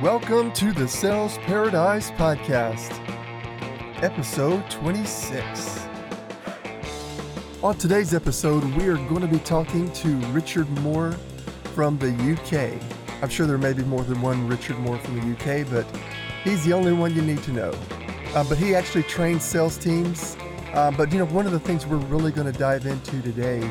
Welcome 0.00 0.52
to 0.52 0.72
the 0.72 0.86
Sales 0.86 1.38
Paradise 1.38 2.12
Podcast, 2.12 2.92
episode 4.00 4.70
26. 4.70 5.88
On 7.64 7.76
today's 7.76 8.14
episode, 8.14 8.62
we 8.76 8.86
are 8.86 8.94
going 9.08 9.22
to 9.22 9.26
be 9.26 9.40
talking 9.40 9.90
to 9.94 10.08
Richard 10.28 10.68
Moore 10.82 11.16
from 11.74 11.98
the 11.98 12.10
UK. 12.12 12.80
I'm 13.22 13.28
sure 13.28 13.48
there 13.48 13.58
may 13.58 13.72
be 13.72 13.82
more 13.82 14.04
than 14.04 14.22
one 14.22 14.46
Richard 14.46 14.78
Moore 14.78 14.98
from 14.98 15.16
the 15.16 15.32
UK, 15.32 15.68
but 15.68 15.84
he's 16.44 16.64
the 16.64 16.74
only 16.74 16.92
one 16.92 17.12
you 17.12 17.22
need 17.22 17.42
to 17.42 17.52
know. 17.52 17.74
Uh, 18.34 18.44
but 18.48 18.56
he 18.56 18.76
actually 18.76 19.02
trains 19.02 19.42
sales 19.42 19.78
teams. 19.78 20.36
Uh, 20.74 20.92
but 20.92 21.10
you 21.10 21.18
know, 21.18 21.26
one 21.26 21.44
of 21.44 21.50
the 21.50 21.58
things 21.58 21.84
we're 21.86 21.96
really 21.96 22.30
going 22.30 22.52
to 22.52 22.56
dive 22.56 22.86
into 22.86 23.20
today 23.20 23.68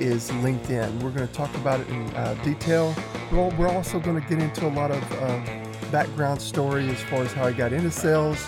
is 0.00 0.30
LinkedIn. 0.30 1.02
We're 1.02 1.10
going 1.10 1.26
to 1.26 1.34
talk 1.34 1.54
about 1.56 1.80
it 1.80 1.88
in 1.88 2.02
uh, 2.14 2.34
detail. 2.44 2.94
But 3.30 3.56
we're 3.58 3.68
also 3.68 3.98
going 3.98 4.20
to 4.20 4.28
get 4.28 4.38
into 4.38 4.66
a 4.66 4.70
lot 4.70 4.90
of 4.90 5.12
uh, 5.12 5.90
background 5.90 6.40
story 6.40 6.88
as 6.88 7.00
far 7.04 7.22
as 7.22 7.32
how 7.32 7.44
I 7.44 7.52
got 7.52 7.72
into 7.72 7.90
sales 7.90 8.44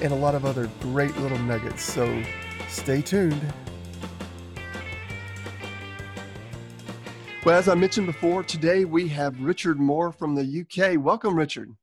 and 0.00 0.12
a 0.12 0.16
lot 0.16 0.34
of 0.34 0.44
other 0.44 0.70
great 0.80 1.16
little 1.18 1.38
nuggets. 1.38 1.82
So 1.82 2.22
stay 2.68 3.02
tuned. 3.02 3.40
Well, 7.44 7.58
as 7.58 7.68
I 7.68 7.74
mentioned 7.74 8.06
before, 8.06 8.44
today 8.44 8.84
we 8.84 9.08
have 9.08 9.40
Richard 9.40 9.80
Moore 9.80 10.12
from 10.12 10.34
the 10.34 10.60
UK. 10.60 11.02
Welcome, 11.02 11.36
Richard. 11.36 11.74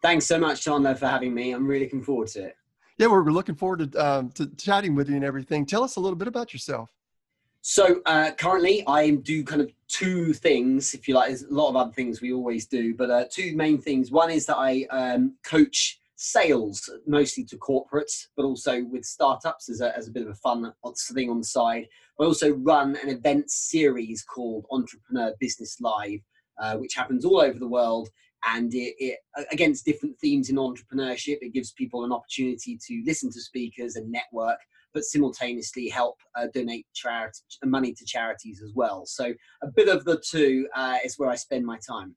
Thanks 0.00 0.26
so 0.26 0.38
much, 0.38 0.62
Chandler, 0.62 0.94
for 0.94 1.06
having 1.06 1.34
me. 1.34 1.52
I'm 1.52 1.66
really 1.66 1.84
looking 1.84 2.02
forward 2.02 2.28
to 2.28 2.44
it. 2.44 2.56
Yeah, 2.96 3.08
we're 3.08 3.24
looking 3.24 3.54
forward 3.54 3.92
to, 3.92 4.06
um, 4.06 4.30
to 4.32 4.46
chatting 4.56 4.94
with 4.94 5.08
you 5.08 5.16
and 5.16 5.24
everything. 5.24 5.66
Tell 5.66 5.82
us 5.82 5.96
a 5.96 6.00
little 6.00 6.16
bit 6.16 6.28
about 6.28 6.52
yourself. 6.52 6.93
So 7.66 8.02
uh, 8.04 8.30
currently, 8.32 8.84
I 8.86 9.08
do 9.12 9.42
kind 9.42 9.62
of 9.62 9.72
two 9.88 10.34
things, 10.34 10.92
if 10.92 11.08
you 11.08 11.14
like. 11.14 11.28
There's 11.28 11.44
a 11.44 11.54
lot 11.54 11.70
of 11.70 11.76
other 11.76 11.92
things 11.92 12.20
we 12.20 12.30
always 12.30 12.66
do, 12.66 12.94
but 12.94 13.08
uh, 13.08 13.24
two 13.30 13.56
main 13.56 13.80
things. 13.80 14.10
One 14.10 14.30
is 14.30 14.44
that 14.46 14.58
I 14.58 14.82
um, 14.90 15.36
coach 15.44 15.98
sales, 16.16 16.90
mostly 17.06 17.42
to 17.44 17.56
corporates, 17.56 18.26
but 18.36 18.44
also 18.44 18.84
with 18.84 19.06
startups 19.06 19.70
as 19.70 19.80
a, 19.80 19.96
as 19.96 20.08
a 20.08 20.10
bit 20.10 20.24
of 20.24 20.28
a 20.28 20.34
fun 20.34 20.70
thing 21.14 21.30
on 21.30 21.38
the 21.38 21.44
side. 21.44 21.86
I 22.20 22.24
also 22.24 22.50
run 22.50 22.98
an 23.02 23.08
event 23.08 23.50
series 23.50 24.22
called 24.22 24.66
Entrepreneur 24.70 25.32
Business 25.40 25.80
Live, 25.80 26.20
uh, 26.60 26.76
which 26.76 26.92
happens 26.94 27.24
all 27.24 27.40
over 27.40 27.58
the 27.58 27.66
world. 27.66 28.10
And 28.46 28.74
it, 28.74 28.94
it, 28.98 29.20
against 29.50 29.86
different 29.86 30.18
themes 30.18 30.50
in 30.50 30.56
entrepreneurship, 30.56 31.38
it 31.40 31.54
gives 31.54 31.72
people 31.72 32.04
an 32.04 32.12
opportunity 32.12 32.78
to 32.88 33.02
listen 33.06 33.32
to 33.32 33.40
speakers 33.40 33.96
and 33.96 34.12
network 34.12 34.58
but 34.94 35.04
simultaneously 35.04 35.88
help 35.88 36.16
uh, 36.36 36.46
donate 36.54 36.86
charity, 36.94 37.40
money 37.64 37.92
to 37.92 38.04
charities 38.04 38.62
as 38.62 38.72
well. 38.74 39.04
So 39.04 39.34
a 39.62 39.66
bit 39.66 39.88
of 39.88 40.04
the 40.04 40.18
two 40.20 40.68
uh, 40.74 40.98
is 41.04 41.18
where 41.18 41.28
I 41.28 41.34
spend 41.34 41.66
my 41.66 41.78
time. 41.86 42.14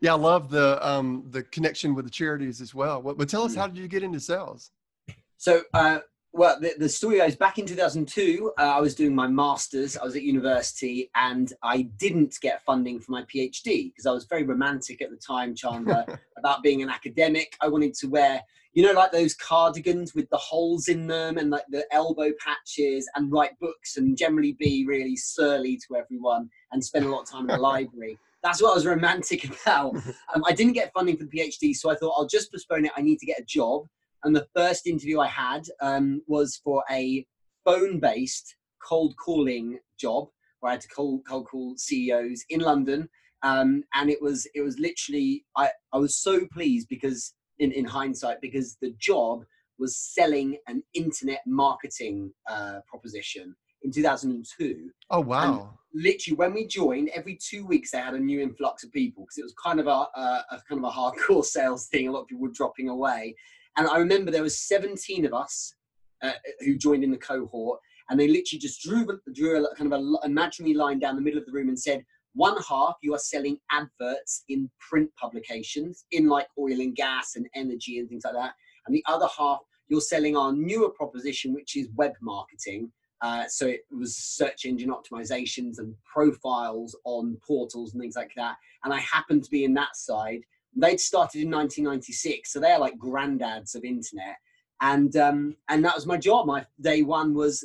Yeah, 0.00 0.12
I 0.12 0.18
love 0.18 0.50
the 0.50 0.86
um, 0.86 1.24
the 1.30 1.42
connection 1.42 1.94
with 1.94 2.04
the 2.04 2.10
charities 2.10 2.60
as 2.60 2.74
well. 2.74 3.00
But 3.00 3.28
tell 3.28 3.44
us, 3.44 3.54
mm. 3.54 3.56
how 3.56 3.66
did 3.66 3.78
you 3.78 3.88
get 3.88 4.02
into 4.02 4.20
sales? 4.20 4.70
So, 5.38 5.62
uh, 5.74 6.00
well, 6.32 6.58
the, 6.60 6.74
the 6.78 6.88
story 6.88 7.18
is 7.20 7.36
back 7.36 7.58
in 7.58 7.66
2002. 7.66 8.52
Uh, 8.58 8.62
I 8.62 8.80
was 8.80 8.94
doing 8.94 9.14
my 9.14 9.26
masters. 9.26 9.96
I 9.96 10.04
was 10.04 10.14
at 10.16 10.22
university, 10.22 11.10
and 11.14 11.50
I 11.62 11.82
didn't 11.96 12.36
get 12.42 12.62
funding 12.64 13.00
for 13.00 13.12
my 13.12 13.22
PhD 13.22 13.90
because 13.90 14.04
I 14.06 14.12
was 14.12 14.24
very 14.24 14.42
romantic 14.42 15.00
at 15.00 15.10
the 15.10 15.16
time, 15.16 15.54
Chandler, 15.54 16.04
about 16.38 16.62
being 16.62 16.82
an 16.82 16.90
academic. 16.90 17.56
I 17.62 17.68
wanted 17.68 17.94
to 17.94 18.08
wear 18.08 18.42
you 18.76 18.82
know, 18.82 18.92
like 18.92 19.10
those 19.10 19.32
cardigans 19.32 20.14
with 20.14 20.28
the 20.28 20.36
holes 20.36 20.88
in 20.88 21.06
them 21.06 21.38
and 21.38 21.48
like 21.48 21.64
the 21.70 21.86
elbow 21.94 22.30
patches 22.38 23.08
and 23.14 23.32
write 23.32 23.58
books 23.58 23.96
and 23.96 24.18
generally 24.18 24.52
be 24.52 24.84
really 24.86 25.16
surly 25.16 25.78
to 25.78 25.96
everyone 25.96 26.50
and 26.72 26.84
spend 26.84 27.06
a 27.06 27.08
lot 27.08 27.22
of 27.22 27.30
time 27.30 27.48
in 27.48 27.56
the 27.56 27.56
library. 27.56 28.18
That's 28.42 28.60
what 28.60 28.72
I 28.72 28.74
was 28.74 28.84
romantic 28.84 29.44
about. 29.62 29.96
Um, 30.34 30.44
I 30.46 30.52
didn't 30.52 30.74
get 30.74 30.92
funding 30.92 31.16
for 31.16 31.24
the 31.24 31.30
PhD, 31.30 31.74
so 31.74 31.90
I 31.90 31.94
thought 31.94 32.12
I'll 32.18 32.26
just 32.26 32.52
postpone 32.52 32.84
it. 32.84 32.92
I 32.94 33.00
need 33.00 33.18
to 33.20 33.24
get 33.24 33.40
a 33.40 33.44
job. 33.46 33.86
And 34.24 34.36
the 34.36 34.46
first 34.54 34.86
interview 34.86 35.20
I 35.20 35.28
had 35.28 35.64
um, 35.80 36.20
was 36.26 36.60
for 36.62 36.84
a 36.90 37.26
phone 37.64 37.98
based 37.98 38.56
cold 38.86 39.14
calling 39.16 39.78
job 39.98 40.28
where 40.60 40.68
I 40.68 40.74
had 40.74 40.82
to 40.82 40.88
cold, 40.88 41.22
cold 41.26 41.46
call 41.46 41.76
CEOs 41.78 42.44
in 42.50 42.60
London. 42.60 43.08
Um, 43.42 43.84
and 43.94 44.10
it 44.10 44.20
was 44.20 44.46
it 44.54 44.60
was 44.60 44.78
literally 44.78 45.46
I, 45.56 45.70
I 45.94 45.98
was 45.98 46.18
so 46.18 46.46
pleased 46.52 46.88
because 46.90 47.32
in, 47.58 47.72
in 47.72 47.84
hindsight 47.84 48.40
because 48.40 48.76
the 48.80 48.94
job 48.98 49.44
was 49.78 49.96
selling 49.96 50.56
an 50.68 50.82
internet 50.94 51.40
marketing 51.46 52.32
uh, 52.48 52.80
proposition 52.88 53.54
in 53.82 53.92
2002. 53.92 54.90
Oh 55.10 55.20
wow! 55.20 55.52
And 55.92 56.04
literally, 56.04 56.36
when 56.36 56.54
we 56.54 56.66
joined, 56.66 57.10
every 57.14 57.38
two 57.40 57.66
weeks 57.66 57.90
they 57.90 57.98
had 57.98 58.14
a 58.14 58.18
new 58.18 58.40
influx 58.40 58.84
of 58.84 58.92
people 58.92 59.24
because 59.24 59.38
it 59.38 59.44
was 59.44 59.54
kind 59.62 59.80
of 59.80 59.86
a, 59.86 59.90
a, 59.90 60.44
a, 60.52 60.62
kind 60.68 60.84
of 60.84 60.84
a 60.84 60.90
hardcore 60.90 61.44
sales 61.56 61.86
thing. 61.88 62.08
A 62.08 62.12
lot 62.12 62.22
of 62.22 62.28
people 62.28 62.42
were 62.42 62.52
dropping 62.52 62.88
away, 62.88 63.34
and 63.76 63.86
I 63.86 63.98
remember 63.98 64.30
there 64.30 64.42
was 64.42 64.58
17 64.60 65.26
of 65.26 65.34
us 65.34 65.74
uh, 66.22 66.32
who 66.60 66.76
joined 66.76 67.04
in 67.04 67.10
the 67.10 67.18
cohort, 67.18 67.80
and 68.08 68.18
they 68.18 68.28
literally 68.28 68.60
just 68.60 68.82
drew 68.82 69.06
drew 69.34 69.64
a 69.64 69.74
kind 69.74 69.92
of 69.92 70.00
an 70.00 70.16
imaginary 70.24 70.74
line 70.74 70.98
down 70.98 71.16
the 71.16 71.22
middle 71.22 71.38
of 71.38 71.46
the 71.46 71.52
room 71.52 71.68
and 71.68 71.78
said, 71.78 72.04
one 72.36 72.56
half, 72.68 72.96
you 73.02 73.14
are 73.14 73.18
selling 73.18 73.58
adverts 73.72 74.44
in 74.48 74.70
print 74.78 75.10
publications 75.16 76.04
in 76.12 76.28
like 76.28 76.46
oil 76.58 76.80
and 76.80 76.94
gas 76.94 77.34
and 77.34 77.48
energy 77.54 77.98
and 77.98 78.08
things 78.08 78.24
like 78.24 78.34
that. 78.34 78.52
And 78.86 78.94
the 78.94 79.04
other 79.08 79.26
half, 79.36 79.60
you're 79.88 80.02
selling 80.02 80.36
our 80.36 80.52
newer 80.52 80.90
proposition, 80.90 81.54
which 81.54 81.76
is 81.76 81.88
web 81.96 82.12
marketing. 82.20 82.92
Uh, 83.22 83.44
so 83.48 83.66
it 83.66 83.80
was 83.90 84.16
search 84.16 84.66
engine 84.66 84.90
optimizations 84.90 85.78
and 85.78 85.94
profiles 86.04 86.94
on 87.04 87.38
portals 87.46 87.94
and 87.94 88.02
things 88.02 88.16
like 88.16 88.32
that. 88.36 88.56
And 88.84 88.92
I 88.92 88.98
happened 89.00 89.44
to 89.44 89.50
be 89.50 89.64
in 89.64 89.72
that 89.74 89.96
side. 89.96 90.42
They'd 90.76 91.00
started 91.00 91.40
in 91.40 91.50
1996, 91.50 92.52
so 92.52 92.60
they're 92.60 92.78
like 92.78 92.98
granddads 92.98 93.74
of 93.74 93.84
internet. 93.84 94.36
And 94.82 95.16
um, 95.16 95.56
and 95.70 95.82
that 95.86 95.94
was 95.94 96.04
my 96.04 96.18
job. 96.18 96.46
My 96.46 96.66
day 96.82 97.00
one 97.00 97.32
was 97.32 97.64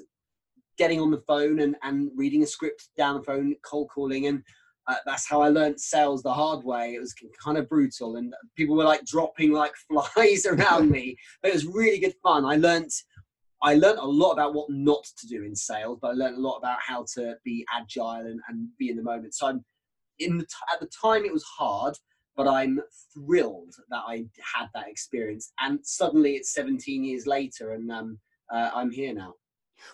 getting 0.77 1.01
on 1.01 1.11
the 1.11 1.21
phone 1.27 1.59
and, 1.59 1.75
and 1.83 2.09
reading 2.15 2.41
a 2.43 2.47
script 2.47 2.87
down 2.97 3.17
the 3.17 3.23
phone, 3.23 3.53
cold 3.63 3.89
calling, 3.93 4.27
and 4.27 4.41
uh, 4.91 4.97
that's 5.05 5.27
how 5.27 5.41
I 5.41 5.47
learned 5.47 5.79
sales 5.79 6.21
the 6.21 6.33
hard 6.33 6.65
way. 6.65 6.93
It 6.93 6.99
was 6.99 7.15
kind 7.43 7.57
of 7.57 7.69
brutal, 7.69 8.17
and 8.17 8.33
people 8.57 8.75
were 8.75 8.83
like 8.83 9.05
dropping 9.05 9.53
like 9.53 9.71
flies 10.15 10.45
around 10.45 10.91
me. 10.91 11.15
But 11.41 11.49
it 11.49 11.53
was 11.53 11.65
really 11.65 11.99
good 11.99 12.15
fun. 12.21 12.43
I 12.43 12.57
learned, 12.57 12.91
I 13.63 13.75
learned 13.75 13.99
a 13.99 14.05
lot 14.05 14.33
about 14.33 14.53
what 14.53 14.69
not 14.69 15.05
to 15.19 15.27
do 15.27 15.43
in 15.43 15.55
sales, 15.55 15.99
but 16.01 16.09
I 16.09 16.13
learned 16.13 16.37
a 16.37 16.41
lot 16.41 16.57
about 16.57 16.79
how 16.85 17.05
to 17.15 17.35
be 17.45 17.65
agile 17.73 18.25
and, 18.25 18.41
and 18.49 18.67
be 18.77 18.89
in 18.89 18.97
the 18.97 19.03
moment. 19.03 19.33
So 19.33 19.47
I'm 19.47 19.63
in 20.19 20.37
the 20.37 20.43
t- 20.43 20.73
at 20.73 20.81
the 20.81 20.89
time 21.01 21.23
it 21.23 21.33
was 21.33 21.43
hard, 21.43 21.95
but 22.35 22.47
I'm 22.47 22.81
thrilled 23.13 23.73
that 23.89 24.03
I 24.05 24.25
had 24.55 24.67
that 24.73 24.89
experience. 24.89 25.53
And 25.61 25.79
suddenly 25.83 26.33
it's 26.33 26.53
17 26.53 27.03
years 27.03 27.25
later, 27.25 27.71
and 27.73 27.89
um, 27.91 28.19
uh, 28.51 28.71
I'm 28.73 28.91
here 28.91 29.13
now. 29.13 29.35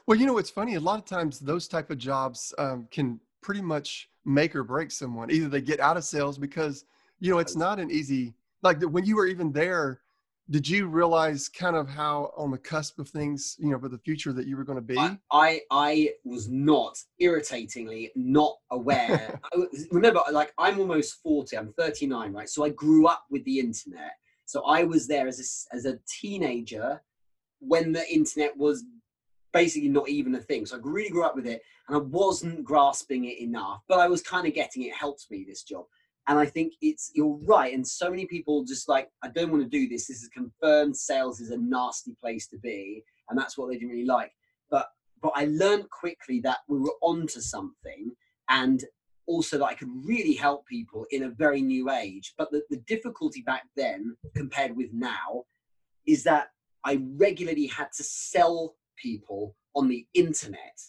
Well, 0.06 0.18
you 0.18 0.26
know, 0.26 0.38
it's 0.38 0.50
funny. 0.50 0.76
A 0.76 0.80
lot 0.80 1.00
of 1.00 1.06
times 1.06 1.40
those 1.40 1.68
type 1.68 1.92
of 1.92 1.98
jobs 1.98 2.54
um, 2.58 2.88
can 2.92 3.22
pretty 3.48 3.62
much 3.62 4.10
make 4.26 4.54
or 4.58 4.64
break 4.66 4.92
someone. 4.92 5.32
Either 5.32 5.48
they 5.48 5.62
get 5.62 5.80
out 5.80 5.96
of 5.96 6.04
sales 6.04 6.38
because, 6.38 6.84
you 7.22 7.32
know, 7.32 7.40
it's 7.40 7.56
not 7.56 7.80
an 7.80 7.90
easy, 7.90 8.34
like 8.62 8.82
when 8.82 9.06
you 9.06 9.16
were 9.16 9.26
even 9.26 9.54
there, 9.54 10.02
did 10.50 10.68
you 10.68 10.88
realize 10.88 11.48
kind 11.48 11.78
of 11.78 11.88
how 11.88 12.34
on 12.36 12.52
the 12.52 12.58
cusp 12.58 13.00
of 13.00 13.08
things, 13.08 13.56
you 13.58 13.70
know, 13.70 13.80
for 13.80 13.88
the 13.88 14.00
future 14.00 14.34
that 14.34 14.48
you 14.48 14.58
were 14.58 14.66
going 14.66 14.78
to 14.78 14.82
be? 14.82 14.98
I, 14.98 15.18
I, 15.32 15.62
I 15.72 16.10
was 16.26 16.50
not 16.50 16.98
irritatingly 17.20 18.12
not 18.18 18.58
aware. 18.72 19.40
remember, 19.92 20.20
like 20.34 20.52
I'm 20.58 20.78
almost 20.82 21.22
40, 21.24 21.58
I'm 21.58 21.74
39, 21.80 22.34
right? 22.34 22.50
So 22.50 22.66
I 22.66 22.70
grew 22.72 23.08
up 23.08 23.24
with 23.30 23.46
the 23.46 23.62
internet. 23.62 24.12
So 24.44 24.66
I 24.66 24.84
was 24.84 25.08
there 25.08 25.26
as 25.26 25.40
a, 25.72 25.74
as 25.74 25.86
a 25.86 25.98
teenager 26.06 27.02
when 27.60 27.94
the 27.94 28.06
internet 28.14 28.58
was 28.58 28.84
basically 29.54 29.90
not 29.90 30.10
even 30.10 30.36
a 30.36 30.40
thing. 30.40 30.66
So 30.66 30.78
I 30.78 30.80
really 30.84 31.10
grew 31.10 31.26
up 31.26 31.36
with 31.36 31.48
it 31.48 31.62
and 31.88 31.96
I 31.96 32.00
wasn't 32.00 32.64
grasping 32.64 33.26
it 33.26 33.40
enough, 33.40 33.82
but 33.88 34.00
I 34.00 34.08
was 34.08 34.22
kind 34.22 34.48
of 34.48 34.54
getting 34.54 34.84
it. 34.84 34.94
helped 34.94 35.26
me 35.30 35.46
this 35.48 35.64
job. 35.64 35.86
And 36.28 36.38
I 36.38 36.46
think 36.46 36.74
it's 36.82 37.12
you're 37.16 37.40
right. 37.44 37.74
And 37.74 37.88
so 37.88 38.10
many 38.10 38.26
people 38.26 38.66
just 38.66 38.90
like, 38.90 39.10
I 39.24 39.30
don't 39.30 39.52
want 39.52 39.64
to 39.64 39.70
do 39.70 39.88
this. 39.88 40.08
This 40.08 40.24
is 40.24 40.30
confirmed 40.30 40.96
sales 40.96 41.40
is 41.40 41.52
a 41.52 41.58
nasty 41.58 42.16
place 42.20 42.48
to 42.50 42.58
be. 42.58 43.04
And 43.30 43.40
that's 43.40 43.58
what 43.58 43.70
they 43.70 43.76
didn't 43.76 43.92
really 43.92 44.06
like. 44.06 44.32
But 44.70 44.88
but 45.22 45.32
I 45.36 45.46
learned 45.46 45.90
quickly 45.90 46.42
that 46.42 46.60
we 46.68 46.80
were 46.80 46.94
onto 47.02 47.40
something 47.40 48.12
and 48.50 48.84
also 49.26 49.58
that 49.58 49.66
I 49.66 49.74
could 49.74 49.90
really 50.06 50.34
help 50.34 50.66
people 50.66 51.06
in 51.12 51.24
a 51.24 51.30
very 51.30 51.62
new 51.62 51.90
age. 51.90 52.34
But 52.38 52.52
the, 52.52 52.62
the 52.70 52.84
difficulty 52.88 53.42
back 53.42 53.64
then 53.76 54.16
compared 54.36 54.76
with 54.76 54.92
now 54.94 55.44
is 56.06 56.24
that 56.24 56.48
I 56.84 57.02
regularly 57.18 57.68
had 57.68 57.92
to 57.98 58.04
sell 58.04 58.76
people 59.02 59.56
on 59.76 59.88
the 59.88 60.06
internet 60.14 60.80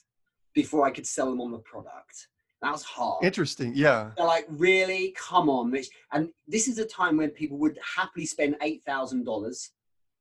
before 0.55 0.87
I 0.87 0.91
could 0.91 1.07
sell 1.07 1.31
them 1.31 1.41
on 1.41 1.53
the 1.53 1.59
product. 1.59 2.29
That 2.63 2.73
was 2.73 2.83
hard. 2.83 3.23
Interesting, 3.23 3.73
yeah. 3.75 4.11
They're 4.17 4.27
like, 4.27 4.47
really? 4.49 5.15
Come 5.17 5.49
on, 5.49 5.71
Mitch. 5.71 5.89
And 6.13 6.31
this 6.49 6.67
is 6.67 6.79
a 6.79 6.85
time 6.85 7.17
when 7.17 7.31
people 7.31 7.57
would 7.59 7.79
happily 7.97 8.27
spend 8.27 8.57
eight 8.63 8.83
thousand 8.85 9.25
dollars 9.25 9.71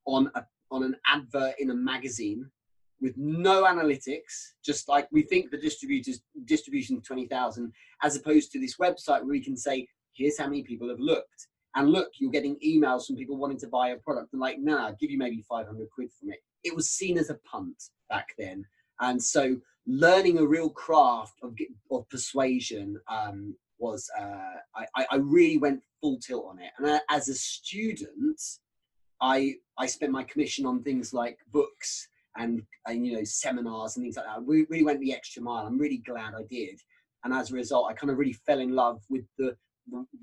on 0.05 0.29
a 0.35 0.45
on 0.69 0.83
an 0.83 0.95
advert 1.07 1.55
in 1.59 1.71
a 1.71 1.73
magazine 1.73 2.49
with 3.01 3.15
no 3.17 3.63
analytics, 3.63 4.53
just 4.63 4.87
like 4.87 5.07
we 5.11 5.21
think 5.21 5.51
the 5.51 5.57
distributors 5.57 6.21
distribution 6.45 7.01
20,000, 7.01 7.71
as 8.03 8.15
opposed 8.15 8.51
to 8.51 8.59
this 8.59 8.77
website 8.77 9.19
where 9.19 9.27
we 9.27 9.43
can 9.43 9.55
say, 9.55 9.87
here's 10.13 10.37
how 10.37 10.45
many 10.45 10.63
people 10.63 10.89
have 10.89 10.99
looked. 10.99 11.47
And 11.75 11.91
look, 11.91 12.09
you're 12.19 12.31
getting 12.31 12.57
emails 12.65 13.05
from 13.05 13.15
people 13.15 13.37
wanting 13.37 13.59
to 13.59 13.67
buy 13.67 13.89
a 13.89 13.97
product 13.97 14.33
and 14.33 14.41
like, 14.41 14.57
nah, 14.59 14.87
I'll 14.87 14.97
give 14.99 15.11
you 15.11 15.17
maybe 15.17 15.43
500 15.47 15.87
quid 15.93 16.09
from 16.19 16.31
it. 16.31 16.39
It 16.63 16.75
was 16.75 16.89
seen 16.89 17.17
as 17.17 17.29
a 17.29 17.39
punt 17.49 17.81
back 18.09 18.29
then. 18.37 18.65
And 18.99 19.21
so 19.21 19.57
learning 19.85 20.37
a 20.37 20.45
real 20.45 20.69
craft 20.69 21.35
of, 21.43 21.55
of 21.91 22.09
persuasion 22.09 22.99
um, 23.09 23.55
was, 23.79 24.09
uh, 24.19 24.55
I, 24.75 25.05
I 25.11 25.15
really 25.17 25.57
went 25.57 25.81
full 26.01 26.19
tilt 26.19 26.47
on 26.49 26.59
it. 26.59 26.71
And 26.77 26.99
as 27.09 27.29
a 27.29 27.35
student, 27.35 28.41
I, 29.21 29.55
I 29.77 29.85
spent 29.85 30.11
my 30.11 30.23
commission 30.23 30.65
on 30.65 30.83
things 30.83 31.13
like 31.13 31.37
books 31.51 32.07
and, 32.37 32.61
and 32.85 33.05
you 33.05 33.13
know 33.13 33.23
seminars 33.23 33.95
and 33.95 34.03
things 34.03 34.15
like 34.15 34.25
that. 34.25 34.43
We 34.43 34.65
really 34.69 34.83
went 34.83 34.99
the 34.99 35.13
extra 35.13 35.41
mile. 35.41 35.65
I'm 35.65 35.79
really 35.79 35.97
glad 35.97 36.33
I 36.35 36.43
did. 36.49 36.79
And 37.23 37.33
as 37.33 37.51
a 37.51 37.55
result, 37.55 37.87
I 37.89 37.93
kind 37.93 38.11
of 38.11 38.17
really 38.17 38.33
fell 38.33 38.59
in 38.59 38.75
love 38.75 39.01
with 39.09 39.25
the 39.37 39.55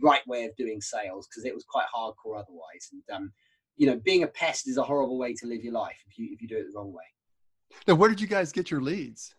right 0.02 0.26
way 0.26 0.44
of 0.44 0.56
doing 0.56 0.80
sales 0.80 1.26
because 1.26 1.44
it 1.44 1.54
was 1.54 1.64
quite 1.64 1.86
hardcore 1.94 2.38
otherwise. 2.38 2.90
And 2.92 3.02
um, 3.12 3.32
you 3.76 3.86
know, 3.86 3.96
being 3.96 4.22
a 4.22 4.28
pest 4.28 4.68
is 4.68 4.76
a 4.76 4.82
horrible 4.82 5.18
way 5.18 5.34
to 5.34 5.46
live 5.46 5.62
your 5.62 5.72
life 5.72 6.02
if 6.06 6.18
you 6.18 6.28
if 6.32 6.40
you 6.40 6.48
do 6.48 6.56
it 6.58 6.66
the 6.70 6.78
wrong 6.78 6.92
way. 6.92 7.04
Now, 7.86 7.94
where 7.94 8.08
did 8.08 8.20
you 8.20 8.26
guys 8.26 8.52
get 8.52 8.70
your 8.70 8.80
leads? 8.80 9.34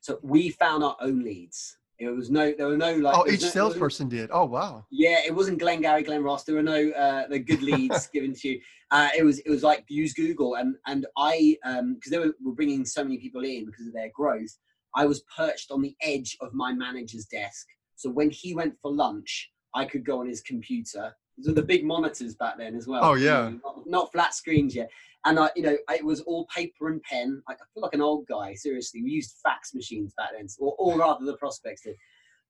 So 0.00 0.18
we 0.22 0.50
found 0.50 0.84
our 0.84 0.96
own 1.00 1.24
leads. 1.24 1.78
It 1.98 2.08
was 2.08 2.28
no, 2.28 2.52
there 2.56 2.66
were 2.66 2.76
no 2.76 2.94
like. 2.96 3.16
Oh, 3.16 3.26
each 3.26 3.42
no, 3.42 3.48
salesperson 3.48 4.08
did. 4.08 4.30
Oh, 4.32 4.44
wow. 4.44 4.84
Yeah, 4.90 5.20
it 5.24 5.34
wasn't 5.34 5.60
Glengarry, 5.60 6.02
Glen 6.02 6.24
Ross. 6.24 6.42
There 6.44 6.56
were 6.56 6.62
no 6.62 6.90
uh, 6.90 7.28
the 7.28 7.38
good 7.38 7.62
leads 7.62 8.06
given 8.12 8.34
to 8.34 8.48
you. 8.48 8.60
Uh, 8.90 9.08
it 9.16 9.22
was 9.22 9.38
it 9.40 9.48
was 9.48 9.62
like 9.62 9.84
use 9.88 10.12
Google 10.12 10.56
and 10.56 10.76
and 10.86 11.06
I 11.16 11.56
um 11.64 11.94
because 11.94 12.10
they 12.10 12.18
were, 12.18 12.34
were 12.44 12.52
bringing 12.52 12.84
so 12.84 13.02
many 13.02 13.18
people 13.18 13.44
in 13.44 13.64
because 13.64 13.86
of 13.86 13.92
their 13.92 14.10
growth. 14.14 14.58
I 14.96 15.06
was 15.06 15.22
perched 15.36 15.70
on 15.70 15.82
the 15.82 15.96
edge 16.02 16.36
of 16.40 16.52
my 16.52 16.72
manager's 16.72 17.26
desk. 17.26 17.66
So 17.96 18.10
when 18.10 18.30
he 18.30 18.54
went 18.54 18.74
for 18.82 18.92
lunch, 18.92 19.50
I 19.74 19.84
could 19.84 20.04
go 20.04 20.20
on 20.20 20.28
his 20.28 20.40
computer. 20.40 21.14
The 21.36 21.62
big 21.62 21.84
monitors 21.84 22.34
back 22.34 22.58
then 22.58 22.76
as 22.76 22.86
well. 22.86 23.04
Oh 23.04 23.14
yeah, 23.14 23.52
not, 23.64 23.82
not, 23.86 24.12
flat 24.12 24.34
screens 24.34 24.74
yet. 24.74 24.90
And 25.24 25.38
I, 25.38 25.50
you 25.56 25.62
know, 25.62 25.76
it 25.90 26.04
was 26.04 26.20
all 26.20 26.46
paper 26.54 26.88
and 26.88 27.02
pen. 27.02 27.42
I 27.48 27.54
feel 27.54 27.82
like 27.82 27.94
an 27.94 28.02
old 28.02 28.26
guy. 28.26 28.54
Seriously, 28.54 29.02
we 29.02 29.10
used 29.10 29.38
fax 29.42 29.74
machines 29.74 30.12
back 30.16 30.30
then, 30.36 30.46
or, 30.58 30.74
or 30.78 30.98
rather 30.98 31.24
the 31.24 31.36
prospects 31.36 31.82
did. 31.82 31.96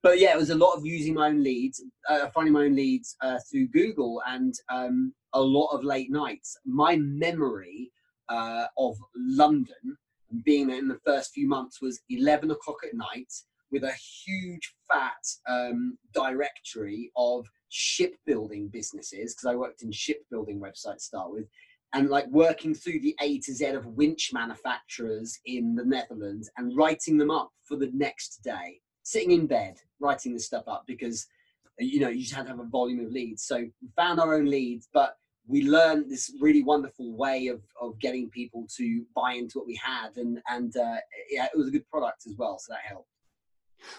But 0.03 0.19
yeah, 0.19 0.35
it 0.35 0.39
was 0.39 0.51
a 0.51 0.55
lot 0.55 0.75
of 0.75 0.85
using 0.85 1.15
my 1.15 1.29
own 1.29 1.43
leads, 1.43 1.83
uh, 2.11 2.29
finding 2.35 2.53
my 2.53 2.65
own 2.65 2.77
leads 2.77 3.17
uh, 3.23 3.39
through 3.51 3.69
Google, 3.69 4.21
and 4.27 4.53
um, 4.69 5.15
a 5.33 5.41
lot 5.41 5.69
of 5.69 5.83
late 5.83 6.11
nights. 6.11 6.59
My 6.67 6.97
memory 6.97 7.91
uh, 8.29 8.67
of 8.77 8.97
London 9.17 9.97
being 10.45 10.67
there 10.67 10.79
in 10.79 10.89
the 10.89 11.01
first 11.07 11.33
few 11.33 11.49
months 11.49 11.81
was 11.81 12.03
11 12.11 12.51
o'clock 12.51 12.79
at 12.85 12.95
night 12.95 13.33
with 13.75 13.83
a 13.83 13.93
huge 14.25 14.73
fat 14.89 15.27
um, 15.49 15.99
directory 16.15 17.11
of 17.17 17.45
shipbuilding 17.71 18.69
businesses 18.69 19.35
because 19.35 19.51
I 19.51 19.57
worked 19.57 19.83
in 19.83 19.91
shipbuilding 19.91 20.61
websites 20.61 21.01
start 21.01 21.33
with, 21.33 21.47
and 21.93 22.09
like 22.09 22.29
working 22.29 22.73
through 22.73 23.01
the 23.01 23.17
A 23.21 23.41
to 23.41 23.53
Z 23.53 23.67
of 23.67 23.85
winch 23.87 24.31
manufacturers 24.33 25.37
in 25.45 25.75
the 25.75 25.85
Netherlands 25.85 26.49
and 26.57 26.77
writing 26.77 27.19
them 27.19 27.33
up 27.33 27.51
for 27.65 27.77
the 27.77 27.91
next 27.93 28.45
day, 28.45 28.81
sitting 29.03 29.33
in 29.33 29.49
bed 29.49 29.75
writing 29.99 30.35
this 30.35 30.47
stuff 30.47 30.69
up 30.69 30.85
because 30.87 31.27
you 31.81 31.99
know 31.99 32.09
you 32.09 32.21
just 32.21 32.35
had 32.35 32.45
to 32.45 32.51
have 32.51 32.61
a 32.61 32.65
volume 32.65 33.05
of 33.05 33.11
leads. 33.11 33.43
So 33.43 33.57
we 33.57 33.89
found 33.97 34.21
our 34.21 34.37
own 34.37 34.47
leads, 34.47 34.89
but 34.95 35.17
we 35.49 35.69
learned 35.69 36.09
this 36.09 36.33
really 36.41 36.63
wonderful 36.63 37.13
way 37.17 37.49
of, 37.49 37.61
of 37.81 37.99
getting 37.99 38.31
people 38.31 38.69
to 38.77 39.05
buy 39.17 39.33
into 39.33 39.59
what 39.59 39.67
we 39.67 39.79
had 39.83 40.17
and 40.17 40.41
and 40.49 40.77
uh, 40.77 40.97
yeah 41.29 41.47
it 41.53 41.59
was 41.59 41.69
a 41.69 41.73
good 41.73 41.87
product 41.89 42.23
as 42.27 42.35
well 42.39 42.59
so 42.59 42.73
that 42.73 42.81
helped 42.89 43.09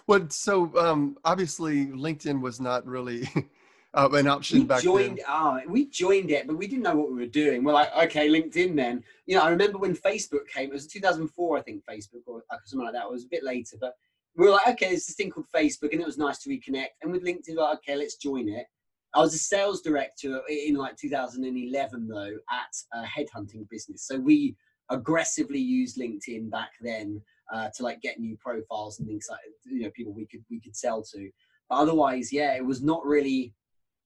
well, 0.08 0.26
so 0.30 0.76
um, 0.78 1.18
obviously 1.26 1.88
LinkedIn 1.88 2.42
was 2.42 2.60
not 2.60 2.86
really 2.86 3.30
uh, 3.94 4.10
an 4.14 4.28
option 4.28 4.60
we 4.60 4.66
back 4.66 4.84
joined, 4.84 5.18
then. 5.18 5.26
Oh, 5.28 5.60
we 5.68 5.88
joined 5.88 6.32
it, 6.32 6.48
but 6.48 6.58
we 6.58 6.68
didn't 6.68 6.84
know 6.84 6.96
what 6.96 7.12
we 7.12 7.18
were 7.18 7.26
doing. 7.26 7.64
We're 7.64 7.74
like, 7.74 7.96
okay, 7.96 8.30
LinkedIn 8.30 8.76
then. 8.76 9.04
You 9.26 9.36
know, 9.36 9.44
I 9.44 9.50
remember 9.50 9.78
when 9.78 9.96
Facebook 9.96 10.48
came, 10.54 10.70
it 10.70 10.74
was 10.74 10.88
2004, 10.88 11.58
I 11.58 11.62
think, 11.62 11.84
Facebook 11.90 12.22
or 12.26 12.44
something 12.66 12.86
like 12.86 12.94
that. 12.94 13.06
It 13.06 13.12
was 13.12 13.26
a 13.26 13.30
bit 13.30 13.44
later, 13.44 13.78
but 13.80 13.96
we 14.36 14.46
were 14.46 14.52
like, 14.52 14.68
okay, 14.68 14.88
there's 14.88 15.06
this 15.06 15.16
thing 15.16 15.32
called 15.32 15.48
Facebook, 15.56 15.92
and 15.94 16.02
it 16.02 16.06
was 16.06 16.18
nice 16.18 16.40
to 16.40 16.50
reconnect. 16.50 16.90
And 17.02 17.12
with 17.12 17.24
LinkedIn, 17.24 17.56
like, 17.56 17.78
okay, 17.80 17.96
let's 17.96 18.16
join 18.16 18.50
it. 18.50 18.66
I 19.14 19.20
was 19.20 19.34
a 19.34 19.40
sales 19.40 19.82
director 19.82 20.42
in 20.50 20.76
like 20.76 20.98
2011, 20.98 22.08
though, 22.08 22.38
at 22.52 22.76
a 22.94 23.06
headhunting 23.06 23.70
business. 23.70 24.06
So 24.06 24.20
we 24.20 24.58
aggressively 24.90 25.60
used 25.60 25.98
LinkedIn 25.98 26.50
back 26.50 26.72
then 26.82 27.22
uh, 27.54 27.70
to 27.76 27.84
like 27.84 28.02
get 28.02 28.20
new 28.20 28.38
profiles 28.38 29.00
and 29.00 29.08
things 29.08 29.28
like 29.30 29.40
you 29.66 29.82
know 29.82 29.90
people 29.92 30.14
we 30.14 30.26
could 30.26 30.44
we 30.50 30.60
could 30.60 30.76
sell 30.76 31.04
to. 31.04 31.30
But 31.70 31.76
otherwise, 31.76 32.32
yeah, 32.32 32.56
it 32.56 32.66
was 32.66 32.82
not 32.82 33.06
really. 33.06 33.54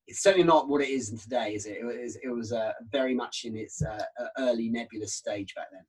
It's 0.08 0.24
certainly 0.24 0.48
not 0.48 0.68
what 0.68 0.82
it 0.82 0.90
is 0.90 1.12
today, 1.12 1.54
is 1.54 1.68
it? 1.68 1.78
It 1.82 1.86
was 1.86 2.18
it 2.24 2.30
was 2.30 2.52
uh, 2.52 2.74
very 2.92 3.14
much 3.14 3.44
in 3.46 3.56
its 3.56 3.82
uh, 3.84 4.04
early 4.40 4.70
nebulous 4.70 5.14
stage 5.14 5.54
back 5.56 5.68
then. 5.72 5.84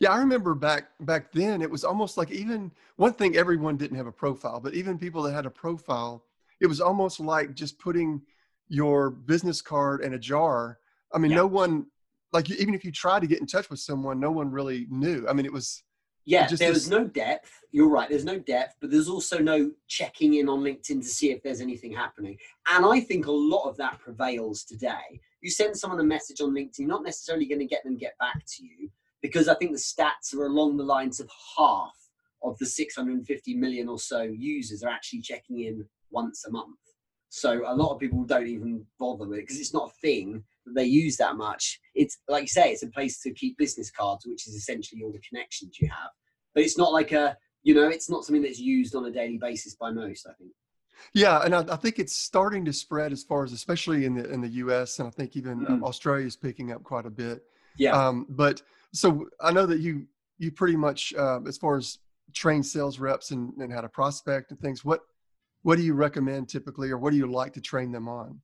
Yeah, 0.00 0.12
I 0.12 0.18
remember 0.18 0.54
back 0.54 0.86
back 1.00 1.32
then. 1.32 1.62
It 1.62 1.70
was 1.70 1.84
almost 1.84 2.16
like 2.16 2.30
even 2.30 2.72
one 2.96 3.12
thing 3.12 3.36
everyone 3.36 3.76
didn't 3.76 3.96
have 3.96 4.06
a 4.06 4.12
profile, 4.12 4.60
but 4.60 4.74
even 4.74 4.98
people 4.98 5.22
that 5.22 5.32
had 5.32 5.46
a 5.46 5.50
profile, 5.50 6.24
it 6.60 6.66
was 6.66 6.80
almost 6.80 7.20
like 7.20 7.54
just 7.54 7.78
putting 7.78 8.22
your 8.68 9.10
business 9.10 9.60
card 9.62 10.02
in 10.02 10.14
a 10.14 10.18
jar. 10.18 10.78
I 11.12 11.18
mean, 11.18 11.30
yeah. 11.30 11.38
no 11.38 11.46
one 11.46 11.86
like 12.36 12.50
even 12.50 12.74
if 12.74 12.84
you 12.84 12.92
tried 12.92 13.20
to 13.20 13.26
get 13.26 13.40
in 13.40 13.46
touch 13.46 13.70
with 13.70 13.80
someone, 13.80 14.20
no 14.20 14.30
one 14.30 14.50
really 14.50 14.86
knew. 14.90 15.26
I 15.26 15.32
mean, 15.32 15.46
it 15.46 15.52
was 15.52 15.82
yeah, 16.26 16.48
there 16.48 16.70
was 16.72 16.90
no 16.90 17.04
depth. 17.04 17.52
You're 17.70 17.88
right. 17.88 18.08
There's 18.08 18.24
no 18.24 18.38
depth, 18.38 18.74
but 18.80 18.90
there's 18.90 19.08
also 19.08 19.38
no 19.38 19.70
checking 19.86 20.34
in 20.34 20.48
on 20.48 20.60
LinkedIn 20.60 21.00
to 21.00 21.08
see 21.08 21.30
if 21.30 21.40
there's 21.42 21.60
anything 21.60 21.92
happening. 21.92 22.36
And 22.68 22.84
I 22.84 23.00
think 23.00 23.26
a 23.26 23.32
lot 23.32 23.68
of 23.68 23.76
that 23.76 24.00
prevails 24.00 24.64
today. 24.64 25.20
You 25.40 25.50
send 25.50 25.76
someone 25.76 26.00
a 26.00 26.04
message 26.04 26.40
on 26.40 26.50
LinkedIn, 26.50 26.80
you're 26.80 26.88
not 26.88 27.04
necessarily 27.04 27.46
going 27.46 27.60
to 27.60 27.64
get 27.64 27.84
them 27.84 27.96
get 27.96 28.18
back 28.18 28.42
to 28.44 28.64
you 28.64 28.90
because 29.22 29.48
I 29.48 29.54
think 29.54 29.70
the 29.70 29.78
stats 29.78 30.34
are 30.34 30.46
along 30.46 30.76
the 30.76 30.84
lines 30.84 31.20
of 31.20 31.30
half 31.56 31.96
of 32.42 32.58
the 32.58 32.66
650 32.66 33.54
million 33.54 33.88
or 33.88 33.98
so 33.98 34.22
users 34.22 34.82
are 34.82 34.90
actually 34.90 35.20
checking 35.20 35.60
in 35.60 35.86
once 36.10 36.44
a 36.44 36.50
month. 36.50 36.76
So 37.28 37.62
a 37.66 37.74
lot 37.74 37.94
of 37.94 38.00
people 38.00 38.24
don't 38.24 38.48
even 38.48 38.84
bother 38.98 39.26
with 39.26 39.38
it 39.38 39.42
because 39.42 39.60
it's 39.60 39.74
not 39.74 39.90
a 39.90 40.00
thing 40.00 40.42
that 40.66 40.74
they 40.74 40.84
use 40.84 41.16
that 41.16 41.36
much. 41.36 41.80
It's 41.94 42.18
like 42.28 42.42
you 42.42 42.48
say, 42.48 42.72
it's 42.72 42.82
a 42.82 42.88
place 42.88 43.20
to 43.22 43.32
keep 43.32 43.56
business 43.56 43.90
cards, 43.90 44.26
which 44.26 44.46
is 44.46 44.54
essentially 44.54 45.02
all 45.02 45.12
the 45.12 45.20
connections 45.28 45.78
you 45.80 45.88
have. 45.88 46.10
But 46.54 46.64
it's 46.64 46.78
not 46.78 46.92
like 46.92 47.12
a, 47.12 47.36
you 47.62 47.74
know, 47.74 47.88
it's 47.88 48.10
not 48.10 48.24
something 48.24 48.42
that's 48.42 48.58
used 48.58 48.94
on 48.94 49.06
a 49.06 49.10
daily 49.10 49.38
basis 49.38 49.76
by 49.76 49.90
most. 49.90 50.26
I 50.26 50.34
think. 50.34 50.50
Yeah, 51.14 51.44
and 51.44 51.54
I, 51.54 51.60
I 51.72 51.76
think 51.76 51.98
it's 51.98 52.14
starting 52.14 52.64
to 52.64 52.72
spread 52.72 53.12
as 53.12 53.22
far 53.22 53.44
as, 53.44 53.52
especially 53.52 54.04
in 54.04 54.14
the 54.14 54.30
in 54.30 54.40
the 54.40 54.48
U.S. 54.48 54.98
and 54.98 55.08
I 55.08 55.10
think 55.10 55.36
even 55.36 55.60
mm. 55.60 55.70
um, 55.70 55.84
Australia 55.84 56.26
is 56.26 56.36
picking 56.36 56.72
up 56.72 56.82
quite 56.82 57.06
a 57.06 57.10
bit. 57.10 57.42
Yeah. 57.78 57.92
Um, 57.92 58.26
but 58.28 58.62
so 58.92 59.28
I 59.40 59.52
know 59.52 59.66
that 59.66 59.80
you 59.80 60.06
you 60.38 60.50
pretty 60.50 60.76
much 60.76 61.14
uh, 61.18 61.40
as 61.46 61.56
far 61.56 61.76
as 61.76 61.98
train 62.34 62.62
sales 62.62 62.98
reps 62.98 63.30
and, 63.30 63.52
and 63.58 63.72
how 63.72 63.80
to 63.80 63.88
prospect 63.88 64.50
and 64.50 64.60
things. 64.60 64.84
What 64.84 65.00
what 65.62 65.76
do 65.76 65.82
you 65.82 65.94
recommend 65.94 66.48
typically, 66.48 66.90
or 66.90 66.98
what 66.98 67.10
do 67.10 67.16
you 67.16 67.30
like 67.30 67.52
to 67.54 67.60
train 67.60 67.92
them 67.92 68.08
on? 68.08 68.40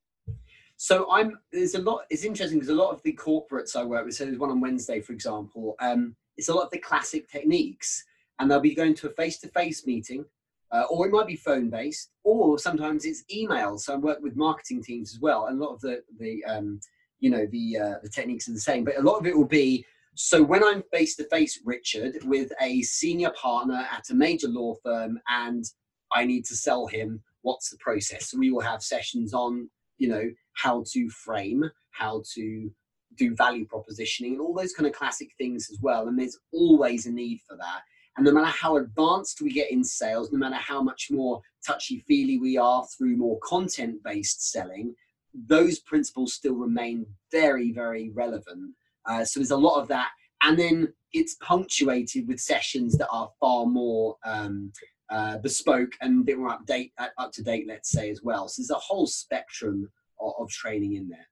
So 0.83 1.09
I'm 1.13 1.39
there's 1.53 1.77
a 1.77 1.79
lot. 1.79 2.07
It's 2.11 2.25
interesting 2.25 2.59
because 2.59 2.69
a 2.69 2.75
lot 2.75 2.91
of 2.91 3.01
the 3.05 3.13
corporates 3.13 3.77
I 3.77 3.85
work 3.85 4.05
with. 4.05 4.17
So 4.17 4.25
there's 4.25 4.37
one 4.37 4.51
on 4.51 4.61
Wednesday, 4.61 5.01
for 5.01 5.13
example. 5.13 5.77
Um, 5.79 6.17
it's 6.37 6.49
a 6.49 6.53
lot 6.53 6.65
of 6.65 6.73
the 6.73 6.79
classic 6.79 7.31
techniques, 7.31 8.05
and 8.41 8.51
they'll 8.51 8.59
be 8.59 8.75
going 8.75 8.95
to 8.95 9.07
a 9.07 9.13
face-to-face 9.13 9.87
meeting, 9.87 10.25
uh, 10.73 10.83
or 10.91 11.07
it 11.07 11.13
might 11.13 11.29
be 11.29 11.37
phone-based, 11.37 12.11
or 12.25 12.59
sometimes 12.59 13.05
it's 13.05 13.23
email. 13.33 13.79
So 13.79 13.95
I 13.95 13.97
work 13.97 14.19
with 14.23 14.35
marketing 14.35 14.83
teams 14.83 15.15
as 15.15 15.21
well, 15.21 15.47
and 15.47 15.57
a 15.57 15.65
lot 15.65 15.73
of 15.73 15.81
the 15.83 16.03
the 16.19 16.45
um, 16.47 16.81
you 17.21 17.31
know 17.31 17.47
the 17.47 17.79
uh, 17.79 17.95
the 18.03 18.09
techniques 18.09 18.49
are 18.49 18.53
the 18.53 18.59
same, 18.59 18.83
but 18.83 18.99
a 18.99 19.03
lot 19.03 19.19
of 19.21 19.27
it 19.29 19.37
will 19.37 19.45
be. 19.45 19.87
So 20.17 20.43
when 20.43 20.65
I'm 20.65 20.83
face 20.91 21.15
to 21.15 21.25
face, 21.29 21.61
Richard, 21.65 22.19
with 22.25 22.51
a 22.61 22.83
senior 22.83 23.31
partner 23.41 23.87
at 23.93 24.11
a 24.11 24.15
major 24.15 24.49
law 24.49 24.75
firm, 24.83 25.21
and 25.29 25.65
I 26.13 26.25
need 26.25 26.45
to 26.47 26.57
sell 26.57 26.89
him, 26.89 27.23
what's 27.43 27.71
the 27.71 27.79
process? 27.79 28.31
So 28.31 28.39
we 28.39 28.51
will 28.51 28.63
have 28.63 28.83
sessions 28.83 29.33
on 29.33 29.71
you 29.99 30.09
know 30.09 30.31
how 30.55 30.85
to 30.93 31.09
frame, 31.11 31.65
how 31.91 32.23
to 32.35 32.71
do 33.17 33.35
value 33.35 33.67
propositioning, 33.67 34.33
and 34.33 34.41
all 34.41 34.55
those 34.55 34.73
kind 34.73 34.87
of 34.87 34.95
classic 34.95 35.29
things 35.39 35.69
as 35.71 35.79
well. 35.81 36.09
And 36.09 36.19
there's 36.19 36.39
always 36.53 37.07
a 37.07 37.13
need 37.13 37.41
for 37.49 37.57
that. 37.57 37.83
And 38.17 38.27
no 38.27 38.33
matter 38.33 38.47
how 38.47 38.77
advanced 38.77 39.41
we 39.41 39.51
get 39.53 39.71
in 39.71 39.83
sales, 39.83 40.31
no 40.33 40.39
matter 40.39 40.57
how 40.57 40.83
much 40.83 41.09
more 41.11 41.41
touchy 41.67 42.05
feely 42.07 42.39
we 42.39 42.59
are 42.59 42.85
through 42.97 43.17
more 43.17 43.39
content 43.43 44.03
based 44.05 44.51
selling, 44.51 44.95
those 45.35 45.79
principles 45.81 46.35
still 46.35 46.55
remain 46.55 47.07
very, 47.31 47.73
very 47.73 48.11
relevant. 48.11 48.75
Uh, 49.09 49.25
so 49.25 49.41
there's 49.41 49.51
a 49.51 49.57
lot 49.57 49.81
of 49.81 49.89
that. 49.89 50.11
And 50.43 50.59
then 50.59 50.93
it's 51.13 51.37
punctuated 51.37 52.29
with 52.29 52.41
sessions 52.41 52.97
that 52.99 53.09
are 53.11 53.31
far 53.41 53.65
more 53.67 54.17
um, 54.25 54.73
uh, 55.13 55.39
bespoke 55.39 55.93
and 56.01 56.23
a 56.23 56.25
bit 56.25 56.39
more 56.39 56.57
update, 56.59 56.91
uh, 56.99 57.09
up 57.19 57.33
to 57.33 57.43
date, 57.43 57.67
let's 57.69 57.91
say, 57.91 58.11
as 58.11 58.23
well. 58.23 58.49
So 58.49 58.63
there's 58.63 58.71
a 58.71 58.75
whole 58.75 59.07
spectrum 59.07 59.91
of, 60.19 60.33
of 60.39 60.49
training 60.49 60.95
in 60.95 61.09
there. 61.09 61.29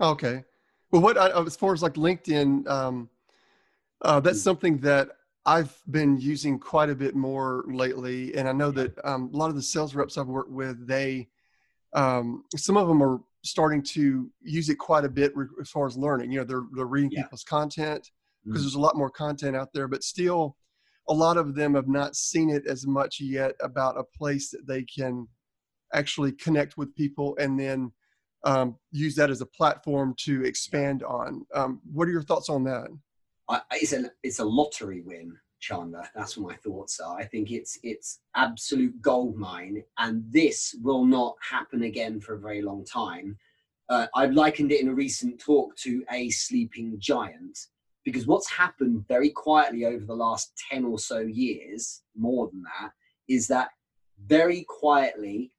Okay. 0.00 0.42
Well, 0.90 1.02
what 1.02 1.16
as 1.16 1.56
far 1.56 1.72
as 1.72 1.82
like 1.82 1.94
LinkedIn, 1.94 2.68
um, 2.68 3.08
uh, 4.02 4.20
that's 4.20 4.40
mm. 4.40 4.44
something 4.44 4.78
that 4.78 5.10
I've 5.44 5.76
been 5.90 6.18
using 6.18 6.58
quite 6.58 6.90
a 6.90 6.94
bit 6.94 7.14
more 7.14 7.64
lately, 7.68 8.34
and 8.34 8.48
I 8.48 8.52
know 8.52 8.70
that 8.72 8.92
um, 9.04 9.30
a 9.32 9.36
lot 9.36 9.50
of 9.50 9.56
the 9.56 9.62
sales 9.62 9.94
reps 9.94 10.16
I've 10.16 10.26
worked 10.26 10.50
with, 10.50 10.86
they 10.86 11.28
um, 11.94 12.44
some 12.56 12.76
of 12.76 12.88
them 12.88 13.02
are 13.02 13.20
starting 13.44 13.82
to 13.82 14.30
use 14.40 14.68
it 14.70 14.76
quite 14.76 15.04
a 15.04 15.08
bit 15.08 15.36
re- 15.36 15.46
as 15.60 15.68
far 15.68 15.86
as 15.86 15.96
learning. 15.96 16.30
You 16.32 16.38
know, 16.38 16.44
they're 16.44 16.66
they're 16.74 16.86
reading 16.86 17.10
Yeah. 17.10 17.22
people's 17.24 17.44
content 17.44 18.10
because 18.44 18.62
Mm. 18.62 18.64
there's 18.64 18.74
a 18.74 18.80
lot 18.80 18.96
more 18.96 19.10
content 19.10 19.56
out 19.56 19.72
there, 19.72 19.88
but 19.88 20.02
still, 20.02 20.56
a 21.08 21.14
lot 21.14 21.36
of 21.36 21.54
them 21.54 21.74
have 21.74 21.88
not 21.88 22.16
seen 22.16 22.50
it 22.50 22.66
as 22.66 22.86
much 22.86 23.20
yet 23.20 23.54
about 23.60 23.98
a 23.98 24.04
place 24.16 24.50
that 24.50 24.66
they 24.66 24.84
can 24.84 25.26
actually 25.92 26.32
connect 26.32 26.76
with 26.76 26.94
people 26.94 27.36
and 27.38 27.58
then 27.58 27.92
um, 28.44 28.76
use 28.90 29.14
that 29.16 29.30
as 29.30 29.40
a 29.40 29.46
platform 29.46 30.14
to 30.18 30.44
expand 30.44 31.02
on. 31.02 31.44
Um, 31.54 31.80
what 31.92 32.08
are 32.08 32.12
your 32.12 32.22
thoughts 32.22 32.48
on 32.48 32.64
that? 32.64 32.88
I, 33.48 33.60
it's 33.72 33.92
an 33.92 34.10
it's 34.22 34.38
a 34.38 34.44
lottery 34.44 35.02
win, 35.02 35.36
Chandler. 35.60 36.08
That's 36.14 36.36
what 36.36 36.50
my 36.52 36.56
thoughts 36.56 37.00
are. 37.00 37.18
I 37.18 37.24
think 37.24 37.50
it's 37.50 37.78
it's 37.82 38.20
absolute 38.34 39.00
gold 39.00 39.36
mine, 39.36 39.82
and 39.98 40.24
this 40.28 40.74
will 40.82 41.04
not 41.04 41.36
happen 41.48 41.82
again 41.82 42.20
for 42.20 42.34
a 42.34 42.40
very 42.40 42.62
long 42.62 42.84
time. 42.84 43.36
Uh, 43.88 44.06
I've 44.14 44.32
likened 44.32 44.72
it 44.72 44.80
in 44.80 44.88
a 44.88 44.94
recent 44.94 45.38
talk 45.38 45.76
to 45.78 46.04
a 46.10 46.30
sleeping 46.30 46.96
giant 46.98 47.58
because 48.04 48.26
what's 48.26 48.50
happened 48.50 49.06
very 49.08 49.30
quietly 49.30 49.84
over 49.84 50.04
the 50.04 50.14
last 50.14 50.52
10 50.70 50.84
or 50.84 50.98
so 50.98 51.20
years, 51.20 52.02
more 52.16 52.48
than 52.48 52.62
that, 52.62 52.90
is 53.28 53.46
that 53.48 53.68
very 54.26 54.64
quietly 54.68 55.52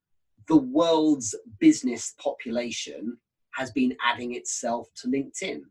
the 0.47 0.57
world's 0.57 1.35
business 1.59 2.13
population 2.21 3.17
has 3.51 3.71
been 3.71 3.95
adding 4.03 4.35
itself 4.35 4.87
to 4.95 5.07
LinkedIn. 5.07 5.61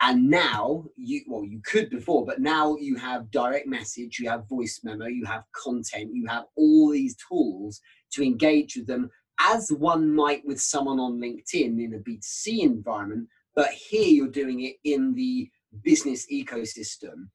And 0.00 0.30
now 0.30 0.86
you 0.96 1.22
well 1.28 1.44
you 1.44 1.60
could 1.64 1.88
before 1.88 2.26
but 2.26 2.40
now 2.40 2.74
you 2.74 2.96
have 2.96 3.30
direct 3.30 3.68
message 3.68 4.18
you 4.18 4.28
have 4.28 4.48
voice 4.48 4.80
memo 4.82 5.06
you 5.06 5.24
have 5.24 5.44
content 5.54 6.10
you 6.12 6.26
have 6.26 6.46
all 6.56 6.90
these 6.90 7.14
tools 7.28 7.80
to 8.10 8.24
engage 8.24 8.74
with 8.74 8.88
them 8.88 9.08
as 9.38 9.70
one 9.70 10.12
might 10.12 10.44
with 10.44 10.60
someone 10.60 10.98
on 10.98 11.20
linkedin 11.20 11.80
in 11.80 11.94
a 11.94 11.98
b2c 11.98 12.62
environment 12.62 13.28
but 13.54 13.70
here 13.70 14.08
you're 14.08 14.26
doing 14.26 14.64
it 14.64 14.74
in 14.82 15.14
the 15.14 15.48
business 15.82 16.26
ecosystem 16.32 17.28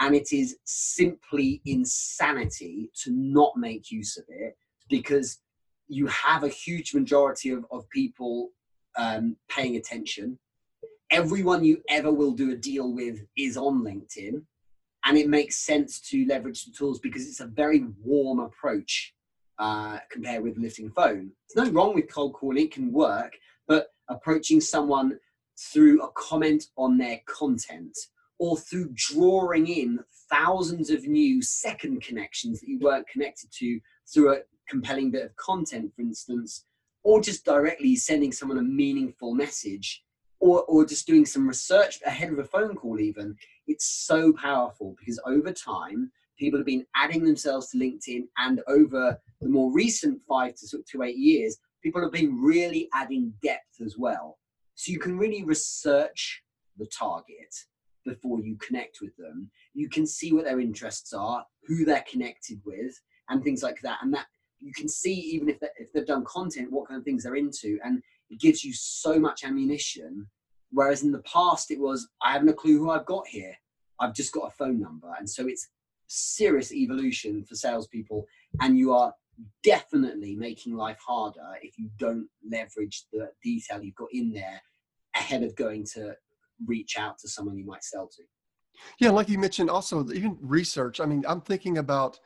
and 0.00 0.14
it 0.14 0.32
is 0.32 0.56
simply 0.64 1.60
insanity 1.64 2.90
to 3.02 3.10
not 3.10 3.56
make 3.56 3.90
use 3.90 4.16
of 4.16 4.24
it 4.28 4.56
because 4.88 5.40
you 5.88 6.06
have 6.06 6.44
a 6.44 6.48
huge 6.48 6.94
majority 6.94 7.50
of, 7.50 7.64
of 7.70 7.88
people 7.90 8.50
um, 8.96 9.36
paying 9.48 9.76
attention 9.76 10.38
everyone 11.10 11.64
you 11.64 11.82
ever 11.88 12.12
will 12.12 12.32
do 12.32 12.52
a 12.52 12.56
deal 12.56 12.92
with 12.92 13.24
is 13.36 13.56
on 13.56 13.82
LinkedIn. 13.82 14.42
And 15.04 15.16
it 15.16 15.28
makes 15.28 15.56
sense 15.56 16.00
to 16.10 16.26
leverage 16.26 16.64
the 16.64 16.72
tools 16.72 16.98
because 16.98 17.26
it's 17.26 17.40
a 17.40 17.46
very 17.46 17.86
warm 18.02 18.40
approach 18.40 19.14
uh, 19.58 19.98
compared 20.10 20.42
with 20.42 20.58
lifting 20.58 20.90
phone. 20.90 21.30
There's 21.48 21.56
nothing 21.56 21.74
wrong 21.74 21.94
with 21.94 22.12
cold 22.12 22.34
calling, 22.34 22.64
it 22.64 22.72
can 22.72 22.92
work, 22.92 23.32
but 23.66 23.88
approaching 24.08 24.60
someone 24.60 25.18
through 25.58 26.02
a 26.02 26.10
comment 26.12 26.64
on 26.76 26.96
their 26.98 27.20
content 27.26 27.96
or 28.38 28.56
through 28.56 28.90
drawing 28.94 29.66
in 29.66 29.98
thousands 30.30 30.90
of 30.90 31.06
new 31.06 31.42
second 31.42 32.00
connections 32.02 32.60
that 32.60 32.68
you 32.68 32.78
weren't 32.78 33.08
connected 33.08 33.50
to 33.52 33.80
through 34.12 34.32
a 34.32 34.40
compelling 34.68 35.10
bit 35.10 35.24
of 35.24 35.34
content, 35.36 35.92
for 35.94 36.02
instance, 36.02 36.64
or 37.02 37.20
just 37.20 37.44
directly 37.44 37.96
sending 37.96 38.32
someone 38.32 38.58
a 38.58 38.62
meaningful 38.62 39.34
message 39.34 40.04
or, 40.40 40.62
or 40.64 40.84
just 40.84 41.06
doing 41.06 41.26
some 41.26 41.48
research 41.48 41.98
ahead 42.06 42.32
of 42.32 42.38
a 42.38 42.44
phone 42.44 42.74
call 42.74 43.00
even 43.00 43.34
it's 43.66 43.86
so 43.86 44.32
powerful 44.32 44.94
because 44.98 45.20
over 45.26 45.52
time 45.52 46.10
people 46.38 46.58
have 46.58 46.66
been 46.66 46.86
adding 46.94 47.24
themselves 47.24 47.68
to 47.68 47.78
linkedin 47.78 48.22
and 48.38 48.60
over 48.68 49.18
the 49.40 49.48
more 49.48 49.72
recent 49.72 50.20
five 50.28 50.54
to, 50.54 50.82
to 50.90 51.02
eight 51.02 51.16
years 51.16 51.58
people 51.82 52.00
have 52.00 52.12
been 52.12 52.40
really 52.40 52.88
adding 52.94 53.32
depth 53.42 53.80
as 53.84 53.96
well 53.98 54.38
so 54.78 54.92
you 54.92 54.98
can 54.98 55.18
really 55.18 55.42
research 55.42 56.42
the 56.76 56.86
target 56.86 57.54
before 58.04 58.40
you 58.40 58.56
connect 58.56 58.98
with 59.00 59.14
them 59.16 59.50
you 59.74 59.88
can 59.88 60.06
see 60.06 60.32
what 60.32 60.44
their 60.44 60.60
interests 60.60 61.12
are 61.12 61.44
who 61.66 61.84
they're 61.84 62.04
connected 62.10 62.60
with 62.64 62.98
and 63.28 63.42
things 63.42 63.62
like 63.62 63.80
that 63.82 63.98
and 64.02 64.14
that 64.14 64.26
you 64.60 64.72
can 64.74 64.88
see 64.88 65.12
even 65.12 65.48
if, 65.48 65.58
if 65.78 65.92
they've 65.92 66.06
done 66.06 66.24
content 66.24 66.70
what 66.70 66.88
kind 66.88 66.98
of 66.98 67.04
things 67.04 67.24
they're 67.24 67.36
into 67.36 67.78
and 67.84 68.02
it 68.30 68.40
gives 68.40 68.64
you 68.64 68.72
so 68.72 69.18
much 69.18 69.44
ammunition. 69.44 70.26
Whereas 70.70 71.02
in 71.02 71.12
the 71.12 71.20
past, 71.20 71.70
it 71.70 71.80
was, 71.80 72.08
I 72.22 72.32
haven't 72.32 72.50
a 72.50 72.54
clue 72.54 72.78
who 72.78 72.90
I've 72.90 73.06
got 73.06 73.26
here. 73.26 73.54
I've 74.00 74.14
just 74.14 74.32
got 74.32 74.48
a 74.48 74.50
phone 74.50 74.80
number. 74.80 75.10
And 75.18 75.28
so 75.28 75.46
it's 75.46 75.68
serious 76.08 76.72
evolution 76.72 77.44
for 77.44 77.54
salespeople. 77.54 78.26
And 78.60 78.78
you 78.78 78.92
are 78.92 79.14
definitely 79.62 80.36
making 80.36 80.76
life 80.76 80.98
harder 81.04 81.56
if 81.62 81.78
you 81.78 81.88
don't 81.98 82.28
leverage 82.50 83.04
the 83.12 83.30
detail 83.42 83.82
you've 83.82 83.94
got 83.94 84.08
in 84.12 84.32
there 84.32 84.60
ahead 85.18 85.42
of 85.42 85.54
going 85.56 85.84
to 85.94 86.14
reach 86.66 86.98
out 86.98 87.18
to 87.18 87.28
someone 87.28 87.56
you 87.56 87.66
might 87.66 87.84
sell 87.84 88.08
to. 88.08 88.22
Yeah, 89.00 89.10
like 89.10 89.28
you 89.28 89.38
mentioned, 89.38 89.70
also 89.70 90.06
even 90.12 90.38
research. 90.40 91.00
I 91.00 91.06
mean, 91.06 91.24
I'm 91.28 91.40
thinking 91.40 91.78
about 91.78 92.18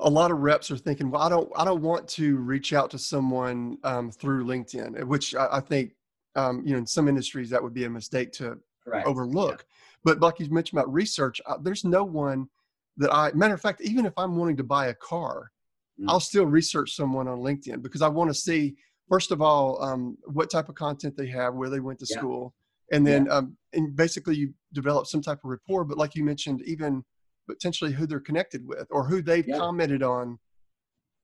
a 0.00 0.10
lot 0.10 0.30
of 0.30 0.38
reps 0.38 0.70
are 0.70 0.76
thinking, 0.76 1.10
well, 1.10 1.22
I 1.22 1.28
don't, 1.28 1.50
I 1.56 1.64
don't 1.64 1.82
want 1.82 2.08
to 2.08 2.36
reach 2.36 2.72
out 2.72 2.90
to 2.90 2.98
someone 2.98 3.78
um, 3.84 4.10
through 4.10 4.44
LinkedIn, 4.44 5.04
which 5.04 5.34
I, 5.34 5.48
I 5.52 5.60
think, 5.60 5.92
um, 6.34 6.62
you 6.64 6.72
know, 6.72 6.78
in 6.78 6.86
some 6.86 7.08
industries 7.08 7.50
that 7.50 7.62
would 7.62 7.74
be 7.74 7.84
a 7.84 7.90
mistake 7.90 8.32
to 8.32 8.58
Correct. 8.84 9.06
overlook. 9.06 9.64
But 10.02 10.20
like 10.20 10.40
you 10.40 10.50
mentioned 10.50 10.80
about 10.80 10.92
research, 10.92 11.40
uh, 11.46 11.58
there's 11.60 11.84
no 11.84 12.02
one 12.02 12.48
that 12.96 13.12
I, 13.12 13.32
matter 13.32 13.54
of 13.54 13.60
fact, 13.60 13.80
even 13.82 14.04
if 14.04 14.12
I'm 14.16 14.36
wanting 14.36 14.56
to 14.56 14.64
buy 14.64 14.86
a 14.88 14.94
car, 14.94 15.52
Mm. 16.00 16.06
I'll 16.08 16.20
still 16.20 16.46
research 16.46 16.94
someone 16.94 17.28
on 17.28 17.38
LinkedIn 17.38 17.82
because 17.82 18.02
I 18.02 18.08
want 18.08 18.30
to 18.30 18.34
see, 18.34 18.76
first 19.08 19.30
of 19.30 19.40
all, 19.40 19.82
um, 19.82 20.16
what 20.24 20.50
type 20.50 20.68
of 20.68 20.74
content 20.74 21.16
they 21.16 21.28
have, 21.28 21.54
where 21.54 21.70
they 21.70 21.80
went 21.80 21.98
to 22.00 22.06
Yeah. 22.06 22.18
school, 22.18 22.54
and 22.92 23.06
then 23.06 23.30
um, 23.30 23.56
and 23.72 23.94
basically 23.96 24.36
you 24.36 24.54
develop 24.72 25.06
some 25.06 25.22
type 25.22 25.38
of 25.44 25.50
rapport. 25.50 25.84
But 25.84 25.98
like 25.98 26.14
you 26.14 26.24
mentioned, 26.24 26.62
even 26.62 27.04
potentially 27.48 27.92
who 27.92 28.06
they're 28.06 28.20
connected 28.20 28.66
with 28.66 28.86
or 28.90 29.04
who 29.04 29.22
they've 29.22 29.46
Yeah. 29.46 29.58
commented 29.58 30.02
on. 30.02 30.38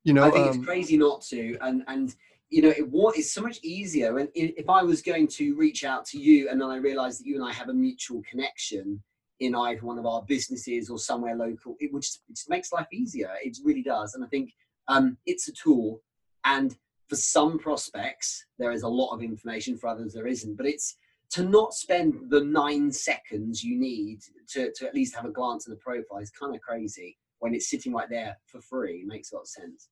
You 0.05 0.15
know, 0.15 0.25
I 0.25 0.31
think 0.31 0.47
um, 0.47 0.55
it's 0.57 0.65
crazy 0.65 0.97
not 0.97 1.23
to, 1.23 1.59
and 1.61 1.85
and 1.87 2.15
you 2.51 2.63
know, 2.63 2.71
it 2.71 2.89
what 2.91 3.17
is 3.17 3.33
so 3.33 3.43
much 3.43 3.59
easier. 3.63 4.19
And 4.19 4.29
if 4.35 4.69
I 4.69 4.83
was 4.83 5.03
going 5.03 5.29
to 5.29 5.55
reach 5.57 5.85
out 5.85 6.07
to 6.07 6.19
you, 6.19 6.49
and 6.49 6.61
then 6.61 6.71
I 6.71 6.77
realised 6.77 7.21
that 7.21 7.27
you 7.27 7.37
and 7.37 7.45
I 7.45 7.53
have 7.53 7.69
a 7.69 7.75
mutual 7.75 8.23
connection 8.29 9.03
in 9.41 9.55
either 9.55 9.81
one 9.83 9.99
of 9.99 10.07
our 10.07 10.23
businesses 10.23 10.91
or 10.91 10.99
somewhere 10.99 11.37
local, 11.37 11.77
it 11.79 11.93
would 11.93 12.03
just, 12.03 12.23
it 12.29 12.35
just 12.35 12.51
makes 12.51 12.73
life 12.73 12.89
easier. 12.93 13.31
It 13.43 13.57
really 13.63 13.83
does. 13.83 14.15
And 14.15 14.25
I 14.25 14.29
think 14.29 14.53
um, 14.89 15.17
it's 15.27 15.47
a 15.49 15.53
tool. 15.53 16.01
And 16.45 16.77
for 17.09 17.17
some 17.17 17.59
prospects, 17.59 18.45
there 18.59 18.73
is 18.73 18.83
a 18.83 18.89
lot 18.89 19.15
of 19.15 19.23
information. 19.23 19.77
For 19.77 19.89
others, 19.89 20.13
there 20.13 20.27
isn't. 20.27 20.57
But 20.57 20.67
it's 20.67 20.97
to 21.31 21.43
not 21.43 21.75
spend 21.75 22.31
the 22.31 22.43
nine 22.45 22.91
seconds 22.93 23.63
you 23.63 23.79
need 23.79 24.21
to, 24.49 24.73
to 24.73 24.87
at 24.87 24.95
least 24.95 25.15
have 25.15 25.25
a 25.25 25.31
glance 25.31 25.67
at 25.67 25.71
the 25.71 25.81
profile 25.81 26.19
is 26.19 26.31
kind 26.31 26.55
of 26.55 26.61
crazy 26.61 27.19
when 27.41 27.55
it's 27.55 27.71
sitting 27.71 27.93
right 27.93 28.09
there 28.09 28.37
for 28.47 28.61
free. 28.61 29.01
It 29.01 29.07
makes 29.07 29.33
a 29.33 29.37
lot 29.37 29.43
of 29.43 29.49
sense. 29.49 29.89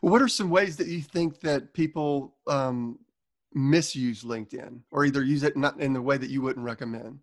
what 0.00 0.22
are 0.22 0.28
some 0.28 0.50
ways 0.50 0.76
that 0.76 0.86
you 0.86 1.00
think 1.00 1.40
that 1.40 1.72
people 1.74 2.36
um, 2.46 2.98
misuse 3.54 4.22
LinkedIn 4.22 4.80
or 4.90 5.04
either 5.04 5.22
use 5.22 5.42
it 5.42 5.56
not 5.56 5.80
in 5.80 5.92
the 5.92 6.02
way 6.02 6.16
that 6.16 6.30
you 6.30 6.42
wouldn't 6.42 6.64
recommend? 6.64 7.18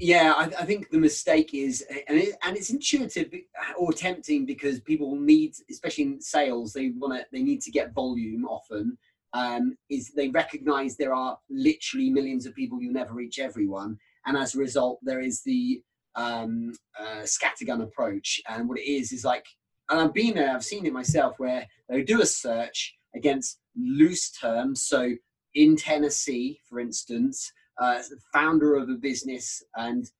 Yeah, 0.00 0.32
I, 0.34 0.44
I 0.44 0.64
think 0.64 0.88
the 0.90 0.98
mistake 0.98 1.52
is, 1.52 1.84
and, 2.08 2.18
it, 2.18 2.34
and 2.42 2.56
it's 2.56 2.70
intuitive 2.70 3.30
or 3.78 3.92
tempting 3.92 4.46
because 4.46 4.80
people 4.80 5.14
need, 5.14 5.54
especially 5.70 6.04
in 6.04 6.20
sales, 6.22 6.72
they 6.72 6.88
want 6.96 7.20
to, 7.20 7.26
they 7.32 7.42
need 7.42 7.60
to 7.62 7.70
get 7.70 7.92
volume 7.92 8.46
often. 8.46 8.96
Um, 9.34 9.76
is 9.90 10.10
they 10.10 10.28
recognize 10.28 10.96
there 10.96 11.14
are 11.14 11.38
literally 11.50 12.10
millions 12.10 12.46
of 12.46 12.54
people, 12.54 12.80
you'll 12.80 12.94
never 12.94 13.14
reach 13.14 13.38
everyone, 13.38 13.96
and 14.26 14.36
as 14.36 14.54
a 14.54 14.58
result, 14.58 14.98
there 15.02 15.20
is 15.20 15.42
the 15.42 15.82
um, 16.16 16.72
uh, 16.98 17.22
scattergun 17.22 17.82
approach. 17.82 18.40
And 18.48 18.68
what 18.68 18.78
it 18.78 18.90
is 18.90 19.12
is 19.12 19.24
like, 19.24 19.46
and 19.88 20.00
I've 20.00 20.14
been 20.14 20.34
there, 20.34 20.52
I've 20.52 20.64
seen 20.64 20.84
it 20.86 20.92
myself, 20.92 21.34
where 21.38 21.66
they 21.88 22.02
do 22.02 22.22
a 22.22 22.26
search 22.26 22.96
against 23.14 23.60
loose 23.76 24.32
terms. 24.32 24.82
So 24.82 25.12
in 25.54 25.76
Tennessee, 25.76 26.60
for 26.68 26.80
instance, 26.80 27.52
uh, 27.80 28.00
founder 28.32 28.76
of 28.76 28.88
a 28.88 28.94
business, 28.94 29.62
and 29.76 30.10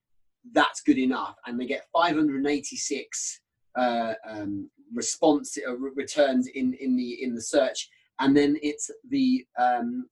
that's 0.52 0.80
good 0.80 0.98
enough. 0.98 1.36
And 1.46 1.60
they 1.60 1.66
get 1.66 1.86
586 1.92 3.40
uh, 3.76 4.14
um, 4.28 4.70
response 4.94 5.56
uh, 5.66 5.76
returns 5.76 6.48
in 6.48 6.74
in 6.80 6.96
the 6.96 7.22
in 7.22 7.34
the 7.34 7.42
search, 7.42 7.88
and 8.18 8.36
then 8.36 8.56
it's 8.62 8.90
the 9.08 9.44
um, 9.58 10.06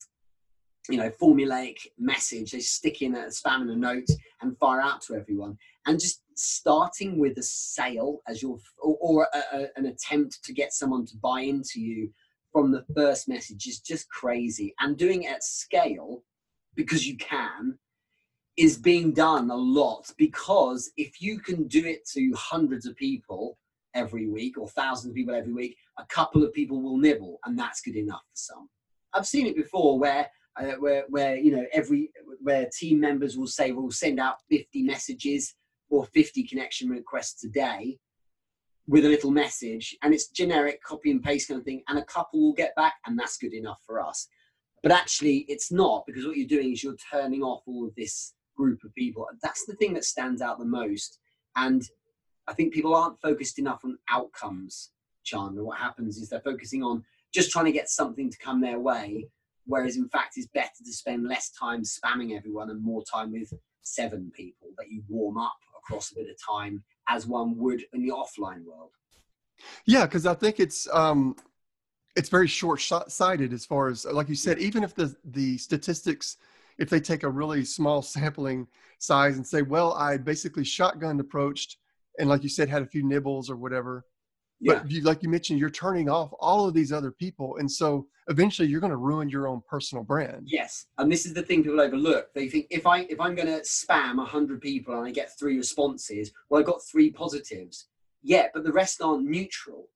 you 0.89 0.99
know 0.99 1.11
formulaic 1.11 1.79
message. 1.99 2.53
They 2.53 2.61
stick 2.61 3.03
in 3.03 3.15
a 3.15 3.27
spam 3.27 3.63
in 3.63 3.71
a 3.71 3.77
note 3.77 4.09
and 4.43 4.59
fire 4.59 4.81
out 4.81 5.01
to 5.03 5.15
everyone. 5.15 5.57
And 5.87 5.99
just 5.99 6.23
starting 6.37 7.19
with 7.19 7.39
a 7.39 7.43
sale 7.43 8.21
as 8.29 8.43
your 8.43 8.59
or, 8.83 8.97
or 9.01 9.29
a, 9.33 9.57
a, 9.57 9.67
an 9.77 9.87
attempt 9.87 10.45
to 10.45 10.53
get 10.53 10.73
someone 10.73 11.07
to 11.07 11.17
buy 11.17 11.41
into 11.41 11.81
you 11.81 12.13
from 12.53 12.73
the 12.73 12.85
first 12.95 13.29
message 13.29 13.67
is 13.67 13.81
just 13.81 14.09
crazy. 14.11 14.75
And 14.81 14.97
doing 14.97 15.25
it 15.25 15.33
at 15.33 15.45
scale 15.45 16.23
because 16.75 17.07
you 17.07 17.17
can 17.17 17.79
is 18.57 18.77
being 18.77 19.13
done 19.13 19.51
a 19.51 19.57
lot 19.57 20.13
because 20.19 20.91
if 20.97 21.21
you 21.23 21.39
can 21.39 21.69
do 21.69 21.87
it 21.87 22.07
to 22.09 22.33
hundreds 22.37 22.87
of 22.87 22.97
people 22.97 23.57
every 23.95 24.29
week 24.29 24.59
or 24.59 24.69
thousands 24.69 25.11
of 25.11 25.15
people 25.15 25.35
every 25.35 25.53
week, 25.53 25.77
a 25.99 26.05
couple 26.07 26.43
of 26.43 26.53
people 26.53 26.83
will 26.83 26.97
nibble, 26.97 27.39
and 27.45 27.59
that's 27.59 27.81
good 27.81 27.97
enough 27.97 28.23
for 28.23 28.37
some. 28.37 28.69
I've 29.13 29.27
seen 29.27 29.47
it 29.47 29.57
before 29.57 29.99
where 29.99 30.29
uh, 30.59 30.73
where 30.79 31.05
where 31.09 31.37
you 31.37 31.55
know 31.55 31.65
every 31.73 32.11
where 32.41 32.69
team 32.77 33.01
members 33.01 33.39
will 33.39 33.47
say 33.47 33.73
we'll 33.73 33.91
send 33.91 34.19
out 34.21 34.37
50 34.51 34.83
messages 34.83 35.55
or 35.91 36.05
50 36.07 36.43
connection 36.45 36.89
requests 36.89 37.45
a 37.45 37.49
day 37.49 37.99
with 38.87 39.05
a 39.05 39.09
little 39.09 39.31
message 39.31 39.97
and 40.03 40.13
it's 40.13 40.29
generic 40.29 40.83
copy 40.83 41.11
and 41.11 41.23
paste 41.23 41.49
kind 41.49 41.61
of 41.61 41.65
thing 41.65 41.83
and 41.89 41.99
a 41.99 42.05
couple 42.05 42.41
will 42.41 42.53
get 42.53 42.75
back 42.75 42.95
and 43.07 43.19
that's 43.19 43.37
good 43.37 43.53
enough 43.53 43.81
for 43.87 44.01
us 44.01 44.29
but 44.83 44.93
actually 44.93 45.45
it's 45.49 45.71
not 45.73 46.05
because 46.07 46.27
what 46.27 46.37
you're 46.37 46.47
doing 46.47 46.73
is 46.73 46.83
you're 46.83 46.97
turning 47.13 47.43
off 47.43 47.63
all 47.67 47.87
of 47.87 47.95
this 47.97 48.35
group 48.57 48.83
of 48.85 48.95
people. 48.95 49.27
That's 49.43 49.65
the 49.67 49.75
thing 49.75 49.95
that 49.95 50.05
stands 50.05 50.43
out 50.43 50.59
the 50.59 50.65
most. 50.65 51.19
And 51.57 51.83
i 52.49 52.55
think 52.55 52.73
people 52.73 52.95
aren't 52.95 53.21
focused 53.21 53.59
enough 53.59 53.85
on 53.85 53.99
outcomes 54.09 54.91
chandler 55.23 55.63
what 55.63 55.77
happens 55.77 56.17
is 56.17 56.31
they're 56.31 56.41
focusing 56.41 56.83
on 56.83 57.05
just 57.33 57.51
trying 57.51 57.67
to 57.67 57.73
get 57.73 57.91
something 57.91 58.31
to 58.31 58.39
come 58.39 58.61
their 58.61 58.81
way 58.81 59.29
whereas 59.67 59.97
in 59.97 60.09
fact 60.09 60.33
it's 60.37 60.49
better 60.49 60.83
to 60.85 60.93
spend 60.93 61.29
less 61.29 61.51
time 61.51 61.83
spamming 61.83 62.37
everyone 62.37 62.71
and 62.71 62.83
more 62.83 63.05
time 63.05 63.31
with 63.31 63.53
seven 63.83 64.31
people 64.35 64.69
that 64.79 64.91
you 64.91 65.03
warm 65.09 65.39
up 65.39 65.59
across 65.79 66.11
a 66.11 66.15
bit 66.15 66.29
of 66.29 66.37
time 66.45 66.83
as 67.09 67.27
one 67.27 67.57
would 67.57 67.83
in 67.93 68.03
the 68.03 68.13
offline 68.13 68.65
world. 68.65 68.91
Yeah, 69.87 70.05
because 70.05 70.27
I 70.27 70.35
think 70.35 70.61
it's 70.61 70.87
um, 70.93 71.37
it's 72.19 72.29
very 72.29 72.49
short 72.49 72.81
sighted 72.81 73.53
as 73.53 73.65
far 73.65 73.89
as 73.89 74.05
like 74.05 74.29
you 74.29 74.35
said. 74.35 74.59
Even 74.59 74.83
if 74.83 74.95
the 74.95 75.15
the 75.25 75.57
statistics, 75.57 76.37
if 76.77 76.91
they 76.91 77.01
take 77.01 77.23
a 77.23 77.29
really 77.29 77.65
small 77.65 78.03
sampling 78.15 78.67
size 78.99 79.37
and 79.37 79.47
say, 79.47 79.63
well, 79.63 79.95
I 79.95 80.17
basically 80.17 80.65
shotgun 80.65 81.21
approached, 81.21 81.79
and 82.19 82.29
like 82.29 82.43
you 82.43 82.49
said, 82.49 82.69
had 82.69 82.83
a 82.83 82.87
few 82.87 83.07
nibbles 83.07 83.49
or 83.49 83.57
whatever. 83.57 84.05
Yeah. 84.61 84.75
But 84.75 84.91
you, 84.91 85.03
like 85.03 85.23
you 85.23 85.29
mentioned, 85.29 85.61
you're 85.61 85.71
turning 85.71 86.11
off 86.11 86.31
all 86.41 86.67
of 86.67 86.75
these 86.75 86.93
other 86.93 87.13
people, 87.13 87.59
and 87.59 87.71
so 87.71 88.09
eventually 88.27 88.67
you're 88.67 88.81
going 88.81 88.91
to 88.91 88.97
ruin 88.97 89.29
your 89.29 89.47
own 89.47 89.63
personal 89.71 90.03
brand. 90.03 90.43
Yes, 90.47 90.87
and 90.99 91.11
this 91.11 91.25
is 91.25 91.35
the 91.35 91.43
thing 91.43 91.63
people 91.63 91.81
overlook. 91.81 92.35
They 92.35 92.49
think 92.49 92.67
if 92.71 92.85
I 92.85 93.03
if 93.03 93.21
I'm 93.21 93.37
going 93.37 93.47
to 93.47 93.61
spam 93.61 94.27
hundred 94.27 94.61
people 94.61 94.99
and 94.99 95.07
I 95.07 95.13
get 95.13 95.39
three 95.39 95.57
responses, 95.57 96.33
well, 96.51 96.61
I 96.61 96.65
got 96.65 96.83
three 96.83 97.11
positives. 97.13 97.87
Yeah, 98.25 98.49
but 98.53 98.65
the 98.65 98.73
rest 98.73 99.01
aren't 99.01 99.25
neutral. 99.25 99.89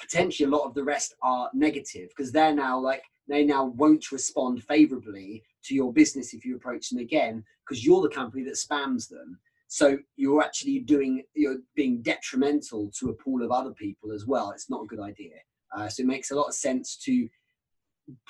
Potentially, 0.00 0.46
a 0.48 0.50
lot 0.50 0.66
of 0.66 0.74
the 0.74 0.84
rest 0.84 1.14
are 1.22 1.50
negative 1.52 2.08
because 2.08 2.32
they're 2.32 2.54
now 2.54 2.78
like 2.78 3.02
they 3.28 3.44
now 3.44 3.66
won't 3.66 4.10
respond 4.10 4.62
favorably 4.64 5.42
to 5.64 5.74
your 5.74 5.92
business 5.92 6.34
if 6.34 6.44
you 6.44 6.56
approach 6.56 6.88
them 6.88 6.98
again 6.98 7.44
because 7.64 7.84
you're 7.84 8.02
the 8.02 8.08
company 8.08 8.42
that 8.44 8.54
spams 8.54 9.08
them. 9.08 9.38
So 9.68 9.98
you're 10.16 10.42
actually 10.42 10.80
doing 10.80 11.22
you're 11.34 11.58
being 11.76 12.02
detrimental 12.02 12.90
to 12.98 13.10
a 13.10 13.14
pool 13.14 13.44
of 13.44 13.52
other 13.52 13.72
people 13.72 14.12
as 14.12 14.26
well. 14.26 14.50
It's 14.50 14.70
not 14.70 14.84
a 14.84 14.86
good 14.86 15.00
idea. 15.00 15.36
Uh, 15.72 15.88
so 15.88 16.02
it 16.02 16.06
makes 16.06 16.30
a 16.30 16.34
lot 16.34 16.48
of 16.48 16.54
sense 16.54 16.96
to 16.96 17.28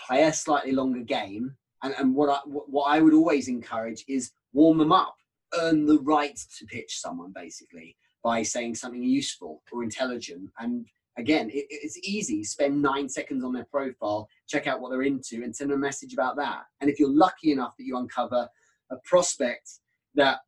play 0.07 0.25
a 0.25 0.33
slightly 0.33 0.73
longer 0.73 1.01
game. 1.01 1.57
And, 1.83 1.95
and 1.99 2.15
what, 2.15 2.29
I, 2.29 2.39
what 2.47 2.85
I 2.85 3.01
would 3.01 3.15
always 3.15 3.49
encourage 3.49 4.05
is 4.09 4.33
warm 4.53 4.79
them 4.79 4.93
up, 4.93 5.17
earn 5.59 5.87
the 5.87 6.01
right 6.01 6.39
to 6.59 6.67
pitch 6.67 7.01
someone 7.01 7.33
basically 7.35 7.97
by 8.23 8.43
saying 8.43 8.75
something 8.75 9.03
useful 9.03 9.63
or 9.73 9.83
intelligent. 9.83 10.51
And 10.59 10.87
again, 11.21 11.51
it, 11.51 11.67
it's 11.71 11.99
easy. 11.99 12.43
Spend 12.45 12.81
nine 12.81 13.09
seconds 13.09 13.45
on 13.45 13.53
their 13.53 13.67
profile, 13.71 14.29
check 14.49 14.67
out 14.67 14.81
what 14.81 14.91
they're 14.91 15.03
into, 15.03 15.43
and 15.43 15.55
send 15.55 15.73
a 15.73 15.77
message 15.77 16.13
about 16.13 16.37
that. 16.37 16.63
And 16.81 16.91
if 16.91 16.99
you're 16.99 17.15
lucky 17.15 17.53
enough 17.53 17.77
that 17.77 17.85
you 17.85 17.97
uncover 17.97 18.49
a 18.91 18.97
prospect 19.05 19.71
that 20.15 20.39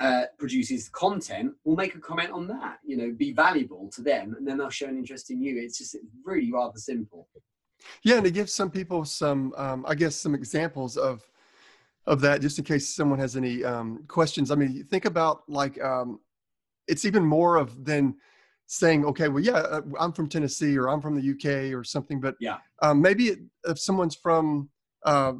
uh, 0.00 0.24
produces 0.38 0.88
content, 0.90 1.52
will 1.64 1.76
make 1.76 1.94
a 1.94 2.00
comment 2.00 2.30
on 2.30 2.46
that. 2.48 2.78
You 2.84 2.96
know, 2.96 3.12
be 3.16 3.32
valuable 3.32 3.90
to 3.94 4.02
them, 4.02 4.34
and 4.36 4.46
then 4.46 4.58
they'll 4.58 4.70
show 4.70 4.86
an 4.86 4.96
interest 4.96 5.30
in 5.30 5.42
you. 5.42 5.58
It's 5.58 5.78
just 5.78 5.96
really 6.24 6.52
rather 6.52 6.78
simple. 6.78 7.28
Yeah, 8.02 8.16
and 8.16 8.24
to 8.24 8.30
give 8.30 8.50
some 8.50 8.70
people 8.70 9.04
some, 9.04 9.54
um, 9.56 9.84
I 9.88 9.94
guess, 9.94 10.16
some 10.16 10.34
examples 10.34 10.96
of 10.96 11.22
of 12.06 12.20
that, 12.22 12.40
just 12.40 12.58
in 12.58 12.64
case 12.64 12.88
someone 12.88 13.18
has 13.18 13.36
any 13.36 13.62
um, 13.64 14.04
questions. 14.08 14.50
I 14.50 14.54
mean, 14.54 14.84
think 14.84 15.04
about 15.04 15.42
like 15.48 15.82
um, 15.82 16.20
it's 16.86 17.04
even 17.04 17.24
more 17.24 17.56
of 17.56 17.84
than 17.84 18.16
saying, 18.68 19.04
okay, 19.06 19.28
well, 19.28 19.42
yeah, 19.42 19.54
uh, 19.54 19.80
I'm 19.98 20.12
from 20.12 20.28
Tennessee 20.28 20.76
or 20.76 20.88
I'm 20.88 21.00
from 21.00 21.18
the 21.18 21.32
UK 21.32 21.74
or 21.74 21.82
something, 21.82 22.20
but 22.20 22.36
yeah, 22.38 22.58
um, 22.82 23.00
maybe 23.00 23.36
if 23.64 23.78
someone's 23.78 24.14
from 24.14 24.68
uh, 25.04 25.32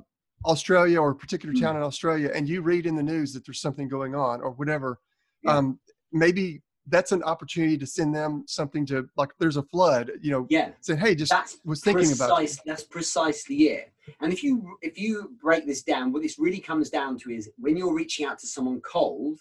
Australia 0.47 1.01
or 1.01 1.11
a 1.11 1.15
particular 1.15 1.55
hmm. 1.55 1.61
town 1.61 1.75
mm. 1.75 1.79
in 1.79 1.83
Australia, 1.85 2.31
and 2.35 2.49
you 2.49 2.63
read 2.63 2.87
in 2.87 2.97
the 2.97 3.03
news 3.03 3.33
that 3.35 3.47
there's 3.47 3.61
something 3.61 3.87
going 3.87 4.15
on 4.15 4.41
or 4.41 4.53
whatever, 4.53 4.99
yeah. 5.43 5.57
um, 5.57 5.79
maybe 6.11 6.63
that's 6.91 7.13
an 7.13 7.23
opportunity 7.23 7.77
to 7.77 7.87
send 7.87 8.15
them 8.15 8.45
something 8.47 8.87
to 8.87 9.07
like 9.17 9.31
there's 9.39 9.59
a 9.59 9.63
flood 9.65 10.11
you 10.23 10.31
know 10.31 10.47
yeah 10.49 10.71
say 10.81 10.97
hey 10.97 11.15
just 11.15 11.31
that's 11.31 11.59
was 11.65 11.83
thinking 11.83 12.07
precise, 12.07 12.27
about 12.27 12.43
it. 12.43 12.59
that's 12.65 12.83
precisely 12.83 13.57
it 13.65 13.93
and 14.23 14.33
if 14.33 14.43
you 14.43 14.79
if 14.81 14.99
you 14.99 15.37
break 15.39 15.67
this 15.67 15.83
down 15.83 16.13
what 16.13 16.23
this 16.23 16.39
really 16.39 16.61
comes 16.61 16.89
down 16.89 17.19
to 17.19 17.31
is 17.31 17.51
when 17.59 17.77
you're 17.77 17.95
reaching 17.95 18.25
out 18.25 18.39
to 18.39 18.47
someone 18.47 18.81
cold 18.81 19.39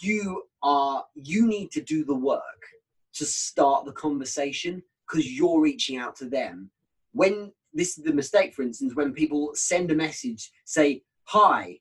you 0.00 0.42
are 0.62 1.04
you 1.14 1.46
need 1.46 1.70
to 1.70 1.80
do 1.80 2.04
the 2.04 2.14
work 2.14 2.62
to 3.14 3.24
start 3.24 3.84
the 3.84 3.92
conversation 3.92 4.82
because 5.08 5.30
you're 5.32 5.60
reaching 5.60 5.96
out 5.96 6.14
to 6.16 6.26
them 6.28 6.70
when 7.12 7.50
this 7.72 7.98
is 7.98 8.04
the 8.04 8.12
mistake 8.12 8.54
for 8.54 8.62
instance 8.62 8.94
when 8.94 9.12
people 9.12 9.50
send 9.54 9.90
a 9.90 9.94
message 9.94 10.50
say 10.64 11.02
hi 11.24 11.78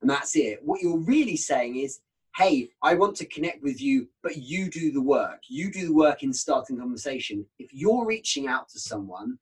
and 0.00 0.10
that's 0.10 0.36
it 0.36 0.60
what 0.62 0.80
you're 0.80 0.98
really 0.98 1.36
saying 1.36 1.76
is 1.76 2.00
hey, 2.36 2.68
I 2.82 2.94
want 2.94 3.16
to 3.16 3.26
connect 3.26 3.62
with 3.62 3.80
you, 3.80 4.08
but 4.22 4.36
you 4.36 4.68
do 4.68 4.90
the 4.90 5.00
work. 5.00 5.42
You 5.48 5.70
do 5.70 5.86
the 5.86 5.94
work 5.94 6.24
in 6.24 6.32
starting 6.32 6.78
conversation. 6.78 7.46
If 7.58 7.72
you're 7.72 8.04
reaching 8.04 8.48
out 8.48 8.68
to 8.70 8.80
someone, 8.80 9.38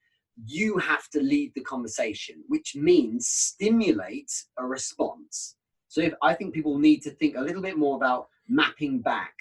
you 0.46 0.76
have 0.78 1.09
to 1.11 1.22
lead 1.22 1.52
the 1.55 1.62
conversation, 1.62 2.44
which 2.48 2.76
means 2.76 3.28
stimulate 3.28 4.31
a 4.59 4.66
response. 4.66 5.57
So 5.92 6.00
if 6.00 6.14
I 6.22 6.33
think 6.33 6.55
people 6.55 6.78
need 6.78 7.02
to 7.02 7.11
think 7.11 7.37
a 7.37 7.40
little 7.42 7.61
bit 7.61 7.76
more 7.76 7.96
about 7.96 8.28
mapping 8.48 9.02
back 9.02 9.35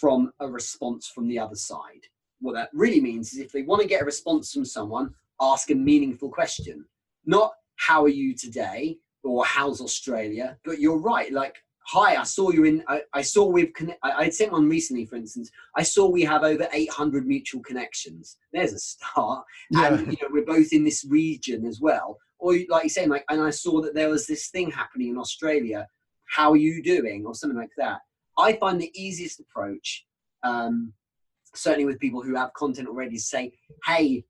from 0.00 0.32
a 0.40 0.48
response 0.48 1.06
from 1.06 1.28
the 1.28 1.38
other 1.38 1.54
side. 1.54 2.02
What 2.40 2.54
that 2.54 2.70
really 2.72 3.00
means 3.00 3.32
is 3.32 3.38
if 3.38 3.52
they 3.52 3.62
want 3.62 3.82
to 3.82 3.86
get 3.86 4.02
a 4.02 4.04
response 4.04 4.52
from 4.52 4.64
someone, 4.64 5.14
ask 5.40 5.70
a 5.70 5.76
meaningful 5.76 6.30
question. 6.30 6.84
Not 7.26 7.52
how 7.76 8.02
are 8.02 8.08
you 8.08 8.34
today 8.34 8.98
or 9.22 9.44
how's 9.44 9.80
Australia, 9.80 10.58
but 10.64 10.80
you're 10.80 10.98
right. 10.98 11.32
Like 11.32 11.54
hi, 11.86 12.16
I 12.16 12.24
saw 12.24 12.50
you 12.50 12.64
in, 12.64 12.82
I, 12.88 13.02
I 13.14 13.22
saw 13.22 13.46
we've, 13.46 13.72
connect, 13.72 14.00
I, 14.02 14.24
I 14.24 14.28
sent 14.30 14.50
one 14.50 14.68
recently, 14.68 15.06
for 15.06 15.14
instance, 15.14 15.48
I 15.76 15.84
saw 15.84 16.08
we 16.08 16.24
have 16.24 16.42
over 16.42 16.66
800 16.72 17.24
mutual 17.24 17.62
connections. 17.62 18.36
There's 18.52 18.72
a 18.72 18.80
start. 18.80 19.44
Yeah. 19.70 19.94
And, 19.94 20.08
you 20.08 20.18
know, 20.22 20.28
we're 20.32 20.44
both 20.44 20.72
in 20.72 20.82
this 20.82 21.06
region 21.08 21.64
as 21.64 21.80
well. 21.80 22.18
Or 22.38 22.54
like 22.68 22.84
you 22.84 22.90
say, 22.90 23.06
like, 23.06 23.24
and 23.28 23.40
I 23.40 23.50
saw 23.50 23.80
that 23.82 23.94
there 23.94 24.08
was 24.08 24.26
this 24.26 24.48
thing 24.48 24.70
happening 24.70 25.10
in 25.10 25.18
Australia. 25.18 25.86
How 26.26 26.52
are 26.52 26.56
you 26.56 26.82
doing? 26.82 27.24
Or 27.26 27.34
something 27.34 27.58
like 27.58 27.72
that. 27.78 28.00
I 28.38 28.52
find 28.54 28.80
the 28.80 28.92
easiest 28.94 29.40
approach, 29.40 30.06
um, 30.42 30.92
certainly 31.54 31.86
with 31.86 31.98
people 31.98 32.22
who 32.22 32.36
have 32.36 32.52
content 32.54 32.88
already, 32.88 33.18
say, 33.18 33.52
hey, 33.84 34.24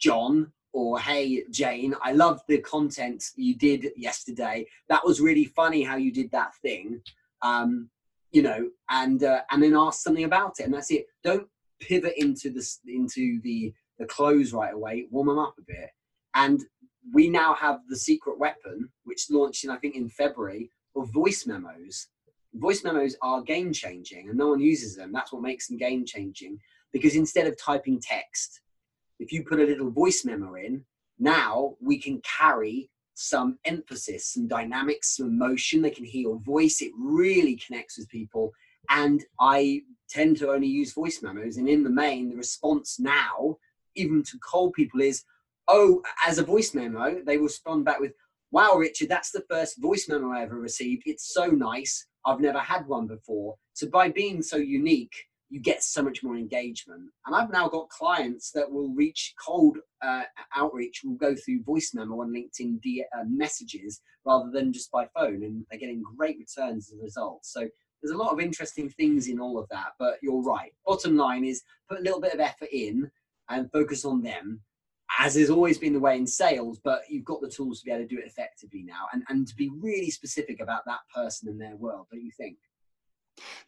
John, 0.00 0.52
or 0.72 0.98
hey 1.00 1.42
jane 1.50 1.94
i 2.02 2.12
love 2.12 2.40
the 2.48 2.58
content 2.58 3.24
you 3.36 3.56
did 3.56 3.88
yesterday 3.96 4.64
that 4.88 5.04
was 5.04 5.20
really 5.20 5.44
funny 5.44 5.82
how 5.82 5.96
you 5.96 6.12
did 6.12 6.30
that 6.30 6.54
thing 6.56 7.00
um 7.42 7.88
you 8.32 8.42
know 8.42 8.68
and 8.90 9.24
uh, 9.24 9.40
and 9.50 9.62
then 9.62 9.74
ask 9.74 10.02
something 10.02 10.24
about 10.24 10.54
it 10.60 10.64
and 10.64 10.74
that's 10.74 10.90
it 10.90 11.06
don't 11.24 11.46
pivot 11.80 12.14
into 12.16 12.50
this 12.50 12.80
into 12.86 13.40
the 13.42 13.72
the 13.98 14.06
close 14.06 14.52
right 14.52 14.74
away 14.74 15.06
warm 15.10 15.26
them 15.26 15.38
up 15.38 15.54
a 15.58 15.62
bit 15.62 15.90
and 16.34 16.64
we 17.12 17.28
now 17.28 17.54
have 17.54 17.80
the 17.88 17.96
secret 17.96 18.38
weapon 18.38 18.88
which 19.04 19.30
launched 19.30 19.64
in 19.64 19.70
i 19.70 19.76
think 19.76 19.96
in 19.96 20.08
february 20.08 20.70
of 20.96 21.12
voice 21.12 21.46
memos 21.46 22.08
voice 22.54 22.82
memos 22.82 23.16
are 23.22 23.42
game 23.42 23.72
changing 23.72 24.28
and 24.28 24.38
no 24.38 24.48
one 24.48 24.60
uses 24.60 24.96
them 24.96 25.12
that's 25.12 25.32
what 25.32 25.42
makes 25.42 25.68
them 25.68 25.78
game 25.78 26.04
changing 26.04 26.58
because 26.92 27.14
instead 27.14 27.46
of 27.46 27.56
typing 27.58 28.00
text 28.00 28.60
if 29.20 29.30
you 29.30 29.44
put 29.44 29.60
a 29.60 29.64
little 29.64 29.90
voice 29.90 30.24
memo 30.24 30.54
in, 30.54 30.84
now 31.18 31.76
we 31.80 31.98
can 31.98 32.20
carry 32.22 32.90
some 33.14 33.58
emphasis, 33.66 34.32
some 34.32 34.48
dynamics, 34.48 35.16
some 35.16 35.28
emotion. 35.28 35.82
They 35.82 35.90
can 35.90 36.06
hear 36.06 36.22
your 36.22 36.40
voice. 36.40 36.80
It 36.80 36.92
really 36.98 37.56
connects 37.56 37.98
with 37.98 38.08
people. 38.08 38.50
And 38.88 39.22
I 39.38 39.82
tend 40.08 40.38
to 40.38 40.50
only 40.50 40.66
use 40.66 40.94
voice 40.94 41.22
memos. 41.22 41.58
And 41.58 41.68
in 41.68 41.84
the 41.84 41.90
main, 41.90 42.30
the 42.30 42.36
response 42.36 42.98
now, 42.98 43.58
even 43.94 44.22
to 44.22 44.38
cold 44.38 44.72
people, 44.72 45.02
is 45.02 45.22
oh, 45.70 46.02
as 46.26 46.38
a 46.38 46.44
voice 46.44 46.74
memo, 46.74 47.20
they 47.24 47.36
will 47.36 47.44
respond 47.44 47.84
back 47.84 48.00
with, 48.00 48.12
wow, 48.50 48.72
Richard, 48.74 49.08
that's 49.08 49.30
the 49.30 49.44
first 49.48 49.80
voice 49.80 50.08
memo 50.08 50.32
I 50.32 50.42
ever 50.42 50.58
received. 50.58 51.04
It's 51.06 51.32
so 51.32 51.46
nice. 51.46 52.06
I've 52.26 52.40
never 52.40 52.58
had 52.58 52.86
one 52.86 53.06
before. 53.06 53.54
So 53.72 53.88
by 53.88 54.10
being 54.10 54.42
so 54.42 54.56
unique, 54.56 55.14
you 55.48 55.60
get 55.60 55.82
so 55.82 56.02
much 56.02 56.22
more 56.22 56.36
engagement. 56.36 57.02
And 57.26 57.34
I've 57.34 57.50
now 57.50 57.68
got 57.68 57.88
clients 57.88 58.50
that 58.52 58.70
will 58.70 58.90
reach 58.94 59.34
cold 59.44 59.78
uh, 60.02 60.22
outreach 60.54 61.02
will 61.04 61.14
go 61.14 61.34
through 61.34 61.62
voice 61.64 61.92
memo 61.94 62.20
on 62.20 62.32
LinkedIn 62.32 62.80
D- 62.80 63.04
uh, 63.16 63.24
messages 63.26 64.00
rather 64.24 64.50
than 64.50 64.72
just 64.72 64.90
by 64.90 65.06
phone, 65.14 65.42
and 65.42 65.64
they're 65.70 65.80
getting 65.80 66.02
great 66.16 66.36
returns 66.38 66.90
as 66.90 66.98
a 66.98 67.02
result. 67.02 67.44
So 67.44 67.68
there's 68.02 68.14
a 68.14 68.18
lot 68.18 68.32
of 68.32 68.40
interesting 68.40 68.90
things 68.90 69.28
in 69.28 69.40
all 69.40 69.58
of 69.58 69.68
that. 69.70 69.92
But 69.98 70.18
you're 70.22 70.42
right. 70.42 70.72
Bottom 70.86 71.16
line 71.16 71.44
is 71.44 71.62
put 71.88 72.00
a 72.00 72.02
little 72.02 72.20
bit 72.20 72.34
of 72.34 72.40
effort 72.40 72.68
in 72.72 73.10
and 73.48 73.72
focus 73.72 74.04
on 74.04 74.22
them, 74.22 74.60
as 75.18 75.34
has 75.34 75.50
always 75.50 75.78
been 75.78 75.92
the 75.92 76.00
way 76.00 76.16
in 76.16 76.26
sales. 76.26 76.78
But 76.78 77.02
you've 77.08 77.24
got 77.24 77.40
the 77.40 77.48
tools 77.48 77.80
to 77.80 77.84
be 77.84 77.90
able 77.90 78.02
to 78.04 78.08
do 78.08 78.18
it 78.18 78.26
effectively 78.26 78.82
now, 78.82 79.06
and 79.12 79.22
and 79.28 79.46
to 79.48 79.56
be 79.56 79.70
really 79.80 80.10
specific 80.10 80.60
about 80.60 80.84
that 80.86 81.00
person 81.14 81.48
and 81.48 81.60
their 81.60 81.76
world. 81.76 82.06
What 82.08 82.16
Don't 82.16 82.24
you 82.24 82.32
think? 82.36 82.58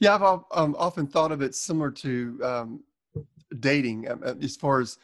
Yeah, 0.01 0.15
I've 0.15 0.23
um, 0.53 0.77
often 0.79 1.07
thought 1.07 1.33
of 1.33 1.43
it 1.43 1.55
similar 1.55 1.91
to 1.91 2.41
um, 2.43 2.85
dating, 3.61 4.11
um, 4.11 4.23
uh, 4.25 4.35
as 4.43 4.57
far 4.57 4.81
as 4.81 4.99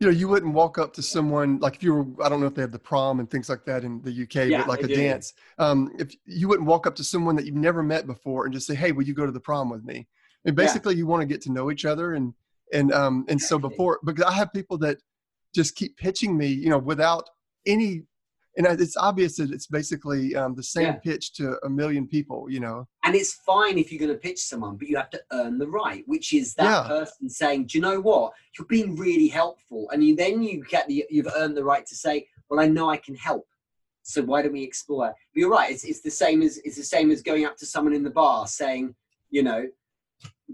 you 0.00 0.08
know, 0.08 0.12
you 0.12 0.26
wouldn't 0.28 0.52
walk 0.52 0.76
up 0.76 0.92
to 0.94 1.02
someone 1.02 1.58
like 1.60 1.76
if 1.76 1.82
you 1.82 1.94
were, 1.94 2.24
I 2.24 2.28
don't 2.28 2.40
know 2.40 2.46
if 2.46 2.54
they 2.54 2.62
have 2.62 2.72
the 2.72 2.78
prom 2.78 3.20
and 3.20 3.30
things 3.30 3.48
like 3.48 3.64
that 3.66 3.84
in 3.84 4.02
the 4.02 4.10
UK, 4.24 4.50
Yeah, 4.50 4.58
but 4.58 4.68
like 4.68 4.82
a 4.82 4.88
do. 4.88 4.94
dance. 4.94 5.34
Um, 5.58 5.92
if 5.98 6.14
you 6.26 6.48
wouldn't 6.48 6.66
walk 6.68 6.86
up 6.86 6.96
to 6.96 7.04
someone 7.04 7.36
that 7.36 7.46
you've 7.46 7.54
never 7.54 7.82
met 7.82 8.06
before 8.06 8.44
and 8.44 8.52
just 8.52 8.66
say, 8.66 8.74
"Hey, 8.74 8.92
will 8.92 9.04
you 9.04 9.14
go 9.14 9.24
to 9.24 9.32
the 9.32 9.40
prom 9.40 9.70
with 9.70 9.84
me?" 9.84 10.08
And 10.44 10.56
Yeah. 10.56 10.64
basically, 10.64 10.96
you 10.96 11.06
want 11.06 11.20
to 11.22 11.26
get 11.26 11.40
to 11.42 11.52
know 11.52 11.70
each 11.70 11.84
other, 11.84 12.14
and 12.14 12.34
and 12.72 12.92
um, 12.92 13.24
and 13.28 13.40
so 13.40 13.58
before, 13.58 14.00
because 14.04 14.24
I 14.24 14.32
have 14.32 14.52
people 14.52 14.78
that 14.78 14.98
just 15.54 15.76
keep 15.76 15.96
pitching 15.96 16.36
me, 16.36 16.48
you 16.48 16.68
know, 16.68 16.78
without 16.78 17.30
any, 17.66 18.02
and 18.56 18.66
it's 18.80 18.96
obvious 18.96 19.36
that 19.36 19.50
it's 19.50 19.66
basically 19.66 20.34
um, 20.36 20.54
the 20.54 20.62
same 20.62 20.84
Yeah. 20.84 20.92
pitch 20.96 21.32
to 21.34 21.58
a 21.64 21.70
million 21.70 22.06
people, 22.06 22.48
you 22.50 22.60
know. 22.60 22.86
And 23.04 23.14
it's 23.14 23.34
fine 23.34 23.78
if 23.78 23.90
you're 23.92 23.98
going 23.98 24.12
to 24.12 24.18
pitch 24.28 24.40
someone, 24.40 24.76
but 24.76 24.88
you 24.88 24.96
have 24.96 25.10
to 25.10 25.22
earn 25.32 25.58
the 25.58 25.66
right, 25.68 26.02
which 26.06 26.32
is 26.32 26.54
that 26.54 26.64
Yeah. 26.64 26.82
person 26.86 27.28
saying, 27.28 27.66
"Do 27.66 27.78
you 27.78 27.82
know 27.82 28.00
what? 28.00 28.32
You're 28.58 28.66
being 28.66 28.96
really 28.96 29.28
helpful," 29.28 29.88
and 29.90 30.02
you 30.04 30.16
then 30.16 30.42
you 30.42 30.64
get 30.68 30.86
the 30.88 31.04
you've 31.10 31.32
earned 31.36 31.56
the 31.56 31.64
right 31.64 31.86
to 31.86 31.94
say, 31.94 32.28
"Well, 32.48 32.60
I 32.60 32.66
know 32.66 32.88
I 32.90 32.96
can 32.96 33.14
help, 33.14 33.46
so 34.02 34.22
why 34.22 34.42
don't 34.42 34.52
we 34.52 34.62
explore?" 34.62 35.08
But 35.08 35.38
you're 35.40 35.50
right. 35.50 35.70
It's 35.70 35.84
it's 35.84 36.00
the 36.00 36.10
same 36.10 36.42
as 36.42 36.58
it's 36.58 36.76
the 36.76 36.84
same 36.84 37.10
as 37.10 37.22
going 37.22 37.44
up 37.44 37.56
to 37.58 37.66
someone 37.66 37.94
in 37.94 38.02
the 38.04 38.10
bar 38.10 38.46
saying, 38.46 38.94
you 39.30 39.42
know. 39.42 39.68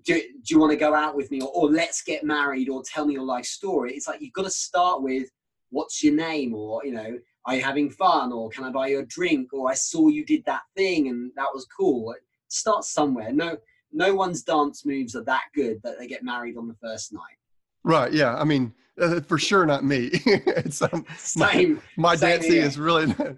Do, 0.05 0.15
do 0.15 0.23
you 0.49 0.59
want 0.59 0.71
to 0.71 0.77
go 0.77 0.95
out 0.95 1.17
with 1.17 1.31
me 1.31 1.41
or, 1.41 1.49
or 1.49 1.71
let's 1.71 2.03
get 2.03 2.23
married 2.23 2.69
or 2.69 2.83
tell 2.83 3.07
me 3.07 3.15
your 3.15 3.25
life 3.25 3.45
story 3.45 3.93
it's 3.93 4.07
like 4.07 4.21
you've 4.21 4.33
got 4.33 4.45
to 4.45 4.51
start 4.51 5.03
with 5.03 5.29
what's 5.71 6.03
your 6.03 6.15
name 6.15 6.55
or 6.55 6.85
you 6.85 6.93
know 6.93 7.19
are 7.47 7.57
you 7.57 7.63
having 7.63 7.91
fun 7.91 8.33
or 8.33 8.49
can 8.51 8.63
i 8.63 8.71
buy 8.71 8.87
you 8.87 9.01
a 9.01 9.05
drink 9.07 9.53
or 9.53 9.69
i 9.69 9.75
saw 9.75 10.09
you 10.09 10.25
did 10.25 10.45
that 10.45 10.63
thing 10.77 11.09
and 11.09 11.33
that 11.35 11.49
was 11.53 11.67
cool 11.77 12.15
start 12.51 12.85
somewhere. 12.85 13.33
No, 13.33 13.57
no 13.93 14.15
one's 14.15 14.43
dance 14.43 14.85
moves 14.85 15.17
are 15.17 15.25
that 15.25 15.45
good 15.55 15.81
that 15.83 15.99
they 15.99 16.07
get 16.07 16.23
married 16.23 16.57
on 16.57 16.69
the 16.69 16.75
first 16.75 17.13
night. 17.13 17.39
Right. 17.83 18.13
Yeah. 18.13 18.37
I 18.37 18.45
mean, 18.45 18.75
uh, 19.01 19.21
for 19.21 19.39
sure 19.39 19.65
not 19.65 19.85
me. 19.85 20.11
it's 20.27 20.83
um, 20.83 21.07
my, 21.37 21.53
Same. 21.53 21.83
my 21.97 22.17
same 22.17 22.31
dancing 22.31 22.53
here. 22.53 22.65
is 22.65 22.79
really 22.79 23.07
not. 23.07 23.37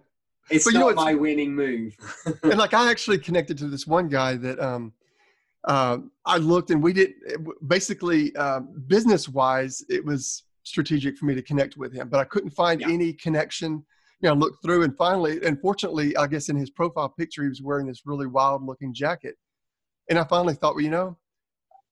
It's 0.50 0.64
But 0.64 0.72
you 0.74 0.80
know 0.80 0.88
not 0.88 0.96
my 0.96 1.14
winning 1.14 1.54
move. 1.54 1.96
and 2.42 2.58
like 2.58 2.74
I 2.74 2.90
actually 2.90 3.18
connected 3.18 3.56
to 3.58 3.68
this 3.68 3.86
one 3.86 4.08
guy 4.08 4.36
that 4.36 4.58
um, 4.58 4.92
uh, 5.64 5.98
I 6.26 6.38
looked 6.38 6.70
and 6.70 6.82
we 6.82 6.92
did 6.92 7.12
basically 7.66 8.34
um, 8.36 8.68
business 8.86 9.28
wise, 9.28 9.84
it 9.88 10.04
was 10.04 10.44
strategic 10.64 11.16
for 11.18 11.26
me 11.26 11.34
to 11.34 11.42
connect 11.42 11.76
with 11.76 11.92
him, 11.92 12.08
but 12.08 12.20
I 12.20 12.24
couldn't 12.24 12.50
find 12.50 12.80
Yeah. 12.80 12.90
any 12.90 13.12
connection. 13.12 13.84
You 14.20 14.28
know, 14.28 14.34
look 14.34 14.54
through 14.62 14.84
and 14.84 14.96
finally, 14.96 15.44
and 15.44 15.60
fortunately, 15.60 16.16
I 16.16 16.28
guess 16.28 16.48
in 16.48 16.56
his 16.56 16.70
profile 16.70 17.08
picture, 17.08 17.42
he 17.42 17.48
was 17.48 17.60
wearing 17.60 17.86
this 17.88 18.02
really 18.06 18.28
wild 18.28 18.64
looking 18.64 18.94
jacket. 18.94 19.34
And 20.08 20.16
I 20.18 20.24
finally 20.24 20.54
thought, 20.54 20.74
well, 20.76 20.84
you 20.84 20.90
know, 20.90 21.18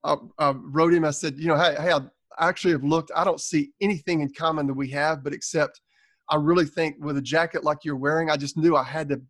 I, 0.05 0.17
I 0.39 0.51
wrote 0.53 0.95
him. 0.95 1.05
I 1.05 1.11
said, 1.11 1.35
you 1.39 1.49
know, 1.49 1.57
hey, 1.57 1.75
hey, 1.79 1.93
I 1.93 2.49
actually 2.49 2.73
have 2.73 2.85
looked. 2.85 3.11
I 3.17 3.25
don't 3.25 3.41
see 3.41 3.73
anything 3.81 4.21
in 4.21 4.33
common 4.33 4.69
that 4.69 4.75
we 4.75 4.89
have, 4.91 5.25
but 5.25 5.33
except 5.33 5.81
I 6.29 6.37
really 6.37 6.67
think 6.67 6.97
with 7.01 7.17
a 7.17 7.23
jacket 7.23 7.65
like 7.65 7.79
you're 7.85 7.97
wearing, 7.97 8.31
I 8.31 8.37
just 8.37 8.57
knew 8.57 8.77
I 8.77 8.85
had 8.85 9.09
to, 9.09 9.21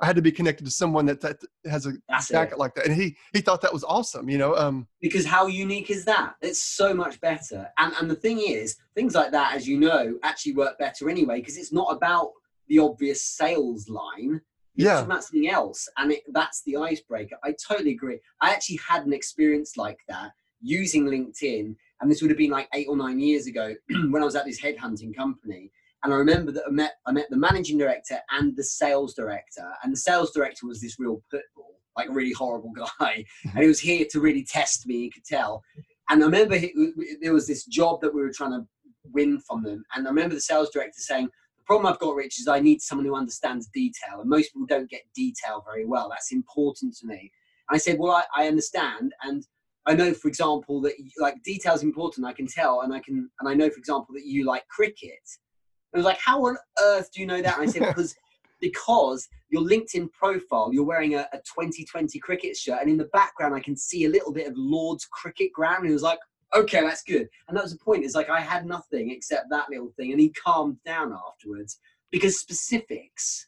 I 0.00 0.06
had 0.06 0.16
to 0.16 0.22
be 0.22 0.32
connected 0.32 0.64
to 0.64 0.70
someone 0.70 1.06
that, 1.06 1.20
that 1.20 1.38
has 1.70 1.86
a 1.86 1.92
That's 2.08 2.30
it. 2.30 2.32
jacket 2.34 2.58
like 2.58 2.74
that. 2.74 2.86
And 2.86 2.94
he 2.94 3.16
he 3.32 3.40
thought 3.40 3.60
that 3.60 3.72
was 3.72 3.84
awesome. 3.84 4.28
You 4.28 4.38
know, 4.38 4.56
um, 4.56 4.86
Because 5.00 5.26
how 5.26 5.46
unique 5.46 5.90
is 5.90 6.04
that? 6.06 6.34
It's 6.40 6.62
so 6.62 6.94
much 6.94 7.20
better. 7.20 7.68
And 7.78 7.92
and 8.00 8.10
the 8.10 8.14
thing 8.16 8.40
is, 8.40 8.76
things 8.94 9.14
like 9.14 9.30
that, 9.32 9.54
as 9.54 9.68
you 9.68 9.78
know, 9.78 10.18
actually 10.22 10.54
work 10.54 10.78
better 10.78 11.10
anyway, 11.10 11.40
because 11.40 11.56
it's 11.58 11.72
not 11.72 11.88
about 11.94 12.32
the 12.68 12.78
obvious 12.78 13.24
sales 13.24 13.88
line. 13.88 14.40
Yeah. 14.76 15.00
It's 15.00 15.08
something 15.08 15.50
else. 15.50 15.88
And 15.98 16.12
it, 16.12 16.22
that's 16.32 16.62
the 16.62 16.76
icebreaker. 16.76 17.36
I 17.44 17.54
totally 17.68 17.90
agree. 17.90 18.20
I 18.40 18.52
actually 18.52 18.78
had 18.88 19.04
an 19.04 19.12
experience 19.12 19.76
like 19.76 19.98
that 20.08 20.30
using 20.62 21.04
LinkedIn. 21.06 21.74
And 22.00 22.10
this 22.10 22.22
would 22.22 22.30
have 22.30 22.38
been 22.38 22.50
like 22.50 22.68
eight 22.72 22.86
or 22.88 22.96
nine 22.96 23.18
years 23.18 23.46
ago 23.46 23.74
when 24.10 24.22
I 24.22 24.24
was 24.24 24.36
at 24.36 24.46
this 24.46 24.60
headhunting 24.60 25.14
company. 25.14 25.70
And 26.02 26.14
I 26.14 26.16
remember 26.16 26.50
that 26.52 26.64
I 26.66 26.70
met 26.70 26.94
I 27.06 27.12
met 27.12 27.28
the 27.30 27.36
managing 27.36 27.78
director 27.78 28.18
and 28.30 28.56
the 28.56 28.64
sales 28.64 29.14
director. 29.14 29.68
And 29.82 29.92
the 29.92 29.98
sales 29.98 30.32
director 30.32 30.66
was 30.66 30.80
this 30.80 30.98
real 30.98 31.22
pitbull, 31.32 31.74
like 31.96 32.08
a 32.08 32.12
really 32.12 32.32
horrible 32.32 32.72
guy. 33.00 33.24
and 33.44 33.62
he 33.62 33.68
was 33.68 33.80
here 33.80 34.06
to 34.10 34.20
really 34.20 34.44
test 34.44 34.86
me, 34.86 34.96
you 34.96 35.10
could 35.10 35.24
tell. 35.24 35.62
And 36.08 36.22
I 36.22 36.26
remember 36.26 36.56
he, 36.56 36.72
there 37.22 37.32
was 37.32 37.46
this 37.46 37.64
job 37.66 38.00
that 38.00 38.14
we 38.14 38.20
were 38.20 38.32
trying 38.32 38.52
to 38.52 38.66
win 39.04 39.40
from 39.40 39.62
them. 39.62 39.84
And 39.94 40.06
I 40.06 40.10
remember 40.10 40.34
the 40.34 40.40
sales 40.40 40.70
director 40.70 41.00
saying, 41.00 41.26
the 41.26 41.64
problem 41.64 41.86
I've 41.86 42.00
got, 42.00 42.16
Rich, 42.16 42.40
is 42.40 42.48
I 42.48 42.60
need 42.60 42.82
someone 42.82 43.06
who 43.06 43.14
understands 43.14 43.68
detail. 43.68 44.20
And 44.20 44.28
most 44.28 44.52
people 44.52 44.66
don't 44.66 44.90
get 44.90 45.02
detail 45.14 45.64
very 45.64 45.86
well. 45.86 46.08
That's 46.08 46.32
important 46.32 46.96
to 46.96 47.06
me. 47.06 47.30
And 47.68 47.76
I 47.76 47.78
said, 47.78 47.98
well, 47.98 48.12
I, 48.12 48.24
I 48.42 48.48
understand. 48.48 49.12
And 49.22 49.46
I 49.86 49.94
know, 49.94 50.12
for 50.12 50.28
example, 50.28 50.80
that 50.82 50.94
like 51.18 51.42
detail 51.44 51.74
is 51.74 51.82
important. 51.82 52.26
I 52.26 52.32
can 52.32 52.46
tell, 52.46 52.82
and 52.82 52.92
I 52.92 53.00
can, 53.00 53.30
and 53.40 53.48
I 53.48 53.54
know, 53.54 53.70
for 53.70 53.78
example, 53.78 54.14
that 54.14 54.26
you 54.26 54.44
like 54.44 54.66
cricket. 54.68 55.18
And 55.92 55.98
I 55.98 55.98
was 55.98 56.04
like, 56.04 56.20
how 56.20 56.46
on 56.46 56.56
earth 56.82 57.10
do 57.12 57.20
you 57.20 57.26
know 57.26 57.42
that? 57.42 57.58
And 57.58 57.68
I 57.68 57.72
said, 57.72 57.86
because 57.94 58.14
because 58.60 59.26
your 59.48 59.62
LinkedIn 59.62 60.12
profile, 60.12 60.70
you're 60.72 60.84
wearing 60.84 61.14
a, 61.14 61.26
a 61.32 61.38
Twenty20 61.38 62.20
cricket 62.20 62.56
shirt, 62.56 62.80
and 62.80 62.90
in 62.90 62.98
the 62.98 63.08
background, 63.12 63.54
I 63.54 63.60
can 63.60 63.76
see 63.76 64.04
a 64.04 64.10
little 64.10 64.32
bit 64.32 64.46
of 64.46 64.54
Lord's 64.56 65.06
cricket 65.06 65.52
ground. 65.52 65.78
And 65.78 65.86
he 65.86 65.92
was 65.92 66.02
like, 66.02 66.18
okay, 66.54 66.82
that's 66.82 67.02
good. 67.02 67.28
And 67.48 67.56
that 67.56 67.62
was 67.62 67.72
the 67.72 67.78
point. 67.78 68.04
It's 68.04 68.14
like 68.14 68.28
I 68.28 68.40
had 68.40 68.66
nothing 68.66 69.10
except 69.10 69.50
that 69.50 69.70
little 69.70 69.92
thing, 69.96 70.12
and 70.12 70.20
he 70.20 70.30
calmed 70.30 70.76
down 70.84 71.12
afterwards 71.12 71.78
because 72.10 72.38
specifics 72.38 73.46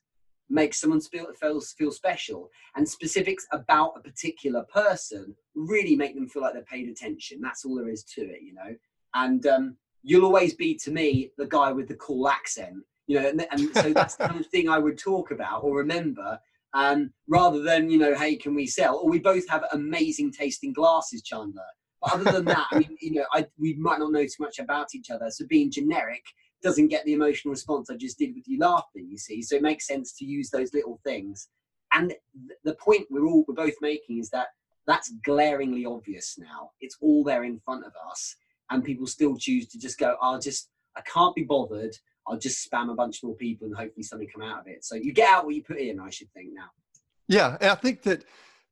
make 0.49 0.75
someone 0.75 1.01
feel, 1.01 1.27
feel, 1.41 1.61
feel 1.61 1.91
special, 1.91 2.51
and 2.77 2.89
specifics 2.89 3.47
about 3.53 3.95
a 3.97 4.01
particular 4.01 4.65
person 4.65 5.35
really 5.55 5.97
make 5.97 6.15
them 6.15 6.29
feel 6.29 6.43
like 6.43 6.53
they're 6.53 6.63
paid 6.63 6.89
attention. 6.89 7.41
That's 7.41 7.65
all 7.65 7.77
there 7.77 7.89
is 7.89 8.05
to 8.15 8.23
it, 8.23 8.43
you 8.43 8.55
know. 8.55 8.77
And 9.15 9.47
um, 9.47 9.77
you'll 10.03 10.25
always 10.25 10.55
be 10.55 10.75
to 10.77 10.91
me 10.91 11.31
the 11.39 11.47
guy 11.47 11.73
with 11.73 11.89
the 11.89 11.97
cool 11.97 12.29
accent, 12.29 12.77
you 13.07 13.21
know. 13.21 13.29
And, 13.29 13.47
and 13.51 13.77
so 13.77 13.93
that's 13.93 14.17
the 14.17 14.29
kind 14.29 14.41
of 14.41 14.47
thing 14.51 14.69
I 14.69 14.79
would 14.79 14.99
talk 14.99 15.31
about 15.31 15.65
or 15.65 15.77
remember. 15.77 16.39
Um, 16.75 17.13
rather 17.29 17.63
than 17.63 17.91
you 17.91 17.99
know, 17.99 18.15
hey, 18.15 18.37
can 18.37 18.55
we 18.55 18.67
sell? 18.67 18.97
Or 18.97 19.11
we 19.11 19.19
both 19.19 19.49
have 19.49 19.65
amazing 19.73 20.33
tasting 20.33 20.73
glasses, 20.73 21.23
Chandler. 21.23 21.63
But 22.01 22.15
other 22.15 22.33
than 22.33 22.45
that, 22.47 22.67
I 22.71 22.79
mean, 22.79 22.97
you 23.01 23.13
know, 23.13 23.27
I, 23.33 23.47
we 23.59 23.75
might 23.75 23.99
not 23.99 24.13
know 24.13 24.25
too 24.25 24.41
much 24.41 24.59
about 24.59 24.95
each 24.95 25.11
other. 25.11 25.31
So 25.31 25.47
being 25.47 25.71
generic 25.71 26.25
doesn't 26.63 26.89
get 26.89 27.05
the 27.05 27.13
emotional 27.13 27.53
response 27.53 27.91
I 27.91 27.97
just 27.97 28.19
did 28.19 28.35
with 28.35 28.49
you 28.49 28.59
laughing. 28.59 29.09
You 29.11 29.19
see, 29.19 29.43
so 29.43 29.57
it 29.57 29.63
makes 29.63 29.87
sense 29.87 30.13
to 30.15 30.25
use 30.25 30.51
those 30.51 30.73
little 30.75 30.99
things. 31.05 31.49
And 31.93 32.09
th- 32.09 32.59
the 32.65 32.75
point 32.75 33.07
we're 33.11 33.27
all 33.27 33.45
we're 33.47 33.55
both 33.55 33.75
making 33.81 34.19
is 34.19 34.31
that 34.31 34.49
that's 34.87 35.13
glaringly 35.25 35.85
obvious 35.85 36.37
now. 36.39 36.71
It's 36.81 36.97
all 37.01 37.23
there 37.23 37.45
in 37.45 37.61
front 37.61 37.85
of 37.85 37.93
us, 38.11 38.37
and 38.73 38.85
people 38.85 39.07
still 39.07 39.37
choose 39.37 39.67
to 39.69 39.79
just 39.79 39.99
go, 39.99 40.17
"I'll 40.21 40.39
just, 40.41 40.69
I 40.97 41.01
can't 41.03 41.35
be 41.35 41.43
bothered. 41.45 41.95
I'll 42.27 42.39
just 42.39 42.69
spam 42.71 42.91
a 42.91 42.95
bunch 42.95 43.23
more 43.23 43.35
people 43.35 43.67
and 43.67 43.77
hopefully 43.77 44.03
something 44.05 44.29
come 44.33 44.43
out 44.43 44.61
of 44.61 44.67
it." 44.67 44.85
So 44.85 44.95
you 44.95 45.13
get 45.13 45.29
out 45.29 45.45
what 45.45 45.55
you 45.55 45.63
put 45.63 45.79
in. 45.79 46.01
I 46.01 46.11
should 46.11 46.31
think 46.33 46.51
now. 46.53 46.71
yeah. 47.29 47.57
And 47.61 47.71
I 47.71 47.75
think 47.75 48.03
that, 48.03 48.25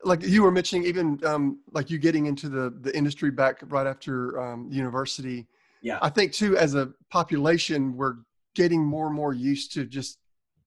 like 0.04 0.22
you 0.22 0.42
were 0.42 0.50
mentioning, 0.50 0.84
even 0.86 1.20
um, 1.24 1.60
like 1.72 1.90
you 1.90 1.98
getting 1.98 2.26
into 2.26 2.48
the 2.48 2.70
the 2.80 2.96
industry 2.96 3.30
back 3.30 3.60
right 3.68 3.86
after 3.86 4.40
um, 4.40 4.68
university. 4.70 5.46
Yeah. 5.82 5.98
I 6.02 6.10
think 6.10 6.32
too, 6.32 6.56
as 6.58 6.74
a 6.74 6.92
population, 7.10 7.96
we're 7.96 8.16
getting 8.54 8.84
more 8.84 9.06
and 9.06 9.16
more 9.16 9.32
used 9.32 9.72
to 9.74 9.84
just 9.86 10.18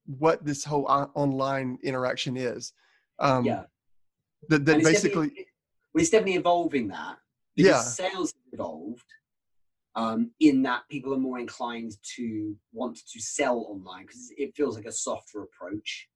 what 0.05 0.43
this 0.43 0.63
whole 0.63 0.85
o- 0.89 1.11
online 1.13 1.77
interaction 1.83 2.35
is. 2.37 2.73
Um, 3.19 3.45
yeah. 3.45 3.63
That, 4.49 4.65
that 4.65 4.83
basically, 4.83 5.27
definitely- 5.27 5.47
it's 5.95 6.09
definitely 6.09 6.35
evolving 6.35 6.87
that 6.87 7.17
because 7.55 7.71
Yeah. 8.01 8.09
sales 8.09 8.33
evolved 8.51 9.05
um, 9.95 10.31
in 10.39 10.63
that 10.63 10.83
people 10.89 11.13
are 11.13 11.19
more 11.19 11.39
inclined 11.39 11.93
to 12.15 12.55
want 12.71 12.99
to 13.11 13.21
sell 13.21 13.67
online 13.69 14.03
because 14.05 14.31
it 14.37 14.55
feels 14.55 14.75
like 14.75 14.85
a 14.85 14.91
softer 14.91 15.43
approach, 15.43 16.09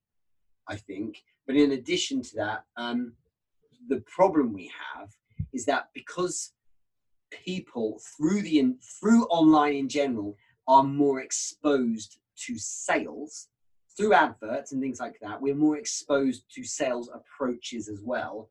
I 0.67 0.75
think. 0.75 1.21
But 1.45 1.55
in 1.55 1.71
addition 1.71 2.21
to 2.23 2.35
that, 2.35 2.65
um, 2.75 3.13
the 3.87 4.01
problem 4.01 4.53
we 4.53 4.71
have 4.95 5.09
is 5.53 5.65
that 5.65 5.89
because 5.93 6.53
people 7.31 8.01
through 8.17 8.41
the 8.41 8.59
in, 8.59 8.77
through 8.99 9.25
online 9.25 9.75
in 9.75 9.89
general 9.89 10.35
are 10.67 10.83
more 10.83 11.21
exposed 11.21 12.19
to 12.45 12.57
sales 12.57 13.47
through 13.95 14.13
adverts 14.13 14.71
and 14.71 14.81
things 14.81 14.99
like 14.99 15.17
that 15.21 15.41
we're 15.41 15.55
more 15.55 15.77
exposed 15.77 16.43
to 16.53 16.63
sales 16.63 17.09
approaches 17.13 17.89
as 17.89 18.01
well 18.01 18.49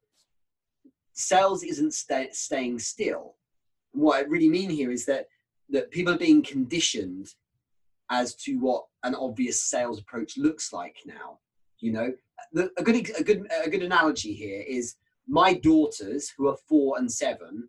sales 1.17 1.65
isn't 1.65 1.95
sta 1.95 2.29
staying 2.33 2.79
still. 2.79 3.35
What 3.97 4.19
I 4.19 4.21
really 4.29 4.49
mean 4.49 4.71
here 4.71 4.91
is 4.91 5.07
that 5.07 5.27
that 5.71 5.91
people 5.91 6.15
are 6.15 6.19
being 6.19 6.43
conditioned 6.43 7.35
as 8.11 8.35
to 8.35 8.57
what 8.57 8.85
an 9.03 9.15
obvious 9.15 9.63
sales 9.63 9.99
approach 9.99 10.37
looks 10.37 10.73
like 10.73 10.97
now. 11.05 11.39
You 11.79 11.93
know, 11.93 12.13
the, 12.53 12.71
a 12.79 12.83
good 12.83 13.11
a 13.19 13.25
good 13.25 13.47
a 13.65 13.71
good 13.71 13.83
analogy 13.83 14.33
here 14.33 14.63
is 14.67 14.97
my 15.27 15.55
daughters 15.55 16.33
who 16.37 16.49
are 16.49 16.57
four 16.69 16.99
and 16.99 17.11
seven. 17.11 17.69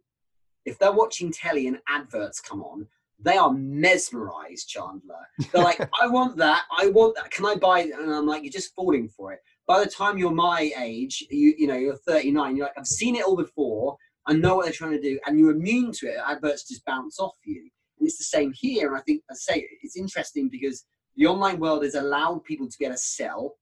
If 0.65 0.77
they're 0.77 0.91
watching 0.91 1.31
telly 1.31 1.67
and 1.67 1.79
adverts 1.87 2.41
come 2.41 2.61
on, 2.61 2.87
they 3.19 3.37
are 3.37 3.51
mesmerized, 3.51 4.67
Chandler. 4.67 5.25
They're 5.51 5.63
like, 5.63 5.79
I 6.01 6.07
want 6.07 6.37
that, 6.37 6.63
I 6.77 6.87
want 6.87 7.15
that. 7.15 7.31
Can 7.31 7.45
I 7.45 7.55
buy 7.55 7.81
it? 7.81 7.91
And 7.97 8.13
I'm 8.13 8.27
like, 8.27 8.43
you're 8.43 8.51
just 8.51 8.75
falling 8.75 9.09
for 9.09 9.33
it. 9.33 9.39
By 9.65 9.83
the 9.83 9.89
time 9.89 10.17
you're 10.17 10.31
my 10.31 10.71
age, 10.77 11.25
you 11.29 11.55
you 11.57 11.67
know, 11.67 11.77
you're 11.77 11.95
39, 11.95 12.55
you're 12.55 12.65
like, 12.67 12.77
I've 12.77 12.87
seen 12.87 13.15
it 13.15 13.25
all 13.25 13.35
before. 13.35 13.97
I 14.27 14.33
know 14.33 14.55
what 14.55 14.65
they're 14.65 14.73
trying 14.73 14.91
to 14.91 15.01
do, 15.01 15.19
and 15.25 15.39
you're 15.39 15.51
immune 15.51 15.91
to 15.93 16.07
it. 16.07 16.17
Adverts 16.25 16.67
just 16.67 16.85
bounce 16.85 17.19
off 17.19 17.35
you. 17.45 17.69
And 17.99 18.07
it's 18.07 18.17
the 18.17 18.25
same 18.25 18.53
here. 18.53 18.89
And 18.89 18.97
I 18.97 19.01
think 19.01 19.23
I 19.31 19.33
say 19.33 19.67
it's 19.81 19.97
interesting 19.97 20.49
because 20.49 20.85
the 21.15 21.25
online 21.25 21.59
world 21.59 21.83
has 21.83 21.95
allowed 21.95 22.43
people 22.43 22.67
to 22.67 22.77
get 22.77 22.91
a 22.91 22.97
sell 22.97 23.55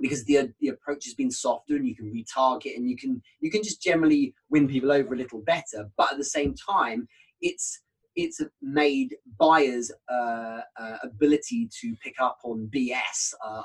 because 0.00 0.24
the 0.24 0.52
the 0.60 0.68
approach 0.68 1.04
has 1.04 1.14
been 1.14 1.30
softer 1.30 1.74
and 1.74 1.86
you 1.86 1.96
can 1.96 2.12
retarget 2.12 2.76
and 2.76 2.88
you 2.88 2.96
can 2.96 3.20
you 3.40 3.50
can 3.50 3.62
just 3.62 3.82
generally 3.82 4.34
win 4.50 4.68
people 4.68 4.92
over 4.92 5.14
a 5.14 5.16
little 5.16 5.40
better. 5.40 5.90
But 5.96 6.12
at 6.12 6.18
the 6.18 6.24
same 6.24 6.54
time, 6.54 7.08
it's 7.40 7.80
it's 8.14 8.40
made 8.60 9.14
buyers' 9.38 9.92
uh, 10.10 10.60
uh, 10.78 10.96
ability 11.02 11.68
to 11.80 11.94
pick 12.02 12.20
up 12.20 12.38
on 12.44 12.68
BS 12.74 13.32
uh, 13.44 13.62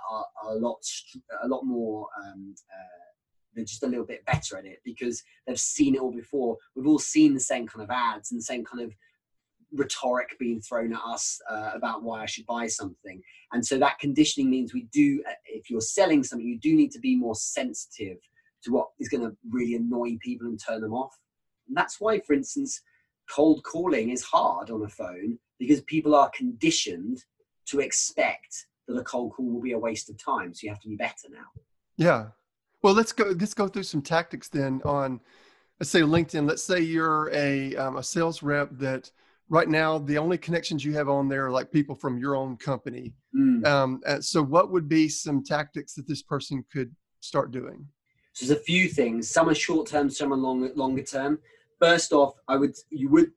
a 0.47 0.55
lot 0.55 0.83
a 1.43 1.47
lot 1.47 1.63
more. 1.63 2.07
Um, 2.23 2.55
uh, 2.71 3.12
they're 3.55 3.65
just 3.65 3.83
a 3.83 3.87
little 3.87 4.05
bit 4.05 4.25
better 4.25 4.57
at 4.57 4.65
it 4.65 4.79
because 4.83 5.23
they've 5.45 5.59
seen 5.59 5.95
it 5.95 6.01
all 6.01 6.11
before. 6.11 6.57
We've 6.75 6.87
all 6.87 6.99
seen 6.99 7.33
the 7.33 7.39
same 7.39 7.67
kind 7.67 7.83
of 7.83 7.89
ads 7.89 8.31
and 8.31 8.39
the 8.39 8.45
same 8.45 8.63
kind 8.63 8.83
of 8.83 8.93
rhetoric 9.73 10.37
being 10.39 10.61
thrown 10.61 10.93
at 10.93 11.01
us 11.01 11.39
uh, 11.49 11.71
about 11.73 12.03
why 12.03 12.21
I 12.21 12.25
should 12.25 12.45
buy 12.45 12.67
something. 12.67 13.21
And 13.51 13.65
so 13.65 13.77
that 13.79 13.99
conditioning 13.99 14.49
means 14.49 14.73
we 14.73 14.87
do, 14.91 15.23
uh, 15.27 15.33
if 15.45 15.69
you're 15.69 15.81
selling 15.81 16.23
something, 16.23 16.47
you 16.47 16.59
do 16.59 16.75
need 16.75 16.91
to 16.91 16.99
be 16.99 17.15
more 17.15 17.35
sensitive 17.35 18.17
to 18.63 18.71
what 18.71 18.89
is 18.99 19.09
going 19.09 19.23
to 19.23 19.35
really 19.49 19.75
annoy 19.75 20.17
people 20.21 20.47
and 20.47 20.59
turn 20.59 20.81
them 20.81 20.93
off. 20.93 21.17
And 21.67 21.75
that's 21.75 21.99
why, 21.99 22.19
for 22.19 22.33
instance, 22.33 22.81
cold 23.29 23.63
calling 23.63 24.09
is 24.09 24.23
hard 24.23 24.69
on 24.69 24.83
a 24.83 24.89
phone 24.89 25.39
because 25.59 25.81
people 25.81 26.15
are 26.15 26.31
conditioned 26.35 27.23
to 27.65 27.79
expect 27.79 28.67
that 28.87 28.97
a 28.97 29.03
cold 29.03 29.33
call 29.33 29.45
will 29.45 29.61
be 29.61 29.71
a 29.71 29.79
waste 29.79 30.09
of 30.09 30.23
time. 30.23 30.53
So 30.53 30.65
you 30.65 30.69
have 30.69 30.81
to 30.81 30.89
be 30.89 30.95
better 30.95 31.29
now. 31.31 31.61
Yeah. 31.97 32.27
Well, 32.83 32.93
let's 32.93 33.13
go. 33.13 33.33
Let's 33.39 33.53
go 33.53 33.67
through 33.67 33.83
some 33.83 34.01
tactics 34.01 34.49
then 34.49 34.81
on, 34.83 35.21
let's 35.79 35.89
say 35.89 36.01
LinkedIn. 36.01 36.47
Let's 36.47 36.63
say 36.63 36.81
you're 36.81 37.31
a 37.33 37.75
um, 37.77 37.97
a 37.97 38.03
sales 38.03 38.43
rep 38.43 38.69
that 38.73 39.09
right 39.49 39.69
now 39.69 39.99
the 39.99 40.17
only 40.17 40.37
connections 40.37 40.83
you 40.83 40.93
have 40.93 41.09
on 41.09 41.27
there 41.29 41.45
are 41.45 41.51
like 41.51 41.71
people 41.71 41.95
from 41.95 42.17
your 42.17 42.35
own 42.35 42.57
company 42.57 43.13
mm. 43.35 43.65
um, 43.65 44.01
so 44.19 44.41
what 44.41 44.71
would 44.71 44.87
be 44.87 45.07
some 45.07 45.43
tactics 45.43 45.93
that 45.93 46.07
this 46.07 46.21
person 46.21 46.63
could 46.71 46.93
start 47.19 47.51
doing 47.51 47.85
so 48.33 48.45
there's 48.45 48.59
a 48.59 48.63
few 48.63 48.87
things 48.87 49.29
some 49.29 49.49
are 49.49 49.55
short 49.55 49.87
term 49.87 50.09
some 50.09 50.33
are 50.33 50.37
long, 50.37 50.69
longer 50.75 51.03
term 51.03 51.37
first 51.79 52.11
off 52.13 52.33
i 52.47 52.55
would 52.55 52.75
you 52.89 53.09
would 53.09 53.31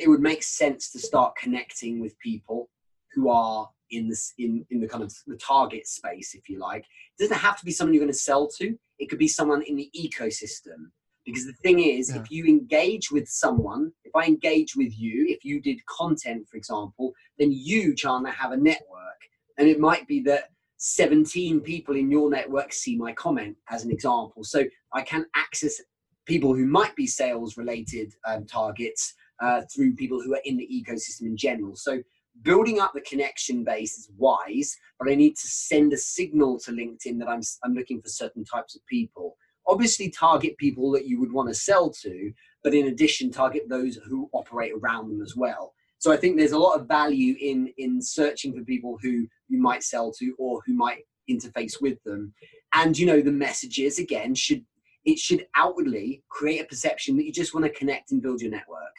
it 0.00 0.08
would 0.08 0.20
make 0.20 0.42
sense 0.42 0.90
to 0.90 0.98
start 0.98 1.36
connecting 1.36 2.00
with 2.00 2.18
people 2.18 2.68
who 3.14 3.28
are 3.28 3.68
in 3.90 4.08
this 4.08 4.32
in 4.38 4.64
in 4.70 4.80
the 4.80 4.88
kind 4.88 5.04
of 5.04 5.12
the 5.26 5.36
target 5.36 5.86
space 5.86 6.34
if 6.34 6.48
you 6.48 6.58
like 6.58 6.82
it 6.82 7.22
doesn't 7.22 7.38
have 7.38 7.58
to 7.58 7.64
be 7.64 7.70
someone 7.70 7.94
you're 7.94 8.02
going 8.02 8.12
to 8.12 8.18
sell 8.18 8.48
to 8.48 8.76
it 9.00 9.08
could 9.08 9.18
be 9.18 9.28
someone 9.28 9.62
in 9.62 9.74
the 9.74 9.90
ecosystem 9.96 10.90
because 11.24 11.46
the 11.46 11.52
thing 11.52 11.80
is, 11.80 12.10
yeah. 12.10 12.20
if 12.20 12.30
you 12.30 12.44
engage 12.46 13.10
with 13.10 13.28
someone, 13.28 13.92
if 14.04 14.14
I 14.16 14.24
engage 14.24 14.74
with 14.76 14.98
you, 14.98 15.26
if 15.28 15.44
you 15.44 15.60
did 15.60 15.84
content, 15.86 16.48
for 16.48 16.56
example, 16.56 17.12
then 17.38 17.50
you, 17.52 17.94
Chandler, 17.94 18.30
have 18.30 18.52
a 18.52 18.56
network. 18.56 19.20
And 19.58 19.68
it 19.68 19.78
might 19.78 20.06
be 20.06 20.20
that 20.22 20.50
17 20.78 21.60
people 21.60 21.94
in 21.94 22.10
your 22.10 22.30
network 22.30 22.72
see 22.72 22.96
my 22.96 23.12
comment, 23.12 23.56
as 23.70 23.84
an 23.84 23.90
example. 23.90 24.44
So 24.44 24.64
I 24.94 25.02
can 25.02 25.26
access 25.36 25.80
people 26.26 26.54
who 26.54 26.66
might 26.66 26.96
be 26.96 27.06
sales 27.06 27.58
related 27.58 28.14
um, 28.26 28.46
targets 28.46 29.14
uh, 29.42 29.62
through 29.74 29.94
people 29.96 30.20
who 30.22 30.34
are 30.34 30.42
in 30.44 30.56
the 30.56 30.68
ecosystem 30.72 31.22
in 31.22 31.36
general. 31.36 31.76
So 31.76 32.02
building 32.42 32.80
up 32.80 32.92
the 32.94 33.00
connection 33.02 33.64
base 33.64 33.98
is 33.98 34.10
wise, 34.16 34.76
but 34.98 35.10
I 35.10 35.14
need 35.14 35.36
to 35.36 35.46
send 35.46 35.92
a 35.92 35.96
signal 35.98 36.58
to 36.60 36.72
LinkedIn 36.72 37.18
that 37.18 37.28
I'm, 37.28 37.42
I'm 37.64 37.74
looking 37.74 38.00
for 38.00 38.08
certain 38.08 38.44
types 38.44 38.74
of 38.74 38.84
people 38.86 39.36
obviously 39.70 40.10
target 40.10 40.58
people 40.58 40.90
that 40.90 41.06
you 41.06 41.20
would 41.20 41.32
want 41.32 41.48
to 41.48 41.54
sell 41.54 41.90
to, 41.90 42.32
but 42.64 42.74
in 42.74 42.88
addition, 42.88 43.30
target 43.30 43.68
those 43.68 43.96
who 43.96 44.28
operate 44.32 44.72
around 44.72 45.08
them 45.08 45.22
as 45.22 45.36
well. 45.36 45.72
So 45.98 46.12
I 46.12 46.16
think 46.16 46.36
there's 46.36 46.52
a 46.52 46.58
lot 46.58 46.80
of 46.80 46.88
value 46.88 47.36
in 47.40 47.72
in 47.78 48.02
searching 48.02 48.54
for 48.54 48.64
people 48.64 48.98
who 49.02 49.26
you 49.48 49.60
might 49.60 49.82
sell 49.82 50.12
to 50.12 50.34
or 50.38 50.60
who 50.66 50.74
might 50.74 51.04
interface 51.30 51.80
with 51.80 52.02
them. 52.04 52.34
And 52.74 52.98
you 52.98 53.06
know, 53.06 53.20
the 53.20 53.30
messages 53.32 53.98
again 53.98 54.34
should 54.34 54.64
it 55.04 55.18
should 55.18 55.46
outwardly 55.56 56.22
create 56.28 56.60
a 56.60 56.66
perception 56.66 57.16
that 57.16 57.24
you 57.24 57.32
just 57.32 57.54
want 57.54 57.64
to 57.64 57.72
connect 57.72 58.12
and 58.12 58.22
build 58.22 58.40
your 58.40 58.50
network. 58.50 58.94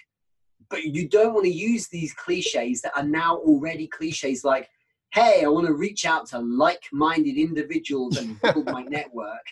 But 0.72 0.86
you 0.86 1.08
don't 1.08 1.34
want 1.34 1.46
to 1.46 1.54
use 1.54 1.88
these 1.88 2.14
cliches 2.14 2.82
that 2.82 2.94
are 2.96 3.04
now 3.04 3.38
already 3.38 3.88
cliches 3.88 4.44
like, 4.44 4.70
hey, 5.14 5.44
I 5.44 5.50
want 5.50 5.68
to 5.68 5.74
reach 5.74 6.06
out 6.06 6.26
to 6.30 6.40
like-minded 6.40 7.38
individuals 7.38 8.18
and 8.18 8.42
build 8.42 8.66
my 8.66 8.82
network 8.90 9.46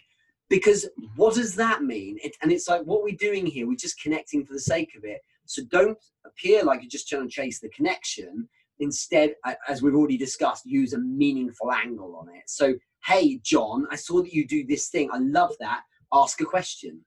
because 0.49 0.87
what 1.15 1.35
does 1.35 1.55
that 1.55 1.83
mean? 1.83 2.17
It, 2.23 2.35
and 2.41 2.51
it's 2.51 2.67
like, 2.67 2.81
what 2.81 3.03
we're 3.03 3.15
doing 3.15 3.45
here, 3.45 3.67
we're 3.67 3.75
just 3.75 4.01
connecting 4.01 4.45
for 4.45 4.53
the 4.53 4.59
sake 4.59 4.95
of 4.97 5.03
it. 5.03 5.21
So 5.45 5.63
don't 5.69 5.97
appear 6.25 6.63
like 6.63 6.81
you're 6.81 6.89
just 6.89 7.07
trying 7.07 7.23
to 7.23 7.29
chase 7.29 7.59
the 7.59 7.69
connection. 7.69 8.49
Instead, 8.79 9.35
as 9.67 9.81
we've 9.81 9.95
already 9.95 10.17
discussed, 10.17 10.65
use 10.65 10.93
a 10.93 10.99
meaningful 10.99 11.71
angle 11.71 12.15
on 12.15 12.33
it. 12.33 12.43
So, 12.47 12.75
hey, 13.05 13.39
John, 13.43 13.85
I 13.91 13.95
saw 13.95 14.21
that 14.21 14.33
you 14.33 14.47
do 14.47 14.65
this 14.65 14.87
thing. 14.87 15.09
I 15.11 15.19
love 15.19 15.53
that. 15.59 15.81
Ask 16.13 16.41
a 16.41 16.45
question. 16.45 17.01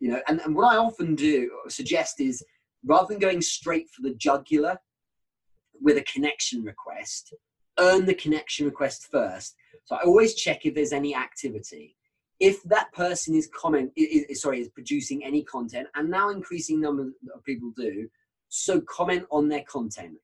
You 0.00 0.10
know, 0.10 0.20
and, 0.28 0.40
and 0.40 0.54
what 0.54 0.72
I 0.72 0.76
often 0.76 1.14
do 1.14 1.50
suggest 1.68 2.20
is 2.20 2.44
rather 2.84 3.08
than 3.08 3.18
going 3.18 3.40
straight 3.40 3.88
for 3.90 4.02
the 4.02 4.14
jugular 4.14 4.78
with 5.80 5.96
a 5.96 6.02
connection 6.02 6.62
request, 6.62 7.34
earn 7.78 8.06
the 8.06 8.14
connection 8.14 8.66
request 8.66 9.08
first. 9.10 9.54
So 9.84 9.96
I 9.96 10.02
always 10.02 10.34
check 10.34 10.64
if 10.64 10.74
there's 10.74 10.92
any 10.92 11.14
activity. 11.14 11.96
If 12.40 12.62
that 12.64 12.92
person 12.92 13.34
is 13.34 13.48
comment 13.54 13.92
is, 13.96 14.40
sorry 14.40 14.60
is 14.60 14.68
producing 14.68 15.24
any 15.24 15.42
content 15.44 15.88
and 15.94 16.10
now 16.10 16.30
increasing 16.30 16.80
number 16.80 17.12
of 17.34 17.44
people 17.44 17.72
do 17.76 18.08
so 18.48 18.80
comment 18.82 19.24
on 19.30 19.48
their 19.48 19.62
content. 19.62 20.16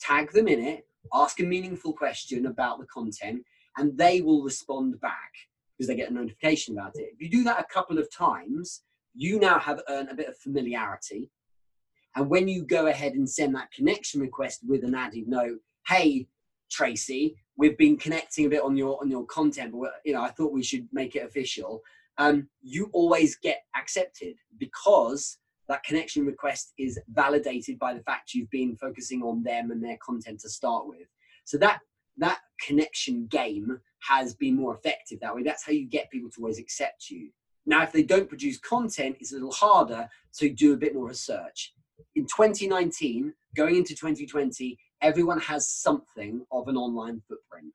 Tag 0.00 0.32
them 0.32 0.48
in 0.48 0.60
it 0.60 0.86
ask 1.12 1.40
a 1.40 1.44
meaningful 1.44 1.92
question 1.92 2.46
about 2.46 2.78
the 2.78 2.86
content 2.86 3.42
and 3.76 3.96
they 3.96 4.20
will 4.20 4.42
respond 4.42 5.00
back 5.00 5.32
because 5.76 5.88
they 5.88 5.96
get 5.96 6.10
a 6.10 6.14
notification 6.14 6.76
about 6.76 6.92
it. 6.96 7.10
If 7.14 7.20
you 7.20 7.30
do 7.30 7.44
that 7.44 7.60
a 7.60 7.72
couple 7.72 7.98
of 7.98 8.12
times 8.12 8.82
you 9.14 9.38
now 9.38 9.58
have 9.58 9.80
earned 9.88 10.10
a 10.10 10.14
bit 10.14 10.28
of 10.28 10.36
familiarity 10.36 11.30
and 12.16 12.28
when 12.28 12.48
you 12.48 12.64
go 12.64 12.86
ahead 12.86 13.12
and 13.14 13.28
send 13.28 13.54
that 13.54 13.72
connection 13.72 14.20
request 14.20 14.60
with 14.66 14.84
an 14.84 14.94
added 14.94 15.26
note 15.26 15.58
hey 15.86 16.26
tracy 16.70 17.36
we've 17.56 17.78
been 17.78 17.96
connecting 17.96 18.46
a 18.46 18.48
bit 18.48 18.62
on 18.62 18.76
your 18.76 19.00
on 19.00 19.10
your 19.10 19.26
content, 19.26 19.72
but 19.72 19.92
you 20.04 20.12
know, 20.12 20.22
I 20.22 20.30
thought 20.30 20.52
we 20.52 20.62
should 20.62 20.88
make 20.92 21.16
it 21.16 21.24
official. 21.24 21.82
Um, 22.18 22.48
you 22.60 22.90
always 22.92 23.36
get 23.36 23.62
accepted 23.76 24.36
because 24.58 25.38
that 25.68 25.84
connection 25.84 26.26
request 26.26 26.72
is 26.78 26.98
validated 27.14 27.78
by 27.78 27.94
the 27.94 28.02
fact 28.02 28.34
you've 28.34 28.50
been 28.50 28.76
focusing 28.76 29.22
on 29.22 29.42
them 29.42 29.70
and 29.70 29.82
their 29.82 29.96
content 30.04 30.40
to 30.40 30.48
start 30.48 30.86
with. 30.86 31.06
So 31.44 31.56
that 31.58 31.80
that 32.18 32.40
connection 32.60 33.26
game 33.26 33.80
has 34.00 34.34
been 34.34 34.56
more 34.56 34.74
effective 34.74 35.20
that 35.20 35.34
way. 35.34 35.42
That's 35.42 35.64
how 35.64 35.72
you 35.72 35.86
get 35.86 36.10
people 36.10 36.30
to 36.30 36.40
always 36.40 36.58
accept 36.58 37.10
you. 37.10 37.30
Now, 37.64 37.84
if 37.84 37.92
they 37.92 38.02
don't 38.02 38.28
produce 38.28 38.58
content, 38.58 39.16
it's 39.20 39.30
a 39.30 39.36
little 39.36 39.52
harder 39.52 40.08
to 40.38 40.50
do 40.50 40.72
a 40.72 40.76
bit 40.76 40.94
more 40.94 41.06
research. 41.06 41.72
In 42.14 42.24
2019, 42.24 43.32
going 43.56 43.76
into 43.76 43.94
2020, 43.94 44.78
everyone 45.00 45.40
has 45.40 45.68
something 45.68 46.44
of 46.50 46.68
an 46.68 46.76
online 46.76 47.20
footprint. 47.28 47.72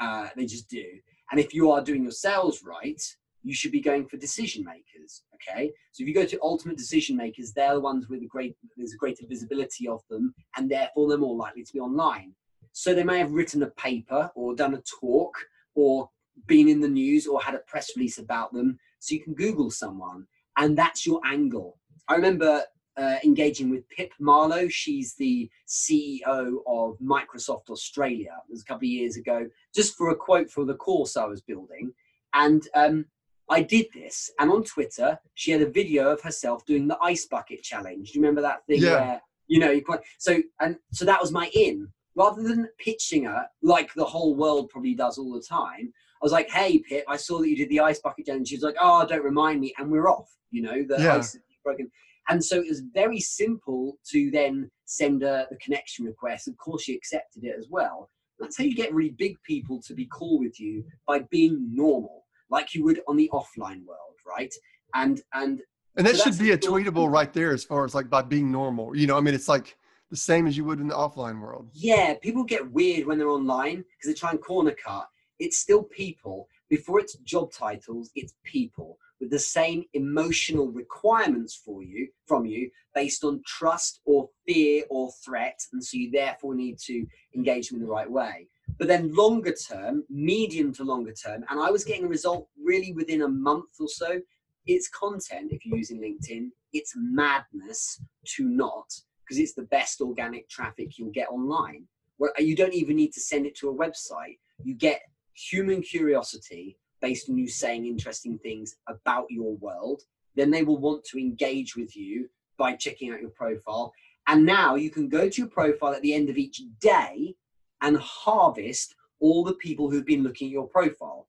Uh, 0.00 0.28
they 0.36 0.46
just 0.46 0.68
do. 0.68 0.84
And 1.30 1.40
if 1.40 1.54
you 1.54 1.70
are 1.70 1.82
doing 1.82 2.02
your 2.02 2.12
sales 2.12 2.62
right, 2.62 3.00
you 3.42 3.54
should 3.54 3.72
be 3.72 3.80
going 3.80 4.06
for 4.06 4.16
decision 4.16 4.64
makers. 4.64 5.22
Okay. 5.34 5.70
So 5.92 6.02
if 6.02 6.08
you 6.08 6.14
go 6.14 6.24
to 6.24 6.38
ultimate 6.42 6.78
decision 6.78 7.16
makers, 7.16 7.52
they're 7.52 7.74
the 7.74 7.80
ones 7.80 8.08
with 8.08 8.22
a 8.22 8.26
great, 8.26 8.56
there's 8.76 8.94
a 8.94 8.96
greater 8.96 9.26
visibility 9.28 9.86
of 9.86 10.02
them, 10.08 10.34
and 10.56 10.70
therefore 10.70 11.08
they're 11.08 11.18
more 11.18 11.36
likely 11.36 11.62
to 11.62 11.72
be 11.72 11.80
online. 11.80 12.32
So 12.72 12.94
they 12.94 13.04
may 13.04 13.18
have 13.18 13.32
written 13.32 13.62
a 13.62 13.68
paper 13.68 14.30
or 14.34 14.54
done 14.54 14.74
a 14.74 14.82
talk 15.00 15.36
or 15.74 16.08
been 16.46 16.68
in 16.68 16.80
the 16.80 16.88
news 16.88 17.26
or 17.26 17.40
had 17.40 17.54
a 17.54 17.58
press 17.58 17.90
release 17.96 18.18
about 18.18 18.52
them. 18.52 18.78
So 18.98 19.14
you 19.14 19.22
can 19.22 19.34
Google 19.34 19.70
someone, 19.70 20.26
and 20.56 20.76
that's 20.76 21.06
your 21.06 21.20
angle. 21.24 21.78
I 22.08 22.14
remember 22.14 22.62
uh, 22.96 23.16
engaging 23.24 23.70
with 23.70 23.88
Pip 23.88 24.12
Marlow. 24.20 24.68
She's 24.68 25.14
the 25.14 25.50
CEO 25.68 26.58
of 26.66 26.98
Microsoft 27.00 27.70
Australia. 27.70 28.32
It 28.48 28.52
was 28.52 28.62
a 28.62 28.64
couple 28.64 28.86
of 28.86 28.90
years 28.90 29.16
ago, 29.16 29.48
just 29.74 29.96
for 29.96 30.10
a 30.10 30.16
quote 30.16 30.50
for 30.50 30.64
the 30.64 30.74
course 30.74 31.16
I 31.16 31.24
was 31.24 31.40
building. 31.40 31.92
And 32.34 32.66
um, 32.74 33.06
I 33.50 33.62
did 33.62 33.86
this. 33.94 34.30
And 34.38 34.50
on 34.50 34.64
Twitter, 34.64 35.18
she 35.34 35.50
had 35.50 35.62
a 35.62 35.70
video 35.70 36.10
of 36.10 36.20
herself 36.22 36.64
doing 36.66 36.88
the 36.88 36.98
ice 37.02 37.26
bucket 37.26 37.62
challenge. 37.62 38.12
Do 38.12 38.18
you 38.18 38.22
remember 38.22 38.42
that 38.42 38.66
thing 38.66 38.82
yeah. 38.82 38.90
where 38.92 39.22
You 39.48 39.58
know, 39.58 39.70
you 39.70 39.82
quite, 39.84 40.00
so 40.18 40.42
and 40.60 40.76
so 40.92 41.04
that 41.04 41.20
was 41.20 41.32
my 41.32 41.50
in. 41.54 41.88
Rather 42.16 42.42
than 42.44 42.68
pitching 42.78 43.24
her 43.24 43.46
like 43.62 43.92
the 43.94 44.04
whole 44.04 44.36
world 44.36 44.70
probably 44.70 44.94
does 44.94 45.18
all 45.18 45.32
the 45.32 45.42
time, 45.42 45.92
I 46.22 46.24
was 46.24 46.30
like, 46.32 46.48
"Hey, 46.48 46.78
Pip, 46.78 47.04
I 47.08 47.16
saw 47.16 47.40
that 47.40 47.48
you 47.48 47.56
did 47.56 47.68
the 47.68 47.80
ice 47.80 47.98
bucket 47.98 48.26
challenge." 48.26 48.48
She's 48.48 48.62
like, 48.62 48.76
"Oh, 48.80 49.04
don't 49.04 49.24
remind 49.24 49.60
me," 49.60 49.74
and 49.78 49.90
we're 49.90 50.08
off. 50.08 50.30
You 50.52 50.62
know, 50.62 50.84
the 50.84 51.02
Yeah. 51.02 51.16
ice 51.16 51.34
is 51.34 51.42
broken. 51.64 51.90
And 52.28 52.42
so 52.44 52.56
it 52.60 52.68
was 52.68 52.80
very 52.92 53.20
simple 53.20 53.98
to 54.10 54.30
then 54.30 54.70
send 54.84 55.22
her 55.22 55.46
the 55.50 55.56
connection 55.56 56.04
request. 56.06 56.48
Of 56.48 56.56
course, 56.56 56.84
she 56.84 56.94
accepted 56.94 57.44
it 57.44 57.54
as 57.58 57.68
well. 57.70 58.10
That's 58.38 58.58
how 58.58 58.64
you 58.64 58.74
get 58.74 58.94
really 58.94 59.10
big 59.10 59.36
people 59.42 59.80
to 59.82 59.94
be 59.94 60.08
cool 60.10 60.38
with 60.38 60.58
you 60.58 60.84
by 61.06 61.20
being 61.30 61.68
normal, 61.74 62.24
like 62.50 62.74
you 62.74 62.84
would 62.84 63.00
on 63.06 63.16
the 63.16 63.30
offline 63.32 63.84
world, 63.84 64.16
right? 64.26 64.52
And 64.94 65.20
and 65.34 65.62
And 65.96 66.06
that 66.06 66.16
So 66.16 66.24
should 66.24 66.38
be 66.38 66.50
a 66.52 66.58
tweetable 66.58 67.10
right 67.10 67.32
there 67.32 67.52
as 67.52 67.64
far 67.64 67.84
as 67.84 67.94
like 67.94 68.10
by 68.10 68.22
being 68.22 68.50
normal. 68.50 68.96
You 68.96 69.06
know, 69.06 69.16
I 69.16 69.20
mean, 69.20 69.34
it's 69.34 69.48
like 69.48 69.76
the 70.10 70.16
same 70.16 70.46
as 70.46 70.56
you 70.56 70.64
would 70.64 70.80
in 70.80 70.88
the 70.88 70.94
offline 70.94 71.40
world. 71.40 71.70
yeah, 71.72 72.14
people 72.22 72.44
get 72.44 72.70
weird 72.72 73.06
when 73.06 73.18
they're 73.18 73.28
online 73.28 73.76
because 73.76 74.06
they 74.06 74.14
try 74.14 74.30
and 74.30 74.40
corner 74.40 74.72
cut. 74.72 75.08
It's 75.38 75.58
still 75.58 75.82
people. 75.82 76.48
Before 76.68 76.98
it's 77.00 77.14
job 77.18 77.52
titles, 77.52 78.10
it's 78.14 78.34
people 78.44 78.98
with 79.24 79.30
the 79.30 79.38
same 79.38 79.84
emotional 79.94 80.68
requirements 80.68 81.58
for 81.64 81.82
you 81.82 82.08
from 82.26 82.44
you 82.44 82.70
based 82.94 83.24
on 83.24 83.42
trust 83.46 84.00
or 84.04 84.28
fear 84.46 84.84
or 84.90 85.10
threat. 85.24 85.58
And 85.72 85.82
so 85.82 85.96
you 85.96 86.10
therefore 86.10 86.54
need 86.54 86.78
to 86.84 87.06
engage 87.34 87.68
them 87.68 87.80
in 87.80 87.86
the 87.86 87.90
right 87.90 88.10
way. 88.10 88.48
But 88.78 88.88
then 88.88 89.14
longer 89.14 89.54
term, 89.54 90.04
medium 90.10 90.74
to 90.74 90.84
longer 90.84 91.14
term, 91.14 91.42
and 91.48 91.58
I 91.58 91.70
was 91.70 91.84
getting 91.84 92.04
a 92.04 92.08
result 92.08 92.48
really 92.62 92.92
within 92.92 93.22
a 93.22 93.28
month 93.28 93.70
or 93.80 93.88
so. 93.88 94.20
It's 94.66 94.88
content, 94.88 95.52
if 95.52 95.64
you're 95.64 95.78
using 95.78 96.00
LinkedIn, 96.00 96.48
it's 96.72 96.92
madness 96.96 98.00
to 98.36 98.44
not, 98.44 98.92
because 99.22 99.38
it's 99.38 99.54
the 99.54 99.62
best 99.64 100.00
organic 100.00 100.48
traffic 100.50 100.98
you'll 100.98 101.10
get 101.12 101.28
online. 101.28 101.84
Where 102.18 102.32
you 102.38 102.56
don't 102.56 102.74
even 102.74 102.96
need 102.96 103.12
to 103.14 103.20
send 103.20 103.46
it 103.46 103.56
to 103.56 103.70
a 103.70 103.74
website. 103.74 104.38
You 104.62 104.74
get 104.74 105.00
human 105.34 105.82
curiosity 105.82 106.78
based 107.04 107.28
on 107.28 107.36
you 107.36 107.46
saying 107.46 107.84
interesting 107.84 108.38
things 108.38 108.76
about 108.88 109.26
your 109.28 109.56
world. 109.56 110.00
Then 110.36 110.50
they 110.50 110.62
will 110.62 110.78
want 110.78 111.04
to 111.04 111.18
engage 111.18 111.76
with 111.76 111.94
you 111.94 112.30
by 112.56 112.76
checking 112.76 113.12
out 113.12 113.20
your 113.20 113.28
profile. 113.28 113.92
And 114.26 114.46
now 114.46 114.76
you 114.76 114.88
can 114.88 115.10
go 115.10 115.28
to 115.28 115.40
your 115.42 115.50
profile 115.50 115.92
at 115.92 116.00
the 116.00 116.14
end 116.14 116.30
of 116.30 116.38
each 116.38 116.62
day 116.80 117.34
and 117.82 117.98
harvest 117.98 118.94
all 119.20 119.44
the 119.44 119.60
people 119.66 119.90
who've 119.90 120.06
been 120.06 120.22
looking 120.22 120.48
at 120.48 120.52
your 120.52 120.66
profile. 120.66 121.28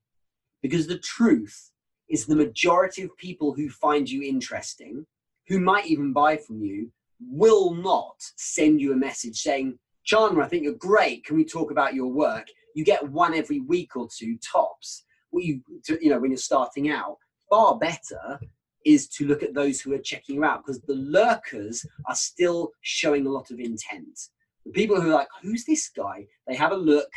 Because 0.62 0.88
the 0.88 1.00
truth 1.00 1.72
is, 2.08 2.26
the 2.26 2.38
majority 2.38 3.02
of 3.02 3.18
people 3.18 3.54
who 3.54 3.70
find 3.70 4.10
you 4.10 4.24
interesting, 4.24 5.06
who 5.50 5.60
might 5.60 5.88
even 5.88 6.14
buy 6.14 6.38
from 6.38 6.62
you, 6.62 6.90
will 7.20 7.74
not 7.74 8.16
send 8.38 8.80
you 8.80 8.94
a 8.94 8.96
message 9.08 9.42
saying, 9.42 9.78
Chandler, 10.06 10.44
I 10.44 10.48
think 10.48 10.64
you're 10.64 10.74
great. 10.94 11.26
Can 11.26 11.36
we 11.36 11.44
talk 11.44 11.70
about 11.70 11.96
your 11.96 12.08
work? 12.08 12.48
You 12.76 12.86
get 12.86 13.12
one 13.12 13.34
every 13.34 13.60
week 13.60 13.98
or 13.98 14.08
two 14.18 14.38
tops. 14.38 15.04
You, 15.42 15.62
to- 15.86 16.04
you 16.04 16.10
know, 16.10 16.20
when 16.20 16.32
you're 16.32 16.38
starting 16.38 16.90
out, 16.90 17.18
far 17.50 17.78
better 17.78 18.40
is 18.86 19.08
to 19.08 19.26
look 19.26 19.44
at 19.44 19.54
those 19.54 19.82
who 19.82 19.94
are 19.94 20.00
checking 20.00 20.36
you 20.36 20.44
out 20.46 20.64
because 20.64 20.82
the 20.82 20.96
lurkers 20.96 21.86
are 22.08 22.16
still 22.16 22.72
showing 22.82 23.26
a 23.26 23.32
lot 23.32 23.50
of 23.52 23.60
intent. 23.60 24.30
The 24.66 24.72
people 24.72 25.02
who 25.02 25.10
are 25.10 25.16
like, 25.16 25.28
who's 25.42 25.66
this 25.66 25.90
guy? 25.90 26.28
They 26.48 26.56
have 26.56 26.72
a 26.72 26.78
look 26.78 27.10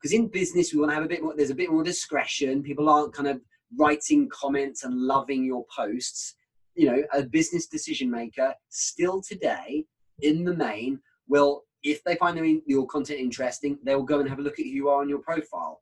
because 0.00 0.12
in 0.12 0.28
business 0.28 0.72
we 0.72 0.80
want 0.80 0.90
to 0.90 0.94
have 0.94 1.04
a 1.04 1.08
bit 1.08 1.22
more. 1.22 1.34
There's 1.36 1.50
a 1.50 1.54
bit 1.54 1.70
more 1.70 1.82
discretion. 1.82 2.62
People 2.62 2.88
aren't 2.88 3.12
kind 3.12 3.28
of 3.28 3.40
writing 3.76 4.28
comments 4.28 4.84
and 4.84 4.94
loving 4.94 5.44
your 5.44 5.64
posts. 5.76 6.36
You 6.74 6.90
know, 6.90 7.02
a 7.12 7.22
business 7.22 7.66
decision 7.66 8.10
maker 8.10 8.54
still 8.68 9.22
today, 9.22 9.84
in 10.20 10.44
the 10.44 10.54
main, 10.54 11.00
will 11.28 11.64
if 11.82 12.02
they 12.04 12.16
find 12.16 12.62
your 12.66 12.86
content 12.86 13.20
interesting, 13.20 13.78
they 13.84 13.94
will 13.94 14.02
go 14.02 14.20
and 14.20 14.28
have 14.28 14.38
a 14.38 14.42
look 14.42 14.58
at 14.58 14.64
who 14.64 14.70
you 14.70 14.88
are 14.88 15.00
on 15.00 15.08
your 15.08 15.20
profile, 15.20 15.80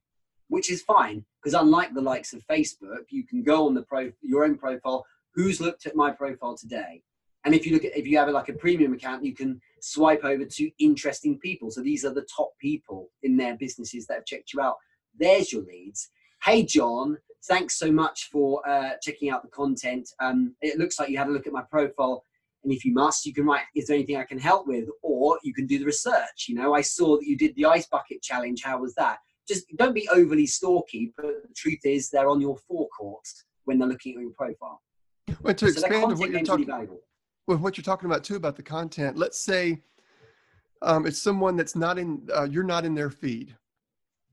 which 0.48 0.70
is 0.70 0.82
fine 0.82 1.24
because 1.44 1.60
unlike 1.60 1.92
the 1.92 2.00
likes 2.00 2.32
of 2.32 2.42
Facebook, 2.46 3.04
you 3.10 3.24
can 3.24 3.42
go 3.42 3.66
on 3.66 3.74
the 3.74 3.82
pro 3.82 4.10
your 4.22 4.44
own 4.44 4.56
profile. 4.56 5.04
Who's 5.34 5.60
looked 5.60 5.84
at 5.86 5.94
my 5.94 6.10
profile 6.10 6.56
today? 6.56 7.02
And 7.44 7.54
if 7.54 7.66
you 7.66 7.74
look 7.74 7.84
at 7.84 7.96
if 7.96 8.06
you 8.06 8.16
have 8.16 8.28
like 8.30 8.48
a 8.48 8.54
premium 8.54 8.94
account, 8.94 9.24
you 9.24 9.34
can 9.34 9.60
swipe 9.80 10.24
over 10.24 10.46
to 10.46 10.70
interesting 10.78 11.38
people. 11.38 11.70
So 11.70 11.82
these 11.82 12.04
are 12.04 12.14
the 12.14 12.26
top 12.34 12.52
people 12.58 13.10
in 13.22 13.36
their 13.36 13.56
businesses 13.56 14.06
that 14.06 14.14
have 14.14 14.24
checked 14.24 14.54
you 14.54 14.62
out. 14.62 14.76
There's 15.18 15.52
your 15.52 15.62
leads. 15.62 16.08
Hey 16.42 16.62
John, 16.62 17.18
thanks 17.46 17.78
so 17.78 17.92
much 17.92 18.30
for 18.32 18.66
uh, 18.66 18.92
checking 19.02 19.28
out 19.28 19.42
the 19.42 19.48
content. 19.48 20.08
Um, 20.20 20.54
it 20.62 20.78
looks 20.78 20.98
like 20.98 21.10
you 21.10 21.18
had 21.18 21.28
a 21.28 21.32
look 21.32 21.46
at 21.46 21.52
my 21.52 21.62
profile. 21.62 22.24
And 22.62 22.72
if 22.72 22.86
you 22.86 22.94
must, 22.94 23.26
you 23.26 23.34
can 23.34 23.44
write, 23.44 23.64
is 23.76 23.88
there 23.88 23.96
anything 23.96 24.16
I 24.16 24.24
can 24.24 24.38
help 24.38 24.66
with? 24.66 24.88
Or 25.02 25.38
you 25.42 25.52
can 25.52 25.66
do 25.66 25.78
the 25.78 25.84
research. 25.84 26.46
You 26.48 26.54
know, 26.54 26.72
I 26.72 26.80
saw 26.80 27.18
that 27.18 27.26
you 27.26 27.36
did 27.36 27.54
the 27.56 27.66
ice 27.66 27.86
bucket 27.86 28.22
challenge. 28.22 28.62
How 28.62 28.78
was 28.78 28.94
that? 28.94 29.18
Just 29.46 29.66
don't 29.76 29.94
be 29.94 30.08
overly 30.08 30.46
stalky, 30.46 31.12
but 31.16 31.26
the 31.42 31.54
truth 31.54 31.80
is 31.84 32.10
they're 32.10 32.28
on 32.28 32.40
your 32.40 32.56
forecourt 32.56 33.26
when 33.64 33.78
they're 33.78 33.88
looking 33.88 34.16
at 34.16 34.22
your 34.22 34.30
profile. 34.30 34.80
But 35.42 35.58
to 35.58 35.70
so 35.70 35.80
expand 35.80 36.04
on 36.04 36.18
what 36.18 36.30
you're 36.30 36.42
talking 36.42 36.66
valuable. 36.66 37.00
with 37.46 37.60
what 37.60 37.76
you're 37.76 37.84
talking 37.84 38.06
about 38.06 38.24
too 38.24 38.36
about 38.36 38.56
the 38.56 38.62
content, 38.62 39.16
let's 39.16 39.38
say 39.38 39.82
um, 40.82 41.06
it's 41.06 41.20
someone 41.20 41.56
that's 41.56 41.76
not 41.76 41.98
in, 41.98 42.26
uh, 42.34 42.44
you're 42.44 42.64
not 42.64 42.84
in 42.84 42.94
their 42.94 43.10
feed. 43.10 43.56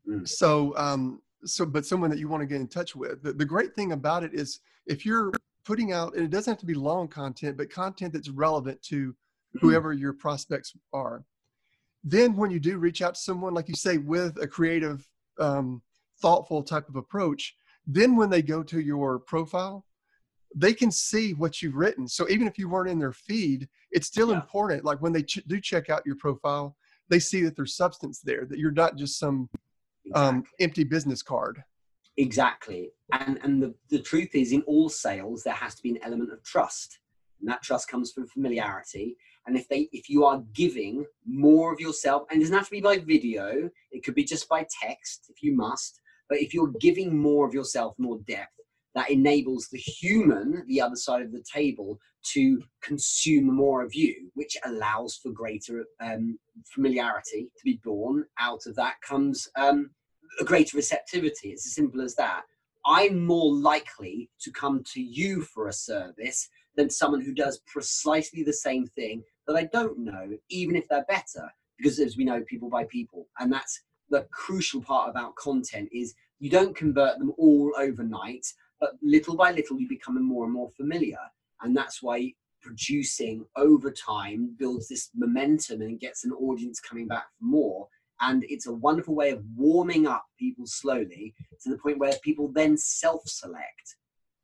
Mm. 0.08 0.28
So, 0.28 0.76
um, 0.78 1.22
so, 1.44 1.66
but 1.66 1.86
someone 1.86 2.10
that 2.10 2.20
you 2.20 2.28
want 2.28 2.42
to 2.42 2.48
get 2.48 2.62
in 2.62 2.68
touch 2.68 2.96
with. 2.96 3.24
The, 3.24 3.34
the 3.34 3.46
great 3.46 3.74
thing 3.74 3.94
about 3.94 4.24
it 4.24 4.34
is 4.34 4.60
if 4.86 5.06
you're 5.06 5.32
putting 5.66 5.92
out, 5.92 6.16
and 6.16 6.24
it 6.24 6.30
doesn't 6.30 6.52
have 6.52 6.60
to 6.60 6.66
be 6.66 6.74
long 6.74 7.08
content, 7.08 7.58
but 7.58 7.70
content 7.70 8.14
that's 8.14 8.30
relevant 8.30 8.82
to 8.84 9.16
whoever 9.60 9.94
your 9.94 10.14
prospects 10.14 10.74
are. 10.94 11.24
Then, 12.04 12.36
when 12.36 12.52
you 12.52 12.60
do 12.60 12.78
reach 12.78 13.02
out 13.02 13.16
to 13.16 13.22
someone, 13.22 13.54
like 13.54 13.70
you 13.70 13.76
say, 13.76 13.98
with 13.98 14.42
a 14.42 14.48
creative, 14.48 15.08
um, 15.40 15.82
thoughtful 16.22 16.64
type 16.64 16.88
of 16.90 16.96
approach, 16.96 17.56
then 17.86 18.16
when 18.16 18.30
they 18.30 18.42
go 18.42 18.64
to 18.64 18.80
your 18.80 19.20
profile, 19.20 19.86
they 20.56 20.74
can 20.74 20.92
see 20.92 21.34
what 21.34 21.62
you've 21.62 21.76
written. 21.76 22.08
So 22.08 22.28
even 22.30 22.48
if 22.48 22.58
you 22.58 22.70
weren't 22.70 22.90
in 22.90 23.00
their 23.00 23.14
feed, 23.14 23.70
it's 23.92 24.08
still 24.08 24.30
Yeah. 24.30 24.36
important. 24.36 24.84
Like 24.84 25.02
when 25.02 25.14
they 25.14 25.24
ch- 25.24 25.46
do 25.48 25.60
check 25.62 25.90
out 25.90 26.06
your 26.06 26.18
profile, 26.18 26.76
they 27.10 27.20
see 27.20 27.42
that 27.44 27.56
there's 27.56 27.76
substance 27.76 28.20
there, 28.20 28.46
that 28.46 28.60
you're 28.60 28.72
not 28.72 28.98
just 28.98 29.18
some 29.18 29.50
um, 30.14 30.44
empty 30.60 30.84
business 30.84 31.22
card. 31.22 31.64
Exactly. 32.18 32.92
And 33.14 33.40
and 33.44 33.62
the, 33.64 33.74
the 33.90 34.00
truth 34.00 34.36
is 34.36 34.52
in 34.52 34.62
all 34.64 34.90
sales 34.90 35.44
there 35.44 35.54
has 35.54 35.76
to 35.76 35.84
be 35.84 35.92
an 35.92 36.00
element 36.04 36.32
of 36.32 36.44
trust. 36.44 37.00
And 37.40 37.50
that 37.50 37.62
trust 37.62 37.88
comes 37.88 38.12
from 38.12 38.28
familiarity. 38.28 39.16
And 39.48 39.58
if 39.58 39.68
they 39.68 39.90
if 39.92 40.10
you 40.10 40.26
are 40.26 40.44
giving 40.54 41.06
more 41.26 41.74
of 41.74 41.80
yourself, 41.80 42.24
and 42.30 42.38
it 42.38 42.44
doesn't 42.44 42.56
have 42.56 42.66
to 42.66 42.72
be 42.72 42.82
by 42.82 42.98
video, 42.98 43.70
it 43.92 44.04
could 44.04 44.16
be 44.16 44.24
just 44.24 44.48
by 44.48 44.66
text 44.82 45.26
if 45.30 45.42
you 45.42 45.56
must, 45.56 46.00
but 46.30 46.40
if 46.40 46.54
you're 46.54 46.74
giving 46.80 47.18
more 47.18 47.46
of 47.48 47.54
yourself, 47.54 47.96
more 47.98 48.20
depth, 48.28 48.54
that 48.96 49.10
enables 49.10 49.68
the 49.68 49.78
human, 49.78 50.64
the 50.68 50.82
other 50.82 50.96
side 50.96 51.22
of 51.22 51.32
the 51.32 51.44
table, 51.52 52.00
to 52.34 52.62
consume 52.82 53.46
more 53.46 53.84
of 53.84 53.96
you, 53.96 54.30
which 54.36 54.56
allows 54.66 55.18
for 55.18 55.32
greater 55.32 55.86
um, 56.02 56.38
familiarity 56.66 57.50
to 57.58 57.64
be 57.64 57.80
born. 57.84 58.26
Out 58.40 58.62
of 58.68 58.76
that 58.76 58.96
comes 59.02 59.48
um, 59.58 59.92
a 60.40 60.44
greater 60.44 60.78
receptivity. 60.78 61.50
It's 61.50 61.66
as 61.66 61.74
simple 61.74 62.02
as 62.02 62.16
that. 62.16 62.44
I'm 62.86 63.26
more 63.26 63.54
likely 63.54 64.30
to 64.42 64.52
come 64.52 64.84
to 64.94 65.02
you 65.02 65.42
for 65.42 65.68
a 65.68 65.74
service 65.74 66.50
than 66.76 66.90
someone 66.90 67.22
who 67.22 67.34
does 67.34 67.60
precisely 67.68 68.44
the 68.44 68.54
same 68.54 68.88
thing 68.88 69.24
that 69.48 69.56
I 69.56 69.66
don't 69.66 70.00
know, 70.00 70.38
even 70.50 70.76
if 70.76 70.88
they're 70.88 71.06
better. 71.08 71.52
Because 71.78 72.00
as 72.00 72.16
we 72.16 72.26
know, 72.26 72.44
people 72.44 72.70
buy 72.70 72.86
people, 72.86 73.28
and 73.40 73.52
that's 73.52 73.82
the 74.10 74.28
crucial 74.32 74.82
part 74.82 75.10
about 75.10 75.36
content 75.36 75.90
is 75.92 76.14
you 76.40 76.50
don't 76.50 76.76
convert 76.76 77.18
them 77.18 77.34
all 77.38 77.72
overnight, 77.78 78.46
but 78.80 78.92
little 79.02 79.36
by 79.36 79.52
little 79.52 79.80
you 79.80 79.88
become 79.88 80.24
more 80.24 80.44
and 80.44 80.54
more 80.54 80.70
familiar, 80.78 81.18
and 81.62 81.76
that's 81.76 82.04
why 82.04 82.34
producing 82.62 83.44
over 83.56 83.92
time 83.92 84.56
builds 84.60 84.88
this 84.88 85.10
momentum 85.16 85.82
and 85.82 86.00
gets 86.00 86.24
an 86.24 86.32
audience 86.34 86.80
coming 86.80 87.08
back 87.08 87.26
for 87.40 87.46
more. 87.46 87.88
And 88.20 88.44
it's 88.48 88.68
a 88.68 88.74
wonderful 88.74 89.16
way 89.16 89.32
of 89.32 89.44
warming 89.56 90.06
up 90.06 90.24
people 90.38 90.68
slowly 90.68 91.34
to 91.64 91.70
the 91.72 91.78
point 91.78 91.98
where 91.98 92.14
people 92.24 92.52
then 92.54 92.78
self-select 92.78 93.96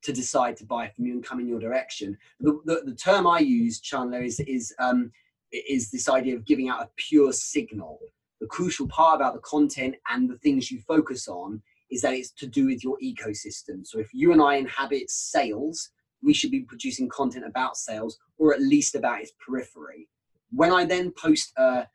to 0.04 0.14
decide 0.14 0.56
to 0.58 0.66
buy 0.66 0.88
from 0.88 1.06
you 1.06 1.14
and 1.14 1.26
come 1.26 1.40
in 1.40 1.48
your 1.48 1.60
direction. 1.60 2.18
The, 2.40 2.60
the, 2.66 2.82
the 2.86 2.96
term 2.96 3.28
I 3.28 3.40
use, 3.40 3.80
Chandler, 3.80 4.22
is 4.22 4.40
is 4.42 4.74
um, 4.80 5.12
is 5.52 5.92
this 5.92 6.10
idea 6.10 6.36
of 6.36 6.46
giving 6.46 6.70
out 6.70 6.84
a 6.84 6.90
pure 6.96 7.32
signal. 7.32 8.00
The 8.40 8.48
crucial 8.48 8.88
part 8.88 9.16
about 9.16 9.34
the 9.34 9.42
content 9.42 9.96
and 10.10 10.30
the 10.30 10.38
things 10.38 10.70
you 10.70 10.80
focus 10.82 11.28
on 11.28 11.62
is 11.90 12.02
that 12.02 12.14
it's 12.14 12.32
to 12.32 12.48
do 12.48 12.68
with 12.68 12.84
your 12.84 12.98
ecosystem. 13.04 13.86
So 13.86 14.00
if 14.00 14.10
you 14.14 14.32
and 14.34 14.42
I 14.42 14.56
inhabit 14.56 15.10
sales, 15.10 15.90
we 16.22 16.34
should 16.34 16.52
be 16.52 16.62
producing 16.62 17.08
content 17.10 17.46
about 17.46 17.78
sales 17.78 18.20
or 18.38 18.54
at 18.54 18.62
least 18.62 18.96
about 18.96 19.22
its 19.22 19.32
periphery. 19.44 20.08
When 20.52 20.72
I 20.72 20.86
then 20.86 21.12
post 21.12 21.54
a 21.58 21.88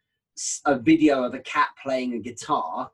a 0.65 0.79
video 0.79 1.23
of 1.25 1.35
a 1.35 1.41
cat 1.41 1.69
playing 1.83 2.15
a 2.15 2.19
guitar, 2.19 2.91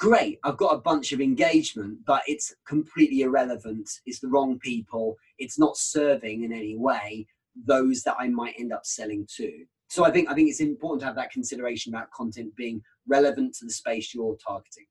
great. 0.00 0.38
I've 0.44 0.56
got 0.56 0.74
a 0.74 0.78
bunch 0.78 1.12
of 1.12 1.20
engagement, 1.20 1.98
but 2.06 2.22
it's 2.26 2.54
completely 2.66 3.20
irrelevant. 3.20 3.88
It's 4.06 4.18
the 4.18 4.28
wrong 4.28 4.58
people. 4.58 5.16
It's 5.38 5.58
not 5.58 5.76
serving 5.76 6.42
in 6.42 6.52
any 6.52 6.76
way 6.76 7.26
those 7.66 8.02
that 8.04 8.16
I 8.18 8.28
might 8.28 8.54
end 8.58 8.72
up 8.72 8.86
selling 8.86 9.26
to. 9.36 9.52
so 9.88 10.04
I 10.04 10.10
think 10.10 10.30
I 10.30 10.34
think 10.34 10.48
it's 10.48 10.60
important 10.60 11.00
to 11.00 11.06
have 11.06 11.16
that 11.16 11.30
consideration 11.30 11.94
about 11.94 12.10
content 12.12 12.56
being 12.56 12.80
relevant 13.06 13.54
to 13.56 13.66
the 13.66 13.72
space 13.72 14.14
you're 14.14 14.38
targeting. 14.46 14.86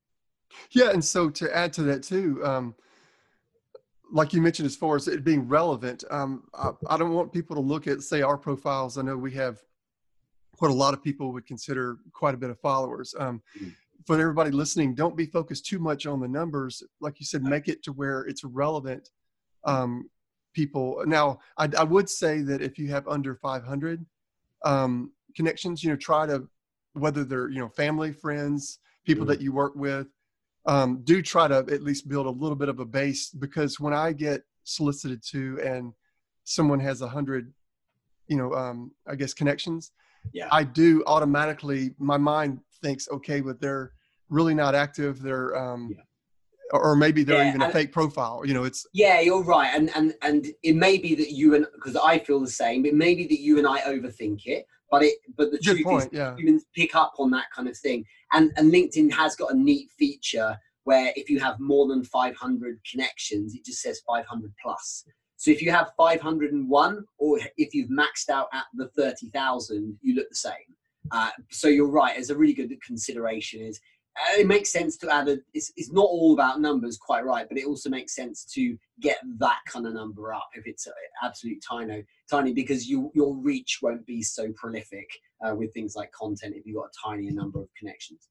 Yeah, 0.70 0.90
and 0.90 1.04
so 1.04 1.28
to 1.30 1.56
add 1.56 1.72
to 1.74 1.82
that 1.84 2.02
too, 2.02 2.40
um, 2.44 2.74
like 4.12 4.32
you 4.32 4.40
mentioned, 4.40 4.66
as 4.66 4.76
far 4.76 4.94
as 4.94 5.08
it 5.08 5.24
being 5.24 5.48
relevant, 5.48 6.04
um, 6.10 6.44
I, 6.54 6.70
I, 6.88 6.96
don't 6.96 7.12
want 7.12 7.32
people 7.32 7.56
to 7.56 7.62
look 7.62 7.86
at 7.86 8.02
say 8.02 8.22
our 8.22 8.36
profiles. 8.36 8.98
I 8.98 9.02
know 9.02 9.16
we 9.16 9.32
have 9.32 9.60
what 10.58 10.70
a 10.70 10.74
lot 10.74 10.92
of 10.92 11.02
people 11.02 11.32
would 11.32 11.46
consider 11.46 11.98
quite 12.12 12.34
a 12.34 12.38
bit 12.38 12.50
of 12.50 12.60
followers. 12.60 13.14
Um, 13.18 13.42
mm-hmm. 13.56 13.70
For 14.06 14.18
everybody 14.18 14.50
listening, 14.50 14.94
don't 14.94 15.16
be 15.16 15.26
focused 15.26 15.66
too 15.66 15.78
much 15.78 16.06
on 16.06 16.20
the 16.20 16.28
numbers. 16.28 16.82
Like 17.00 17.20
you 17.20 17.26
said, 17.26 17.42
make 17.42 17.68
it 17.68 17.82
to 17.84 17.92
where 17.92 18.22
it's 18.22 18.44
relevant. 18.44 19.10
Um, 19.64 20.08
people 20.54 21.02
now, 21.06 21.38
I, 21.58 21.68
I, 21.78 21.84
would 21.84 22.08
say 22.08 22.40
that 22.42 22.62
if 22.62 22.78
you 22.78 22.88
have 22.88 23.06
under 23.06 23.34
500 23.34 24.04
um, 24.64 25.12
connections, 25.36 25.84
you 25.84 25.90
know, 25.90 25.96
try 25.96 26.26
to 26.26 26.48
whether 26.94 27.24
they're 27.24 27.50
you 27.50 27.58
know 27.58 27.68
family, 27.68 28.12
friends, 28.12 28.78
people 29.04 29.24
mm-hmm. 29.24 29.32
that 29.32 29.40
you 29.40 29.52
work 29.52 29.74
with, 29.76 30.06
um, 30.66 31.02
do 31.04 31.22
try 31.22 31.48
to 31.48 31.58
at 31.58 31.82
least 31.82 32.08
build 32.08 32.26
a 32.26 32.30
little 32.30 32.56
bit 32.56 32.68
of 32.68 32.80
a 32.80 32.84
base 32.84 33.30
because 33.30 33.80
when 33.80 33.94
I 33.94 34.12
get 34.12 34.42
solicited 34.64 35.22
to 35.30 35.58
and 35.64 35.92
someone 36.44 36.80
has 36.80 37.00
a 37.00 37.08
hundred, 37.08 37.52
you 38.28 38.36
know, 38.36 38.52
um, 38.54 38.92
I 39.06 39.14
guess 39.14 39.34
connections, 39.34 39.92
yeah, 40.32 40.48
I 40.50 40.64
do 40.64 41.02
automatically. 41.06 41.94
My 41.98 42.16
mind 42.16 42.60
thinks, 42.82 43.08
okay, 43.10 43.40
but 43.40 43.60
they're 43.60 43.92
really 44.28 44.54
not 44.54 44.74
active. 44.74 45.20
They're, 45.20 45.56
um, 45.56 45.90
yeah. 45.92 46.78
or 46.78 46.96
maybe 46.96 47.24
they're 47.24 47.42
yeah, 47.42 47.48
even 47.48 47.62
a 47.62 47.70
fake 47.70 47.92
profile. 47.92 48.42
You 48.44 48.54
know, 48.54 48.64
it's 48.64 48.86
yeah, 48.92 49.20
you're 49.20 49.42
right, 49.42 49.70
and 49.74 49.90
and 49.94 50.14
and 50.22 50.46
it 50.62 50.76
may 50.76 50.98
be 50.98 51.14
that 51.14 51.32
you 51.32 51.54
and 51.54 51.66
because 51.74 51.96
I 51.96 52.18
feel 52.18 52.40
the 52.40 52.48
same. 52.48 52.86
It 52.86 52.94
may 52.94 53.14
be 53.14 53.26
that 53.26 53.40
you 53.40 53.58
and 53.58 53.66
I 53.66 53.80
overthink 53.80 54.46
it, 54.46 54.66
but 54.90 55.02
it 55.02 55.14
but 55.36 55.50
the 55.50 55.58
Good 55.58 55.76
truth 55.76 55.84
point, 55.84 56.12
is 56.12 56.18
yeah. 56.18 56.36
humans 56.36 56.64
pick 56.74 56.94
up 56.94 57.14
on 57.18 57.30
that 57.30 57.46
kind 57.54 57.68
of 57.68 57.76
thing 57.76 58.04
and 58.32 58.52
and 58.56 58.72
linkedin 58.72 59.10
has 59.12 59.36
got 59.36 59.52
a 59.52 59.56
neat 59.56 59.90
feature 59.98 60.58
where 60.84 61.12
if 61.16 61.30
you 61.30 61.38
have 61.38 61.60
more 61.60 61.86
than 61.86 62.04
500 62.04 62.80
connections 62.90 63.54
it 63.54 63.64
just 63.64 63.80
says 63.80 64.00
500 64.06 64.52
plus 64.62 65.04
so 65.40 65.50
if 65.50 65.62
you 65.62 65.70
have 65.70 65.92
501 65.96 67.04
or 67.16 67.38
if 67.56 67.72
you've 67.72 67.88
maxed 67.88 68.28
out 68.28 68.48
at 68.52 68.64
the 68.74 68.88
30000 68.88 69.98
you 70.02 70.14
look 70.14 70.28
the 70.28 70.34
same. 70.34 70.52
Uh, 71.10 71.30
so 71.50 71.66
you're 71.66 71.88
right 71.88 72.18
it's 72.18 72.28
a 72.28 72.36
really 72.36 72.52
good 72.52 72.70
consideration. 72.82 73.62
Is 73.62 73.80
uh, 74.18 74.38
it 74.38 74.46
makes 74.46 74.70
sense 74.70 74.98
to 74.98 75.10
add 75.10 75.28
a 75.28 75.38
it's, 75.54 75.72
it's 75.78 75.90
not 75.92 76.04
all 76.04 76.34
about 76.34 76.60
numbers 76.60 76.98
quite 76.98 77.24
right 77.24 77.48
but 77.48 77.56
it 77.56 77.64
also 77.64 77.88
makes 77.88 78.14
sense 78.14 78.44
to 78.52 78.76
get 79.00 79.16
that 79.38 79.60
kind 79.66 79.86
of 79.86 79.94
number 79.94 80.34
up 80.34 80.50
if 80.52 80.66
it's 80.66 80.86
absolute 81.22 81.64
tiny 81.66 82.04
tiny 82.30 82.52
because 82.52 82.86
you 82.86 83.10
your 83.14 83.34
reach 83.38 83.78
won't 83.80 84.04
be 84.04 84.22
so 84.22 84.52
prolific 84.56 85.08
uh, 85.42 85.54
with 85.54 85.72
things 85.72 85.96
like 85.96 86.12
content 86.12 86.54
if 86.54 86.66
you've 86.66 86.76
got 86.76 86.90
a 86.90 87.08
tinier 87.08 87.32
number 87.32 87.60
of 87.62 87.68
connections. 87.78 88.28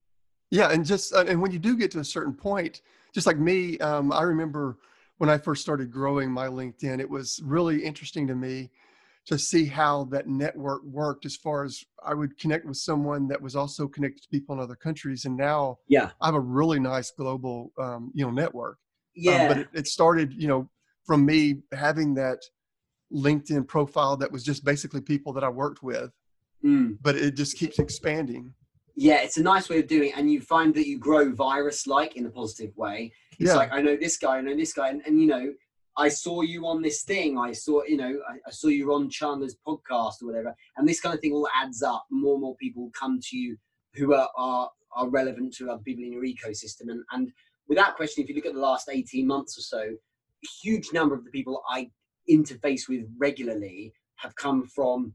Yeah 0.52 0.72
and 0.72 0.86
just 0.86 1.12
uh, 1.16 1.26
and 1.28 1.42
when 1.42 1.50
you 1.50 1.58
do 1.58 1.76
get 1.76 1.90
to 1.92 2.02
a 2.02 2.06
certain 2.06 2.36
point 2.36 2.84
just 3.16 3.26
like 3.26 3.40
me 3.40 3.80
um, 3.80 4.14
i 4.14 4.22
remember 4.22 4.78
when 5.20 5.30
i 5.30 5.38
first 5.38 5.62
started 5.62 5.92
growing 5.92 6.30
my 6.30 6.48
linkedin 6.48 7.00
it 7.00 7.10
was 7.10 7.40
really 7.44 7.84
interesting 7.84 8.28
to 8.28 8.36
me 8.36 8.70
to 9.30 9.38
see 9.38 9.66
how 9.66 10.06
that 10.06 10.28
network 10.28 10.84
worked 10.84 11.24
as 11.24 11.36
far 11.36 11.64
as 11.64 11.84
I 12.04 12.16
would 12.16 12.40
connect 12.40 12.66
with 12.66 12.78
someone 12.78 13.28
that 13.28 13.40
was 13.40 13.56
also 13.56 13.88
connected 13.88 14.24
to 14.24 14.30
people 14.30 14.56
in 14.56 14.62
other 14.62 14.76
countries. 14.76 15.26
And 15.26 15.38
now 15.38 15.78
yeah, 15.88 16.10
I 16.20 16.26
have 16.26 16.36
a 16.36 16.40
really 16.40 16.80
nice 16.80 17.12
global, 17.12 17.72
um, 17.78 18.12
you 18.16 18.26
know, 18.26 18.32
network. 18.32 18.80
Yeah. 19.16 19.44
Um, 19.44 19.48
but 19.48 19.58
it, 19.60 19.68
it, 19.74 19.88
started, 19.88 20.34
you 20.34 20.48
know, 20.48 20.68
from 21.06 21.28
me 21.28 21.62
having 21.74 22.16
that 22.16 22.40
LinkedIn 23.14 23.68
profile 23.68 24.18
that 24.18 24.32
was 24.32 24.44
just 24.44 24.66
basically 24.66 25.02
people 25.02 25.34
that 25.34 25.44
I 25.44 25.50
worked 25.50 25.84
with, 25.84 26.12
mm. 26.66 26.98
but 27.00 27.16
it 27.16 27.36
just 27.36 27.56
keeps 27.56 27.78
expanding. 27.78 28.56
Yeah, 28.96 29.22
it's 29.22 29.38
a 29.38 29.44
nice 29.44 29.70
way 29.70 29.80
of 29.80 29.88
doing 29.88 30.10
it. 30.10 30.18
And 30.18 30.32
you 30.32 30.42
find 30.42 30.74
that 30.76 30.88
you 30.88 30.98
grow 30.98 31.32
virus 31.32 31.88
like 31.88 32.16
in 32.16 32.26
a 32.26 32.30
positive 32.30 32.76
way. 32.76 33.12
It's 33.40 33.50
yeah. 33.50 33.56
like, 33.56 33.72
I 33.72 33.82
know 33.82 33.96
this 33.96 34.18
guy, 34.18 34.38
I 34.38 34.42
know 34.42 34.56
this 34.56 34.74
guy. 34.74 34.90
And, 34.90 35.02
and 35.06 35.22
you 35.22 35.28
know, 35.28 35.54
I 35.98 36.08
saw 36.08 36.42
you 36.42 36.66
on 36.66 36.82
this 36.82 37.04
thing. 37.04 37.38
I 37.38 37.52
saw, 37.52 37.84
you 37.84 37.98
know, 37.98 38.20
I, 38.30 38.36
I, 38.48 38.52
saw 38.52 38.68
you 38.68 38.94
on 38.94 39.10
Chandler's 39.10 39.58
podcast 39.68 40.22
or 40.22 40.28
whatever. 40.28 40.56
And 40.78 40.88
this 40.88 41.02
kind 41.02 41.14
of 41.14 41.22
thing 41.22 41.34
all 41.34 41.48
adds 41.56 41.82
up. 41.84 42.06
More 42.10 42.36
and 42.36 42.42
more 42.42 42.56
people 42.56 42.90
come 42.98 43.20
to 43.22 43.38
you 43.38 43.58
who 43.96 44.14
are, 44.14 44.30
are, 44.38 44.70
are 44.96 45.10
relevant 45.10 45.54
to 45.56 45.70
other 45.70 45.82
people 45.84 46.04
in 46.04 46.14
your 46.14 46.24
ecosystem. 46.24 46.90
And, 46.90 47.04
and 47.12 47.32
without 47.68 47.96
question, 47.96 48.24
if 48.24 48.30
you 48.30 48.36
look 48.36 48.46
at 48.46 48.54
the 48.54 48.60
last 48.60 48.90
18 48.90 49.28
months 49.28 49.58
or 49.58 49.62
so, 49.62 49.80
a 49.82 50.48
huge 50.62 50.94
number 50.94 51.16
of 51.16 51.26
the 51.26 51.32
people 51.32 51.62
I 51.70 51.90
interface 52.30 52.88
with 52.88 53.02
regularly 53.18 53.94
have 54.16 54.36
come 54.36 54.68
from 54.68 55.14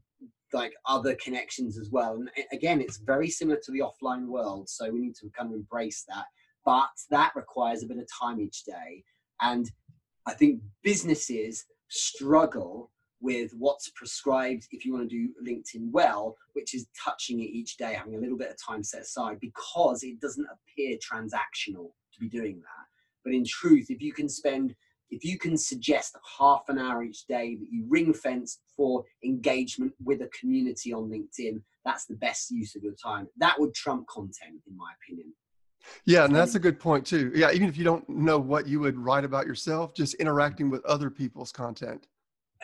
like 0.55 0.73
other 0.87 1.15
connections 1.23 1.77
as 1.77 1.91
well. 1.91 2.15
And 2.15 2.29
again, 2.51 2.81
it's 2.81 2.97
very 2.97 3.29
similar 3.29 3.59
to 3.63 3.71
the 3.71 3.81
offline 3.81 4.27
world. 4.27 4.69
So 4.69 4.89
we 4.89 4.99
need 4.99 5.15
to 5.17 5.29
kind 5.37 5.49
of 5.49 5.55
embrace 5.55 6.03
that. 6.07 6.25
But 6.65 6.89
that 7.11 7.33
requires 7.35 7.83
a 7.83 7.87
bit 7.87 7.99
of 7.99 8.07
time 8.19 8.41
each 8.41 8.63
day. 8.63 9.03
And 9.41 9.69
I 10.25 10.33
think 10.33 10.61
businesses 10.81 11.63
struggle 11.89 12.91
with 13.21 13.51
what's 13.57 13.89
prescribed 13.95 14.67
if 14.71 14.85
you 14.85 14.93
want 14.93 15.09
to 15.09 15.15
do 15.15 15.33
LinkedIn 15.47 15.91
well, 15.91 16.35
which 16.53 16.73
is 16.73 16.87
touching 17.03 17.39
it 17.39 17.49
each 17.49 17.77
day, 17.77 17.93
having 17.93 18.15
a 18.15 18.19
little 18.19 18.37
bit 18.37 18.49
of 18.49 18.57
time 18.61 18.83
set 18.83 19.01
aside 19.01 19.39
because 19.39 20.03
it 20.03 20.19
doesn't 20.19 20.47
appear 20.47 20.97
transactional 20.97 21.91
to 22.13 22.19
be 22.19 22.29
doing 22.29 22.57
that. 22.57 22.85
But 23.23 23.33
in 23.33 23.43
truth, 23.45 23.87
if 23.89 24.01
you 24.01 24.13
can 24.13 24.29
spend, 24.29 24.75
if 25.09 25.23
you 25.23 25.37
can 25.37 25.57
suggest 25.57 26.15
half 26.37 26.63
an 26.67 26.77
hour 26.77 27.03
each 27.03 27.25
day 27.25 27.55
that 27.55 27.67
you 27.71 27.85
ring 27.87 28.13
fence 28.13 28.59
for 28.75 29.03
engagement 29.23 29.93
with 30.03 30.21
a 30.21 30.29
community 30.39 30.93
on 30.93 31.09
LinkedIn, 31.09 31.61
that's 31.83 32.05
the 32.05 32.15
best 32.15 32.51
use 32.51 32.75
of 32.75 32.83
your 32.83 32.93
time. 32.93 33.27
That 33.37 33.59
would 33.59 33.73
trump 33.73 34.07
content, 34.07 34.61
in 34.67 34.75
my 34.75 34.91
opinion. 35.01 35.33
Yeah, 36.05 36.25
and 36.25 36.35
that's 36.35 36.55
a 36.55 36.59
good 36.59 36.79
point 36.79 37.05
too. 37.05 37.31
Yeah, 37.35 37.51
even 37.51 37.69
if 37.69 37.77
you 37.77 37.83
don't 37.83 38.07
know 38.09 38.39
what 38.39 38.67
you 38.67 38.79
would 38.79 38.97
write 38.97 39.23
about 39.23 39.45
yourself, 39.45 39.93
just 39.93 40.15
interacting 40.15 40.69
with 40.69 40.83
other 40.85 41.09
people's 41.09 41.51
content. 41.51 42.07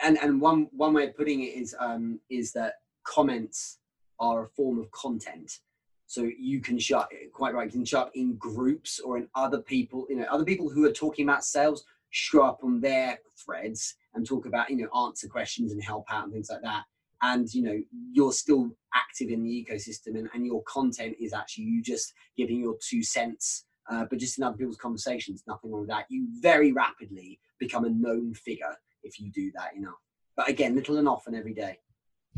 And 0.02 0.18
and 0.18 0.40
one 0.40 0.68
one 0.72 0.92
way 0.92 1.06
of 1.06 1.16
putting 1.16 1.42
it 1.42 1.54
is 1.54 1.74
um, 1.78 2.18
is 2.30 2.52
that 2.52 2.74
comments 3.04 3.78
are 4.18 4.44
a 4.44 4.48
form 4.48 4.78
of 4.78 4.90
content. 4.90 5.60
So 6.06 6.28
you 6.38 6.60
can 6.60 6.78
shut 6.78 7.08
quite 7.32 7.54
right. 7.54 7.66
You 7.66 7.72
can 7.72 7.84
shut 7.84 8.10
in 8.14 8.34
groups 8.34 9.00
or 9.00 9.16
in 9.16 9.28
other 9.34 9.58
people. 9.58 10.06
You 10.10 10.16
know, 10.16 10.26
other 10.30 10.44
people 10.44 10.68
who 10.68 10.84
are 10.84 10.92
talking 10.92 11.26
about 11.26 11.44
sales 11.44 11.84
show 12.12 12.44
up 12.44 12.60
on 12.62 12.80
their 12.80 13.18
threads 13.44 13.96
and 14.14 14.24
talk 14.26 14.46
about 14.46 14.70
you 14.70 14.76
know 14.76 15.04
answer 15.04 15.26
questions 15.26 15.72
and 15.72 15.82
help 15.82 16.04
out 16.10 16.24
and 16.24 16.32
things 16.32 16.50
like 16.50 16.62
that. 16.62 16.84
And 17.22 17.52
you 17.52 17.62
know 17.62 17.78
you're 18.12 18.32
still 18.32 18.70
active 18.94 19.30
in 19.30 19.42
the 19.42 19.50
ecosystem 19.50 20.18
and, 20.18 20.28
and 20.34 20.46
your 20.46 20.62
content 20.64 21.16
is 21.18 21.32
actually 21.32 21.64
you 21.64 21.82
just 21.82 22.12
giving 22.36 22.60
your 22.60 22.76
two 22.86 23.02
cents 23.02 23.64
uh, 23.90 24.04
but 24.08 24.18
just 24.18 24.38
in 24.38 24.44
other 24.44 24.56
people's 24.56 24.76
conversations 24.76 25.42
nothing 25.46 25.72
wrong 25.72 25.80
with 25.80 25.90
that. 25.90 26.06
You 26.08 26.28
very 26.40 26.72
rapidly 26.72 27.40
become 27.58 27.84
a 27.84 27.90
known 27.90 28.34
figure 28.34 28.76
if 29.02 29.18
you 29.18 29.30
do 29.32 29.50
that 29.56 29.74
enough 29.74 30.00
but 30.36 30.48
again 30.48 30.74
little 30.74 30.98
and 30.98 31.08
often 31.08 31.34
every 31.34 31.54
day. 31.54 31.78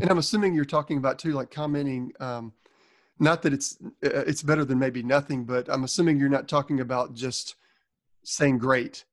And 0.01 0.11
i'm 0.11 0.19
assuming 0.19 0.55
you're 0.55 0.65
talking 0.65 0.99
about 0.99 1.19
too 1.19 1.33
like 1.33 1.51
commenting 1.51 2.13
um, 2.21 2.53
not 3.19 3.43
that 3.43 3.53
it's 3.53 3.79
uh, 3.83 4.25
it's 4.27 4.43
better 4.43 4.65
than 4.65 4.79
maybe 4.79 5.03
nothing 5.03 5.45
but 5.45 5.69
i'm 5.69 5.85
assuming 5.85 6.19
you're 6.19 6.29
not 6.29 6.49
talking 6.49 6.81
about 6.81 7.15
just 7.15 7.57
saying 8.25 8.59
great 8.59 9.05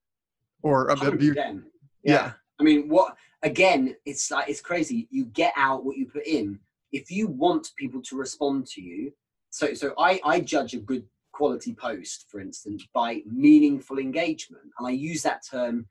or 0.63 0.87
a 0.89 0.93
uh, 0.93 1.11
yeah. 1.19 1.59
yeah 2.03 2.31
i 2.59 2.63
mean 2.63 2.87
what 2.87 3.15
again, 3.43 3.95
it's 4.05 4.31
like 4.31 4.49
it's 4.49 4.61
crazy. 4.61 5.07
You 5.11 5.25
get 5.25 5.53
out 5.55 5.83
what 5.83 5.97
you 5.97 6.05
put 6.05 6.25
in. 6.25 6.59
If 6.91 7.09
you 7.09 7.27
want 7.27 7.71
people 7.77 8.01
to 8.03 8.17
respond 8.17 8.67
to 8.67 8.81
you, 8.81 9.13
so 9.49 9.73
so 9.73 9.93
I 9.97 10.19
I 10.23 10.39
judge 10.41 10.73
a 10.73 10.79
good 10.79 11.05
quality 11.31 11.73
post, 11.73 12.25
for 12.29 12.39
instance, 12.39 12.85
by 12.93 13.21
meaningful 13.25 13.97
engagement, 13.97 14.63
and 14.77 14.87
I 14.87 14.91
use 14.91 15.23
that 15.23 15.41
term 15.49 15.87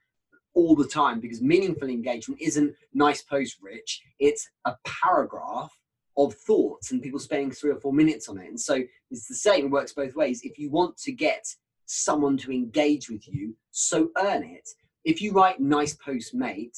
all 0.55 0.75
the 0.75 0.87
time 0.87 1.21
because 1.21 1.41
meaningful 1.41 1.89
engagement 1.89 2.41
isn't 2.41 2.75
nice 2.93 3.23
post 3.23 3.59
rich. 3.63 4.03
It's 4.19 4.49
a 4.65 4.75
paragraph 4.85 5.73
of 6.17 6.35
thoughts 6.35 6.91
and 6.91 7.01
people 7.01 7.21
spending 7.21 7.53
three 7.53 7.71
or 7.71 7.77
four 7.77 7.93
minutes 7.93 8.29
on 8.29 8.37
it. 8.37 8.49
And 8.49 8.61
so 8.61 8.83
it's 9.11 9.29
the 9.29 9.35
same. 9.35 9.67
It 9.67 9.71
works 9.71 9.93
both 9.93 10.17
ways. 10.17 10.41
If 10.43 10.59
you 10.59 10.69
want 10.69 10.97
to 10.99 11.13
get 11.13 11.47
someone 11.91 12.37
to 12.39 12.53
engage 12.53 13.11
with 13.11 13.27
you, 13.27 13.55
so 13.73 14.11
earn 14.17 14.45
it. 14.45 14.69
If 15.05 15.21
you 15.21 15.33
write 15.33 15.61
nice 15.61 15.95
post, 15.95 16.35
mate, 16.35 16.77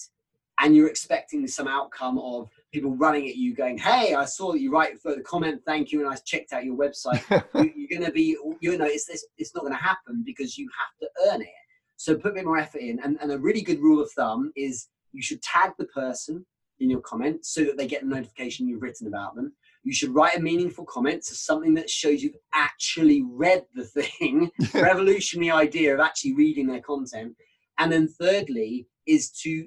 and 0.61 0.75
you're 0.75 0.89
expecting 0.89 1.47
some 1.47 1.69
outcome 1.69 2.19
of 2.19 2.49
people 2.73 2.95
running 2.97 3.29
at 3.29 3.37
you 3.37 3.55
going, 3.55 3.79
"Hey, 3.79 4.15
I 4.15 4.25
saw 4.25 4.53
that 4.53 4.61
you 4.61 4.73
write 4.73 5.01
for 5.01 5.15
the 5.15 5.21
comment, 5.23 5.63
thank 5.67 5.93
you, 5.93 6.01
and 6.01 6.09
I 6.09 6.17
checked 6.17 6.53
out 6.53 6.65
your 6.65 6.77
website." 6.77 7.23
you, 7.77 7.85
are 7.85 7.99
going 7.99 8.07
to 8.07 8.13
be, 8.13 8.37
you 8.61 8.79
know, 8.79 8.87
it's 8.87 9.07
this, 9.07 9.27
it's 9.37 9.55
not 9.55 9.63
going 9.63 9.75
to 9.75 9.79
happen 9.79 10.23
because 10.25 10.57
you 10.57 10.69
have 10.79 10.99
to 11.01 11.33
earn 11.33 11.43
it. 11.43 11.49
So 11.97 12.17
put 12.17 12.33
a 12.33 12.35
bit 12.35 12.45
more 12.45 12.59
effort 12.59 12.81
in, 12.81 13.01
and, 13.01 13.19
and 13.21 13.33
a 13.33 13.39
really 13.39 13.63
good 13.63 13.81
rule 13.81 14.01
of 14.01 14.11
thumb 14.13 14.53
is 14.57 14.89
you 15.13 15.23
should 15.23 15.43
tag 15.43 15.73
the 15.79 15.87
person 15.87 16.47
in 16.81 16.89
your 16.89 17.01
comment 17.01 17.45
so 17.45 17.65
that 17.65 17.77
they 17.77 17.87
get 17.87 18.03
the 18.03 18.09
notification 18.09 18.67
you've 18.67 18.83
written 18.83 19.07
about 19.07 19.35
them. 19.35 19.53
You 19.85 19.93
should 19.93 20.14
write 20.14 20.37
a 20.37 20.41
meaningful 20.41 20.85
comment, 20.85 21.24
so 21.24 21.35
something 21.35 21.74
that 21.74 21.91
shows 21.91 22.22
you've 22.22 22.37
actually 22.55 23.22
read 23.22 23.64
the 23.74 23.85
thing, 23.85 24.51
revolutionary 24.74 25.51
idea 25.51 25.95
of 25.95 26.01
actually 26.01 26.35
reading 26.35 26.66
their 26.66 26.80
content. 26.80 27.35
And 27.78 27.93
then 27.93 28.09
thirdly 28.09 28.87
is 29.07 29.30
to 29.43 29.66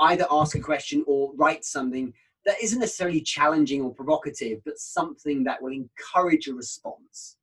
either 0.00 0.26
ask 0.30 0.54
a 0.56 0.60
question 0.60 1.04
or 1.06 1.32
write 1.36 1.64
something 1.64 2.12
that 2.44 2.62
isn't 2.62 2.80
necessarily 2.80 3.20
challenging 3.20 3.80
or 3.80 3.94
provocative, 3.94 4.60
but 4.64 4.78
something 4.78 5.44
that 5.44 5.62
will 5.62 5.72
encourage 5.72 6.46
a 6.46 6.54
response. 6.54 7.36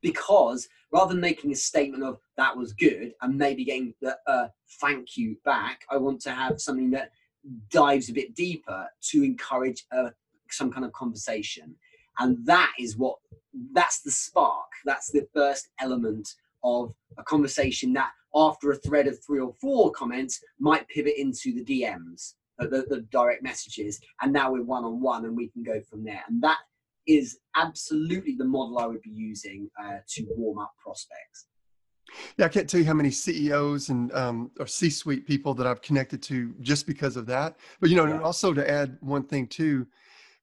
Because 0.00 0.68
rather 0.92 1.12
than 1.12 1.20
making 1.20 1.52
a 1.52 1.56
statement 1.56 2.02
of 2.02 2.18
that 2.36 2.56
was 2.56 2.72
good 2.72 3.12
and 3.22 3.38
maybe 3.38 3.64
getting 3.64 3.94
the 4.00 4.16
uh, 4.26 4.48
thank 4.80 5.16
you 5.16 5.36
back, 5.44 5.82
I 5.88 5.96
want 5.96 6.20
to 6.22 6.32
have 6.32 6.60
something 6.60 6.90
that 6.90 7.12
dives 7.70 8.08
a 8.08 8.12
bit 8.12 8.34
deeper 8.34 8.88
to 9.10 9.22
encourage 9.22 9.84
a, 9.92 10.10
some 10.52 10.70
kind 10.70 10.84
of 10.84 10.92
conversation. 10.92 11.74
And 12.18 12.44
that 12.46 12.72
is 12.78 12.96
what 12.96 13.16
that's 13.72 14.00
the 14.02 14.10
spark. 14.10 14.68
That's 14.84 15.10
the 15.10 15.26
first 15.34 15.68
element 15.80 16.28
of 16.64 16.94
a 17.18 17.22
conversation 17.24 17.92
that 17.94 18.10
after 18.34 18.70
a 18.70 18.76
thread 18.76 19.06
of 19.06 19.18
three 19.24 19.40
or 19.40 19.52
four 19.60 19.90
comments 19.92 20.40
might 20.58 20.88
pivot 20.88 21.14
into 21.18 21.52
the 21.52 21.64
DMs, 21.64 22.34
the, 22.58 22.86
the 22.88 23.06
direct 23.10 23.42
messages, 23.42 24.00
and 24.20 24.32
now 24.32 24.52
we're 24.52 24.62
one 24.62 24.84
on 24.84 25.00
one 25.00 25.24
and 25.24 25.36
we 25.36 25.48
can 25.48 25.62
go 25.62 25.80
from 25.90 26.04
there. 26.04 26.22
And 26.28 26.42
that 26.42 26.58
is 27.06 27.38
absolutely 27.56 28.36
the 28.36 28.44
model 28.44 28.78
I 28.78 28.86
would 28.86 29.02
be 29.02 29.10
using 29.10 29.68
uh, 29.82 29.98
to 30.08 30.26
warm 30.36 30.58
up 30.58 30.72
prospects. 30.82 31.46
Yeah, 32.36 32.46
I 32.46 32.48
can't 32.48 32.68
tell 32.68 32.80
you 32.80 32.86
how 32.86 32.94
many 32.94 33.10
CEOs 33.10 33.88
and 33.88 34.12
um, 34.12 34.50
or 34.60 34.66
C-suite 34.66 35.26
people 35.26 35.54
that 35.54 35.66
I've 35.66 35.80
connected 35.82 36.22
to 36.24 36.54
just 36.60 36.86
because 36.86 37.16
of 37.16 37.26
that. 37.26 37.56
But 37.80 37.90
you 37.90 37.96
know, 37.96 38.04
yeah. 38.04 38.14
and 38.14 38.22
also 38.22 38.52
to 38.52 38.70
add 38.70 38.98
one 39.00 39.24
thing 39.24 39.46
too, 39.46 39.86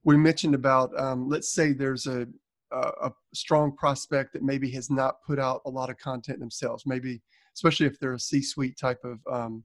we 0.04 0.18
mentioned 0.18 0.56
about 0.56 0.98
um, 1.00 1.30
let's 1.30 1.54
say 1.54 1.74
there's 1.74 2.08
a, 2.08 2.28
a, 2.72 2.78
a 2.78 3.14
strong 3.34 3.76
prospect 3.76 4.34
that 4.34 4.44
maybe 4.44 4.72
has 4.72 4.90
not 4.90 5.22
put 5.26 5.40
out 5.40 5.62
a 5.66 5.70
lot 5.70 5.90
of 5.90 5.98
content 5.98 6.40
themselves, 6.40 6.84
maybe 6.86 7.22
especially 7.56 7.86
if 7.86 8.00
they're 8.00 8.14
a 8.14 8.20
C-suite 8.20 8.78
type 8.78 9.00
of 9.04 9.20
um, 9.32 9.64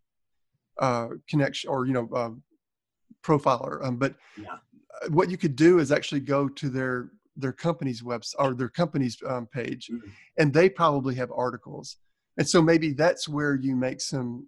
uh, 0.78 1.08
connection 1.28 1.70
or 1.70 1.86
you 1.86 1.92
know 1.92 2.08
uh, 2.14 2.30
profiler. 3.22 3.84
Um, 3.84 3.96
but 3.96 4.14
yeah. 4.40 4.54
Uh, 5.02 5.08
what 5.10 5.28
you 5.28 5.36
could 5.36 5.56
do 5.56 5.78
is 5.78 5.90
actually 5.90 6.20
go 6.20 6.48
to 6.48 6.68
their 6.68 7.10
their 7.36 7.52
company's 7.52 8.02
website 8.02 8.34
or 8.38 8.54
their 8.54 8.68
company's 8.68 9.16
um, 9.26 9.46
page, 9.46 9.88
mm-hmm. 9.92 10.08
and 10.38 10.52
they 10.52 10.68
probably 10.68 11.14
have 11.16 11.30
articles, 11.32 11.96
and 12.38 12.48
so 12.48 12.62
maybe 12.62 12.92
that's 12.92 13.28
where 13.28 13.54
you 13.54 13.74
make 13.74 14.00
some 14.00 14.46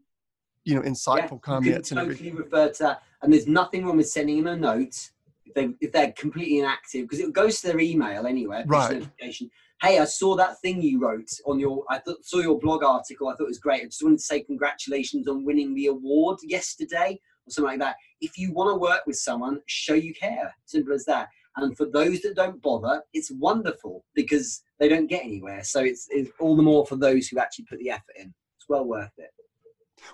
you 0.65 0.75
know 0.75 0.83
insightful 0.83 1.33
yeah, 1.33 1.39
comments. 1.43 1.91
You 1.91 1.97
can 1.97 2.09
totally 2.09 2.31
refer 2.33 2.69
to 2.71 2.83
that, 2.83 3.03
and 3.23 3.33
there's 3.33 3.49
nothing 3.49 3.85
wrong 3.85 3.97
with 3.97 4.09
sending 4.09 4.45
them 4.45 4.55
a 4.55 4.57
note 4.57 5.11
if 5.47 5.55
they 5.55 5.69
if 5.81 5.93
they're 5.93 6.13
completely 6.13 6.59
inactive 6.59 7.03
because 7.03 7.21
it 7.21 7.33
goes 7.33 7.61
to 7.61 7.69
their 7.69 7.81
email 7.81 8.27
anyway. 8.27 8.65
Right. 8.67 8.93
Notification 8.93 9.51
hey, 9.83 9.99
I 9.99 10.05
saw 10.05 10.37
that 10.37 10.59
thing 10.61 10.81
you 10.81 11.01
wrote 11.01 11.29
on 11.45 11.59
your, 11.59 11.85
I 11.91 12.01
th- 12.05 12.19
saw 12.23 12.39
your 12.39 12.59
blog 12.59 12.83
article. 12.83 13.29
I 13.29 13.33
thought 13.33 13.45
it 13.45 13.49
was 13.49 13.59
great. 13.59 13.83
I 13.83 13.87
just 13.87 14.03
wanted 14.03 14.19
to 14.19 14.25
say 14.25 14.41
congratulations 14.43 15.29
on 15.29 15.45
winning 15.45 15.75
the 15.75 15.87
award 15.87 16.39
yesterday 16.43 17.21
or 17.47 17.51
something 17.51 17.71
like 17.71 17.81
that. 17.81 17.97
If 18.21 18.39
you 18.39 18.53
want 18.53 18.75
to 18.75 18.81
work 18.81 19.03
with 19.07 19.17
someone, 19.17 19.61
show 19.67 19.95
you 19.95 20.15
care. 20.15 20.55
Simple 20.65 20.95
as 20.95 21.05
that. 21.05 21.29
And 21.57 21.77
for 21.77 21.87
those 21.87 22.21
that 22.21 22.37
don't 22.37 22.61
bother, 22.63 23.03
it's 23.13 23.31
wonderful 23.31 24.05
because 24.15 24.63
they 24.79 24.89
don't 24.89 25.07
get 25.07 25.25
anywhere. 25.25 25.63
So 25.63 25.81
it's, 25.81 26.07
it's 26.11 26.31
all 26.39 26.57
the 26.57 26.63
more 26.63 26.87
for 26.87 26.97
those 26.97 27.29
who 27.29 27.39
actually 27.39 27.67
put 27.67 27.79
the 27.79 27.91
effort 27.91 28.17
in. 28.19 28.35
It's 28.59 28.69
well 28.69 28.85
worth 28.85 29.13
it. 29.19 29.31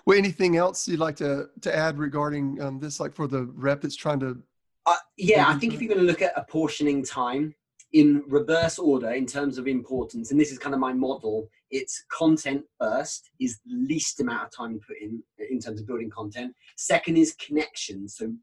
Well, 0.05 0.17
anything 0.17 0.55
else 0.55 0.87
you'd 0.87 0.99
like 0.99 1.17
to, 1.17 1.49
to 1.61 1.75
add 1.75 1.97
regarding 1.97 2.61
um, 2.61 2.79
this, 2.79 2.99
like 2.99 3.13
for 3.13 3.27
the 3.27 3.43
rep 3.53 3.81
that's 3.81 3.95
trying 3.95 4.19
to? 4.21 4.41
Uh, 4.85 4.95
yeah, 5.17 5.47
I 5.47 5.55
think 5.55 5.73
if 5.73 5.81
you're 5.81 5.93
going 5.93 6.05
to 6.05 6.11
look 6.11 6.21
at 6.21 6.33
apportioning 6.35 7.05
time, 7.05 7.55
in 7.93 8.23
reverse 8.27 8.79
order 8.79 9.11
in 9.11 9.25
terms 9.25 9.57
of 9.57 9.67
importance, 9.67 10.31
and 10.31 10.39
this 10.39 10.51
is 10.51 10.57
kind 10.57 10.73
of 10.73 10.81
my 10.81 10.91
model. 10.91 11.47
It's 11.69 12.03
content 12.11 12.63
first 12.79 13.29
is 13.39 13.59
the 13.65 13.75
least 13.75 14.19
amount 14.19 14.45
of 14.45 14.51
time 14.51 14.73
you 14.73 14.81
put 14.85 14.97
in 14.99 15.23
in 15.49 15.59
terms 15.59 15.79
of 15.79 15.87
building 15.87 16.09
content. 16.09 16.55
Second 16.75 17.17
is 17.17 17.35
connections, 17.35 18.15
so 18.17 18.33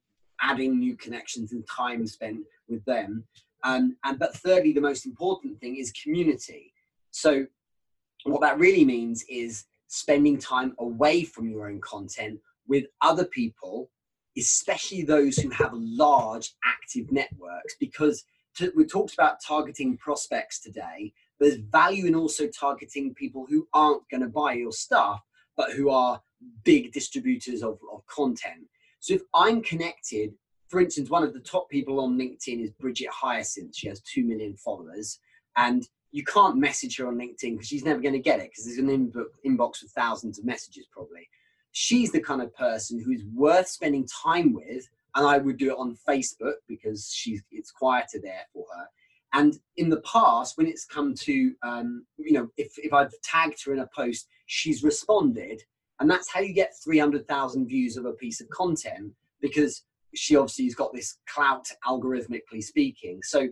adding 0.40 0.78
new 0.78 0.96
connections 0.96 1.52
and 1.52 1.66
time 1.66 2.06
spent 2.06 2.38
with 2.68 2.84
them. 2.84 3.24
Um, 3.64 3.96
and 4.04 4.18
but 4.18 4.34
thirdly, 4.36 4.72
the 4.72 4.80
most 4.80 5.04
important 5.04 5.60
thing 5.60 5.76
is 5.76 5.92
community. 5.92 6.72
So 7.10 7.46
what 8.24 8.40
that 8.40 8.58
really 8.58 8.84
means 8.84 9.24
is 9.28 9.64
spending 9.88 10.38
time 10.38 10.74
away 10.78 11.24
from 11.24 11.50
your 11.50 11.68
own 11.68 11.80
content 11.80 12.38
with 12.68 12.84
other 13.02 13.24
people, 13.24 13.90
especially 14.36 15.02
those 15.02 15.36
who 15.36 15.50
have 15.50 15.72
large 15.74 16.54
active 16.64 17.10
networks, 17.10 17.76
because 17.78 18.24
to, 18.56 18.72
we 18.76 18.84
talked 18.84 19.14
about 19.14 19.42
targeting 19.46 19.96
prospects 19.96 20.60
today. 20.60 21.12
There's 21.38 21.56
value 21.56 22.06
in 22.06 22.14
also 22.14 22.46
targeting 22.48 23.14
people 23.14 23.46
who 23.48 23.66
aren't 23.72 24.08
going 24.10 24.22
to 24.22 24.28
buy 24.28 24.54
your 24.54 24.72
stuff, 24.72 25.20
but 25.56 25.72
who 25.72 25.90
are 25.90 26.20
big 26.64 26.92
distributors 26.92 27.62
of, 27.62 27.78
of 27.92 28.06
content. 28.06 28.66
So 29.00 29.14
if 29.14 29.22
I'm 29.34 29.62
connected, 29.62 30.34
for 30.68 30.80
instance, 30.80 31.10
one 31.10 31.22
of 31.22 31.32
the 31.32 31.40
top 31.40 31.68
people 31.70 32.00
on 32.00 32.18
LinkedIn 32.18 32.62
is 32.62 32.70
Brigette 32.72 33.08
Hyacinth. 33.10 33.74
She 33.74 33.88
has 33.88 34.00
2 34.02 34.24
million 34.24 34.56
followers. 34.56 35.18
And 35.56 35.86
you 36.12 36.24
can't 36.24 36.56
message 36.56 36.96
her 36.98 37.06
on 37.06 37.16
LinkedIn 37.16 37.52
because 37.52 37.68
she's 37.68 37.84
never 37.84 38.00
going 38.00 38.14
to 38.14 38.20
get 38.20 38.40
it 38.40 38.50
because 38.50 38.64
there's 38.64 38.78
an 38.78 39.12
inbox 39.46 39.82
with 39.82 39.92
thousands 39.92 40.38
of 40.38 40.44
messages 40.44 40.86
probably. 40.92 41.28
She's 41.72 42.12
the 42.12 42.20
kind 42.20 42.42
of 42.42 42.54
person 42.54 43.02
who's 43.02 43.24
worth 43.34 43.68
spending 43.68 44.06
time 44.06 44.52
with 44.52 44.88
and 45.14 45.26
I 45.26 45.38
would 45.38 45.56
do 45.56 45.70
it 45.70 45.78
on 45.78 45.96
Facebook 46.08 46.54
because 46.68 47.12
she's 47.12 47.42
it's 47.50 47.70
quieter 47.70 48.18
there 48.22 48.46
for 48.52 48.64
her. 48.76 48.86
And 49.32 49.54
in 49.76 49.88
the 49.88 50.00
past, 50.00 50.58
when 50.58 50.66
it's 50.66 50.84
come 50.84 51.14
to 51.14 51.54
um, 51.62 52.06
you 52.18 52.32
know, 52.32 52.48
if 52.56 52.72
if 52.78 52.92
I've 52.92 53.12
tagged 53.22 53.64
her 53.64 53.72
in 53.72 53.80
a 53.80 53.88
post, 53.94 54.28
she's 54.46 54.82
responded, 54.82 55.62
and 56.00 56.10
that's 56.10 56.30
how 56.30 56.40
you 56.40 56.52
get 56.52 56.74
three 56.82 56.98
hundred 56.98 57.26
thousand 57.28 57.68
views 57.68 57.96
of 57.96 58.04
a 58.04 58.12
piece 58.12 58.40
of 58.40 58.48
content 58.50 59.12
because 59.40 59.84
she 60.14 60.36
obviously 60.36 60.64
has 60.64 60.74
got 60.74 60.92
this 60.92 61.18
clout 61.32 61.66
algorithmically 61.86 62.62
speaking. 62.62 63.20
So 63.22 63.48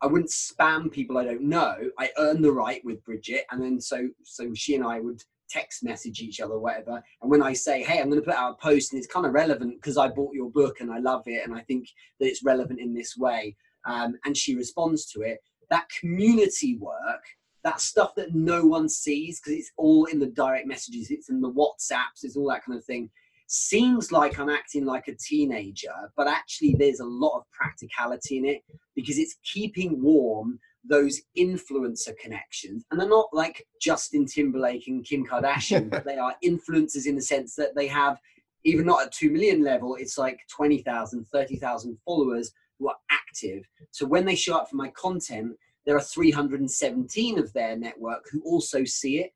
I 0.00 0.06
wouldn't 0.06 0.30
spam 0.30 0.90
people 0.90 1.18
I 1.18 1.24
don't 1.24 1.42
know. 1.42 1.76
I 1.98 2.10
earn 2.18 2.40
the 2.40 2.52
right 2.52 2.82
with 2.84 3.04
Brigette, 3.04 3.46
and 3.50 3.62
then 3.62 3.80
so 3.80 4.08
so 4.22 4.54
she 4.54 4.74
and 4.74 4.84
I 4.84 5.00
would 5.00 5.22
text 5.50 5.82
message 5.82 6.20
each 6.20 6.40
other, 6.40 6.58
whatever. 6.58 7.02
And 7.22 7.30
when 7.30 7.42
I 7.42 7.52
say, 7.52 7.82
hey, 7.82 8.00
I'm 8.00 8.08
going 8.08 8.20
to 8.20 8.24
put 8.24 8.34
out 8.34 8.52
a 8.52 8.62
post 8.62 8.92
and 8.92 8.98
it's 8.98 9.12
kind 9.12 9.26
of 9.26 9.32
relevant 9.32 9.74
because 9.76 9.96
I 9.96 10.08
bought 10.08 10.34
your 10.34 10.50
book 10.50 10.80
and 10.80 10.90
I 10.90 10.98
love 10.98 11.22
it 11.26 11.44
and 11.44 11.54
I 11.54 11.60
think 11.60 11.88
that 12.18 12.26
it's 12.26 12.44
relevant 12.44 12.80
in 12.80 12.94
this 12.94 13.16
way, 13.16 13.56
um, 13.84 14.14
and 14.24 14.36
she 14.36 14.56
responds 14.56 15.06
to 15.12 15.22
it, 15.22 15.38
that 15.70 15.86
community 16.00 16.76
work, 16.76 17.22
that 17.64 17.80
stuff 17.80 18.14
that 18.16 18.34
no 18.34 18.64
one 18.64 18.88
sees 18.88 19.40
because 19.40 19.58
it's 19.58 19.72
all 19.76 20.06
in 20.06 20.18
the 20.18 20.26
direct 20.26 20.66
messages, 20.66 21.10
it's 21.10 21.28
in 21.28 21.40
the 21.40 21.52
WhatsApps, 21.52 22.22
it's 22.22 22.36
all 22.36 22.48
that 22.48 22.64
kind 22.64 22.78
of 22.78 22.84
thing. 22.84 23.10
Seems 23.46 24.12
like 24.12 24.38
I'm 24.38 24.48
acting 24.48 24.84
like 24.84 25.08
a 25.08 25.16
teenager, 25.16 25.92
but 26.16 26.28
actually, 26.28 26.76
there's 26.78 27.00
a 27.00 27.04
lot 27.04 27.36
of 27.36 27.50
practicality 27.50 28.38
in 28.38 28.44
it 28.44 28.62
because 28.94 29.18
it's 29.18 29.36
keeping 29.44 30.00
warm 30.00 30.60
those 30.84 31.20
influencer 31.38 32.16
connections. 32.18 32.84
And 32.90 33.00
they're 33.00 33.08
not 33.08 33.28
like 33.32 33.66
Justin 33.80 34.26
Timberlake 34.26 34.86
and 34.88 35.04
Kim 35.04 35.26
Kardashian, 35.26 35.90
but 35.90 36.04
they 36.06 36.16
are 36.16 36.34
influencers 36.44 37.06
in 37.06 37.16
the 37.16 37.22
sense 37.22 37.54
that 37.56 37.74
they 37.74 37.86
have, 37.86 38.18
even 38.64 38.86
not 38.86 39.02
at 39.02 39.12
2 39.12 39.30
million 39.30 39.62
level, 39.62 39.96
it's 39.96 40.18
like 40.18 40.40
20,000, 40.50 41.24
30,000 41.26 41.98
followers 42.04 42.52
who 42.78 42.88
are 42.88 42.96
active. 43.10 43.64
So 43.90 44.06
when 44.06 44.24
they 44.24 44.34
show 44.34 44.56
up 44.56 44.70
for 44.70 44.76
my 44.76 44.88
content, 44.90 45.56
there 45.86 45.96
are 45.96 46.00
317 46.00 47.38
of 47.38 47.52
their 47.52 47.76
network 47.76 48.24
who 48.30 48.42
also 48.42 48.84
see 48.84 49.18
it, 49.18 49.32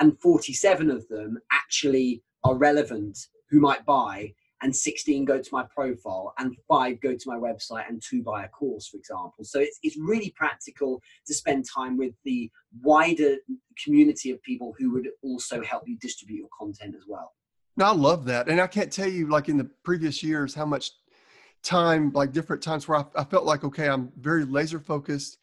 and 0.00 0.18
47 0.20 0.90
of 0.90 1.06
them 1.08 1.38
actually 1.52 2.22
are 2.44 2.56
relevant 2.56 3.18
who 3.50 3.60
might 3.60 3.84
buy 3.84 4.32
and 4.62 4.74
16 4.74 5.24
go 5.24 5.40
to 5.40 5.48
my 5.52 5.64
profile 5.64 6.32
and 6.38 6.56
five 6.68 7.00
go 7.00 7.14
to 7.14 7.22
my 7.26 7.36
website 7.36 7.88
and 7.88 8.02
two 8.02 8.22
buy 8.22 8.44
a 8.44 8.48
course 8.48 8.88
for 8.88 8.96
example. 8.96 9.44
So 9.44 9.60
it's, 9.60 9.78
it's 9.82 9.96
really 9.98 10.30
practical 10.36 11.00
to 11.26 11.34
spend 11.34 11.66
time 11.72 11.96
with 11.96 12.14
the 12.24 12.50
wider 12.82 13.36
community 13.82 14.30
of 14.30 14.42
people 14.42 14.74
who 14.78 14.92
would 14.92 15.08
also 15.22 15.62
help 15.62 15.82
you 15.86 15.98
distribute 15.98 16.38
your 16.38 16.48
content 16.58 16.94
as 16.96 17.04
well. 17.06 17.32
No, 17.76 17.86
i 17.86 17.92
love 17.92 18.24
that. 18.26 18.48
And 18.48 18.60
i 18.60 18.66
can't 18.66 18.92
tell 18.92 19.08
you 19.08 19.28
like 19.28 19.48
in 19.48 19.58
the 19.58 19.70
previous 19.84 20.22
years 20.22 20.54
how 20.54 20.66
much 20.66 20.92
time 21.62 22.12
like 22.12 22.32
different 22.32 22.62
times 22.62 22.86
where 22.86 22.98
i, 22.98 23.04
I 23.16 23.24
felt 23.24 23.44
like 23.44 23.64
okay 23.64 23.88
i'm 23.88 24.12
very 24.20 24.44
laser 24.44 24.78
focused 24.78 25.38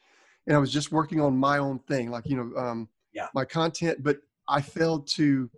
and 0.47 0.55
i 0.55 0.59
was 0.59 0.71
just 0.71 0.91
working 0.91 1.19
on 1.19 1.37
my 1.37 1.57
own 1.57 1.79
thing 1.79 2.09
like 2.11 2.25
you 2.27 2.37
know 2.37 2.57
um, 2.57 2.87
yeah. 3.13 3.27
my 3.33 3.43
content 3.43 4.01
but 4.01 4.19
i 4.47 4.61
failed 4.61 5.07
to 5.15 5.49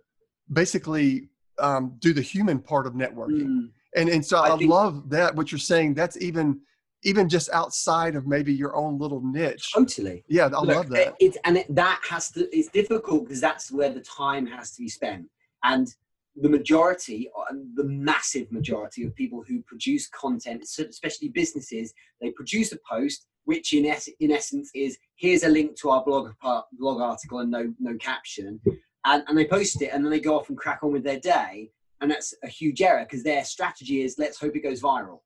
basically 0.52 1.28
um, 1.58 1.96
do 1.98 2.12
the 2.12 2.22
human 2.22 2.58
part 2.58 2.86
of 2.86 2.94
networking. 2.94 3.46
Mm. 3.46 3.70
And 3.94 4.08
and 4.08 4.24
so 4.24 4.38
I, 4.38 4.54
I 4.54 4.58
think, 4.58 4.70
love 4.70 5.08
that 5.10 5.34
what 5.34 5.50
you're 5.50 5.58
saying. 5.58 5.94
That's 5.94 6.20
even 6.20 6.60
even 7.02 7.28
just 7.28 7.50
outside 7.50 8.16
of 8.16 8.26
maybe 8.26 8.52
your 8.52 8.74
own 8.76 8.98
little 8.98 9.22
niche. 9.22 9.72
Totally. 9.72 10.24
Yeah, 10.28 10.46
I 10.46 10.60
Look, 10.60 10.76
love 10.76 10.88
that. 10.90 11.14
It's 11.20 11.38
and 11.44 11.58
it, 11.58 11.74
that 11.74 12.00
has 12.08 12.30
to. 12.32 12.48
It's 12.56 12.68
difficult 12.68 13.24
because 13.24 13.40
that's 13.40 13.70
where 13.70 13.90
the 13.90 14.00
time 14.00 14.46
has 14.46 14.72
to 14.72 14.82
be 14.82 14.88
spent. 14.88 15.26
And 15.64 15.88
the 16.34 16.48
majority, 16.48 17.30
uh, 17.38 17.54
the 17.74 17.84
massive 17.84 18.52
majority 18.52 19.04
of 19.04 19.14
people 19.14 19.42
who 19.46 19.62
produce 19.62 20.08
content, 20.08 20.62
especially 20.62 21.28
businesses, 21.28 21.94
they 22.20 22.30
produce 22.30 22.72
a 22.72 22.78
post 22.88 23.26
which 23.46 23.72
in, 23.72 23.86
es- 23.86 24.10
in 24.20 24.32
essence 24.32 24.70
is 24.74 24.98
here's 25.14 25.44
a 25.44 25.48
link 25.48 25.78
to 25.80 25.88
our 25.88 26.04
blog 26.04 26.32
blog 26.72 27.00
article 27.00 27.38
and 27.38 27.50
no 27.50 27.72
no 27.80 27.96
caption 27.98 28.60
and, 29.06 29.24
and 29.26 29.38
they 29.38 29.46
post 29.46 29.80
it 29.80 29.90
and 29.92 30.04
then 30.04 30.10
they 30.10 30.20
go 30.20 30.38
off 30.38 30.48
and 30.50 30.58
crack 30.58 30.80
on 30.82 30.92
with 30.92 31.04
their 31.04 31.20
day 31.20 31.70
and 32.00 32.10
that's 32.10 32.34
a 32.44 32.48
huge 32.48 32.82
error 32.82 33.04
because 33.04 33.24
their 33.24 33.44
strategy 33.44 34.02
is 34.02 34.16
let's 34.18 34.38
hope 34.38 34.54
it 34.54 34.60
goes 34.60 34.82
viral 34.82 35.20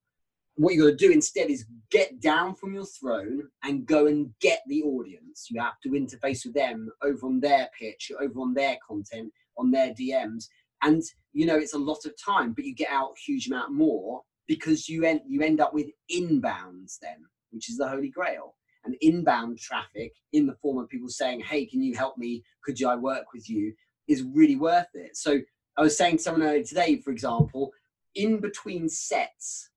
what 0.60 0.74
you 0.74 0.82
got 0.82 0.98
to 0.98 1.06
do 1.06 1.10
instead 1.10 1.48
is 1.48 1.64
get 1.90 2.20
down 2.20 2.54
from 2.54 2.74
your 2.74 2.84
throne 2.84 3.44
and 3.64 3.86
go 3.86 4.06
and 4.08 4.30
get 4.40 4.60
the 4.66 4.82
audience. 4.82 5.46
You 5.48 5.58
have 5.58 5.80
to 5.82 5.90
interface 5.90 6.44
with 6.44 6.52
them 6.52 6.90
over 7.02 7.26
on 7.26 7.40
their 7.40 7.70
pitch, 7.78 8.12
over 8.20 8.40
on 8.40 8.52
their 8.52 8.76
content, 8.86 9.32
on 9.56 9.70
their 9.70 9.94
DMs, 9.94 10.48
and 10.82 11.02
you 11.32 11.46
know 11.46 11.56
it's 11.56 11.72
a 11.72 11.78
lot 11.78 12.04
of 12.04 12.12
time, 12.22 12.52
but 12.52 12.64
you 12.64 12.74
get 12.74 12.90
out 12.90 13.12
a 13.16 13.20
huge 13.20 13.46
amount 13.46 13.72
more 13.72 14.20
because 14.48 14.86
you 14.86 15.04
end 15.04 15.22
you 15.26 15.40
end 15.40 15.60
up 15.60 15.72
with 15.72 15.86
inbounds 16.14 16.98
then, 17.00 17.24
which 17.52 17.70
is 17.70 17.78
the 17.78 17.88
holy 17.88 18.10
grail. 18.10 18.54
And 18.84 18.96
inbound 19.00 19.58
traffic 19.58 20.14
in 20.32 20.46
the 20.46 20.56
form 20.62 20.78
of 20.78 20.88
people 20.88 21.08
saying, 21.08 21.40
"Hey, 21.40 21.66
can 21.66 21.82
you 21.82 21.94
help 21.94 22.16
me? 22.16 22.42
Could 22.64 22.80
you 22.80 22.88
I 22.88 22.96
work 22.96 23.32
with 23.34 23.48
you?" 23.48 23.74
is 24.08 24.22
really 24.22 24.56
worth 24.56 24.88
it. 24.94 25.16
So 25.16 25.40
I 25.76 25.82
was 25.82 25.96
saying 25.96 26.16
to 26.16 26.22
someone 26.22 26.42
earlier 26.42 26.64
today, 26.64 26.96
for 26.96 27.10
example, 27.10 27.72
in 28.14 28.40
between 28.40 28.88
sets 28.88 29.70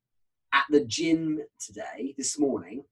at 0.53 0.65
the 0.69 0.85
gym 0.85 1.39
today, 1.59 2.15
this 2.17 2.39
morning, 2.39 2.83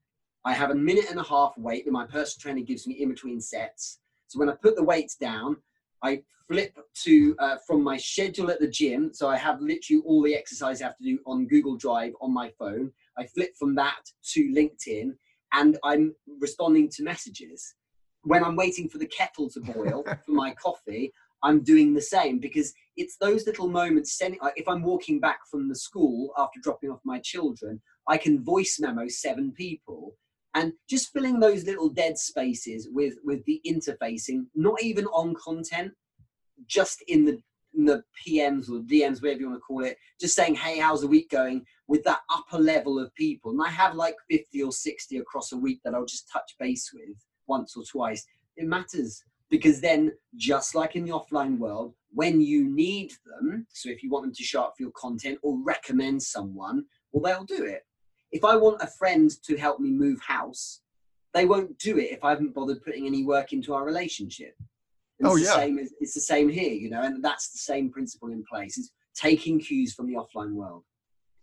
I 0.45 0.53
have 0.53 0.71
a 0.71 0.75
minute 0.75 1.05
and 1.09 1.19
a 1.19 1.23
half 1.23 1.53
wait 1.57 1.85
that 1.85 1.91
my 1.91 2.05
personal 2.05 2.41
trainer 2.41 2.65
gives 2.65 2.87
me 2.87 2.95
in 2.95 3.09
between 3.09 3.39
sets. 3.39 3.99
So 4.27 4.39
when 4.39 4.49
I 4.49 4.53
put 4.53 4.75
the 4.75 4.83
weights 4.83 5.15
down, 5.15 5.57
I 6.03 6.23
flip 6.47 6.77
to 7.03 7.35
uh, 7.39 7.57
from 7.65 7.83
my 7.83 7.97
schedule 7.97 8.49
at 8.49 8.59
the 8.59 8.67
gym. 8.67 9.13
So 9.13 9.29
I 9.29 9.37
have 9.37 9.61
literally 9.61 10.01
all 10.05 10.21
the 10.21 10.35
exercise 10.35 10.81
I 10.81 10.85
have 10.85 10.97
to 10.97 11.03
do 11.03 11.19
on 11.25 11.47
Google 11.47 11.77
Drive 11.77 12.13
on 12.21 12.33
my 12.33 12.49
phone. 12.57 12.91
I 13.17 13.25
flip 13.25 13.55
from 13.57 13.75
that 13.75 14.01
to 14.33 14.41
LinkedIn 14.49 15.11
and 15.53 15.77
I'm 15.83 16.15
responding 16.39 16.89
to 16.89 17.03
messages. 17.03 17.75
When 18.23 18.43
I'm 18.43 18.55
waiting 18.55 18.87
for 18.87 18.97
the 18.97 19.07
kettle 19.07 19.49
to 19.49 19.59
boil 19.61 20.03
for 20.25 20.31
my 20.31 20.53
coffee, 20.53 21.11
I'm 21.43 21.63
doing 21.63 21.93
the 21.93 22.01
same 22.01 22.39
because 22.39 22.73
it's 22.97 23.17
those 23.17 23.45
little 23.47 23.67
moments. 23.67 24.17
Sending, 24.17 24.39
like 24.41 24.53
if 24.57 24.67
I'm 24.67 24.83
walking 24.83 25.19
back 25.19 25.39
from 25.49 25.67
the 25.67 25.75
school 25.75 26.31
after 26.37 26.59
dropping 26.61 26.91
off 26.91 26.99
my 27.03 27.19
children, 27.19 27.81
I 28.07 28.17
can 28.17 28.43
voice 28.43 28.77
memo 28.79 29.07
seven 29.07 29.51
people, 29.51 30.15
and 30.53 30.73
just 30.89 31.11
filling 31.11 31.39
those 31.39 31.65
little 31.65 31.89
dead 31.89 32.17
spaces 32.17 32.87
with 32.91 33.15
with 33.23 33.43
the 33.45 33.61
interfacing, 33.65 34.45
not 34.55 34.81
even 34.83 35.05
on 35.07 35.33
content, 35.35 35.93
just 36.67 37.03
in 37.07 37.25
the 37.25 37.41
in 37.73 37.85
the 37.85 38.03
PMs 38.27 38.69
or 38.69 38.81
DMs, 38.81 39.21
whatever 39.21 39.39
you 39.39 39.49
want 39.49 39.57
to 39.57 39.65
call 39.65 39.83
it, 39.83 39.97
just 40.19 40.35
saying, 40.35 40.55
"Hey, 40.55 40.77
how's 40.77 41.01
the 41.01 41.07
week 41.07 41.29
going?" 41.29 41.65
With 41.91 42.05
that 42.05 42.21
upper 42.33 42.57
level 42.57 42.97
of 42.97 43.13
people, 43.15 43.51
and 43.51 43.61
I 43.61 43.69
have 43.69 43.95
like 43.95 44.15
fifty 44.29 44.63
or 44.63 44.71
sixty 44.71 45.17
across 45.17 45.51
a 45.51 45.57
week 45.57 45.81
that 45.83 45.93
I'll 45.93 46.05
just 46.05 46.29
touch 46.31 46.55
base 46.57 46.89
with 46.93 47.17
once 47.47 47.75
or 47.75 47.83
twice. 47.83 48.25
It 48.55 48.65
matters 48.65 49.21
because 49.49 49.81
then 49.81 50.13
just 50.37 50.73
like 50.73 50.95
in 50.95 51.03
the 51.03 51.11
offline 51.11 51.57
world 51.57 51.93
when 52.13 52.39
you 52.39 52.63
need 52.63 53.11
them 53.25 53.67
so 53.73 53.89
if 53.89 54.01
you 54.01 54.09
want 54.09 54.23
them 54.23 54.33
to 54.33 54.43
show 54.43 54.63
up 54.63 54.73
for 54.77 54.83
your 54.83 54.91
content 54.91 55.37
or 55.43 55.59
recommend 55.63 56.23
someone 56.23 56.85
well 57.11 57.21
they'll 57.21 57.57
do 57.57 57.65
it. 57.65 57.83
If 58.31 58.45
i 58.45 58.55
want 58.55 58.81
a 58.81 58.87
friend 58.87 59.29
to 59.43 59.57
help 59.57 59.81
me 59.81 59.91
move 59.91 60.21
house 60.21 60.81
they 61.33 61.45
won't 61.45 61.77
do 61.77 61.97
it 61.97 62.11
if 62.11 62.23
i 62.23 62.29
haven't 62.29 62.55
bothered 62.55 62.83
putting 62.83 63.05
any 63.05 63.25
work 63.25 63.51
into 63.51 63.73
our 63.73 63.85
relationship. 63.85 64.55
And 65.19 65.27
oh 65.27 65.35
it's 65.35 65.45
yeah. 65.45 65.55
the 65.55 65.61
same 65.61 65.79
it's 65.99 66.13
the 66.13 66.21
same 66.21 66.47
here 66.47 66.73
you 66.73 66.89
know 66.89 67.01
and 67.01 67.21
that's 67.21 67.49
the 67.51 67.59
same 67.59 67.91
principle 67.91 68.29
in 68.29 68.43
place. 68.49 68.77
It's 68.77 68.91
taking 69.13 69.59
cues 69.59 69.93
from 69.93 70.07
the 70.07 70.15
offline 70.15 70.53
world 70.53 70.83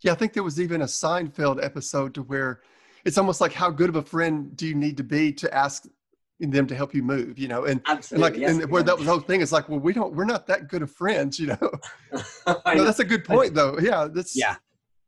yeah 0.02 0.12
i 0.12 0.14
think 0.14 0.32
there 0.32 0.42
was 0.42 0.60
even 0.60 0.82
a 0.82 0.86
seinfeld 0.86 1.62
episode 1.62 2.14
to 2.14 2.22
where 2.22 2.60
it's 3.04 3.18
almost 3.18 3.40
like 3.40 3.52
how 3.52 3.70
good 3.70 3.88
of 3.88 3.96
a 3.96 4.02
friend 4.02 4.56
do 4.56 4.66
you 4.66 4.74
need 4.74 4.96
to 4.96 5.04
be 5.04 5.32
to 5.32 5.52
ask 5.54 5.86
them 6.40 6.66
to 6.66 6.74
help 6.74 6.94
you 6.94 7.02
move, 7.02 7.38
you 7.38 7.48
know, 7.48 7.64
and, 7.64 7.80
and 7.86 8.10
like, 8.12 8.36
yes, 8.36 8.50
and 8.50 8.70
where 8.70 8.82
that 8.82 8.96
was 8.96 9.06
the 9.06 9.10
whole 9.10 9.20
thing 9.20 9.40
is 9.40 9.52
like, 9.52 9.68
well, 9.68 9.80
we 9.80 9.92
don't, 9.92 10.14
we're 10.14 10.24
not 10.24 10.46
that 10.46 10.68
good 10.68 10.82
of 10.82 10.90
friends, 10.90 11.38
you 11.38 11.48
know. 11.48 11.70
no, 12.46 12.84
that's 12.84 13.00
a 13.00 13.04
good 13.04 13.24
point 13.24 13.54
though. 13.54 13.78
Yeah. 13.80 14.06
That's, 14.10 14.36
yeah. 14.36 14.56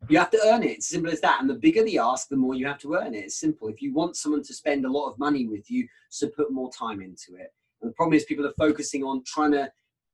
You 0.08 0.18
have 0.18 0.30
to 0.30 0.40
earn 0.46 0.62
it. 0.62 0.70
It's 0.70 0.88
simple 0.88 1.12
as 1.12 1.20
that. 1.20 1.40
And 1.40 1.48
the 1.48 1.54
bigger 1.54 1.84
the 1.84 1.98
ask, 1.98 2.28
the 2.28 2.36
more 2.36 2.54
you 2.54 2.66
have 2.66 2.78
to 2.78 2.94
earn 2.94 3.14
it. 3.14 3.24
It's 3.24 3.38
simple. 3.38 3.68
If 3.68 3.82
you 3.82 3.92
want 3.92 4.16
someone 4.16 4.42
to 4.42 4.54
spend 4.54 4.84
a 4.84 4.90
lot 4.90 5.10
of 5.10 5.18
money 5.18 5.46
with 5.46 5.70
you, 5.70 5.86
so 6.08 6.28
put 6.28 6.50
more 6.50 6.70
time 6.72 7.00
into 7.00 7.36
it. 7.38 7.52
And 7.80 7.90
the 7.90 7.94
problem 7.94 8.14
is 8.16 8.24
people 8.24 8.46
are 8.46 8.54
focusing 8.58 9.04
on 9.04 9.22
trying 9.24 9.52
to, 9.52 9.70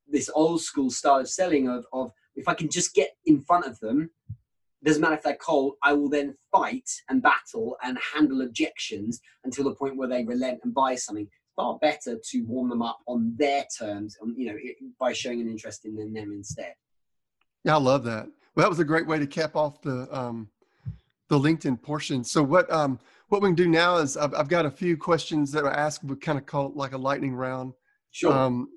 this 0.09 0.29
old 0.35 0.61
school 0.61 0.91
style 0.91 1.21
of 1.21 1.29
selling 1.29 1.69
of, 1.69 1.87
of 1.93 2.13
if 2.35 2.47
I 2.49 2.55
can 2.55 2.69
just 2.69 2.95
get 2.95 3.11
in 3.25 3.43
front 3.45 3.65
of 3.65 3.79
them, 3.81 4.11
doesn't 4.85 5.01
matter 5.01 5.15
if 5.15 5.23
they're 5.23 5.37
cold, 5.37 5.75
I 5.83 5.93
will 5.93 6.09
then 6.09 6.37
fight 6.53 6.89
and 7.09 7.23
battle 7.23 7.77
and 7.83 7.99
handle 8.15 8.43
objections 8.43 9.21
until 9.45 9.65
the 9.65 9.75
point 9.75 9.97
where 9.97 10.09
they 10.09 10.25
relent 10.25 10.61
and 10.65 10.75
buy 10.75 10.95
something. 10.95 11.29
Far 11.57 11.79
better 11.79 12.19
to 12.23 12.43
warm 12.43 12.69
them 12.69 12.83
up 12.83 12.99
on 13.07 13.35
their 13.39 13.65
terms, 13.79 14.19
and 14.21 14.37
you 14.37 14.47
know, 14.49 14.59
by 15.01 15.15
showing 15.15 15.41
an 15.41 15.49
interest 15.49 15.87
in 15.87 15.97
them 15.97 16.33
instead. 16.33 16.75
Yeah, 17.65 17.77
I 17.77 17.79
love 17.79 18.05
that. 18.05 18.29
Well, 18.55 18.65
that 18.65 18.69
was 18.69 18.79
a 18.79 18.85
great 18.85 19.07
way 19.07 19.19
to 19.19 19.27
cap 19.27 19.57
off 19.57 19.81
the 19.81 20.07
um, 20.15 20.51
the 21.29 21.39
LinkedIn 21.39 21.81
portion. 21.81 22.23
So 22.25 22.43
what 22.43 22.71
um, 22.71 22.99
what 23.29 23.41
we 23.41 23.49
can 23.49 23.55
do 23.55 23.69
now 23.69 23.97
is 23.97 24.19
I've, 24.19 24.35
I've 24.35 24.49
got 24.49 24.67
a 24.67 24.71
few 24.71 24.99
questions 24.99 25.51
that 25.53 25.65
I 25.65 25.73
asked. 25.73 26.05
We 26.05 26.17
kind 26.17 26.39
of 26.39 26.45
call 26.45 26.67
it 26.67 26.77
like 26.77 26.93
a 26.93 26.99
lightning 26.99 27.35
round. 27.35 27.73
Sure. 28.11 28.33
Um, 28.33 28.69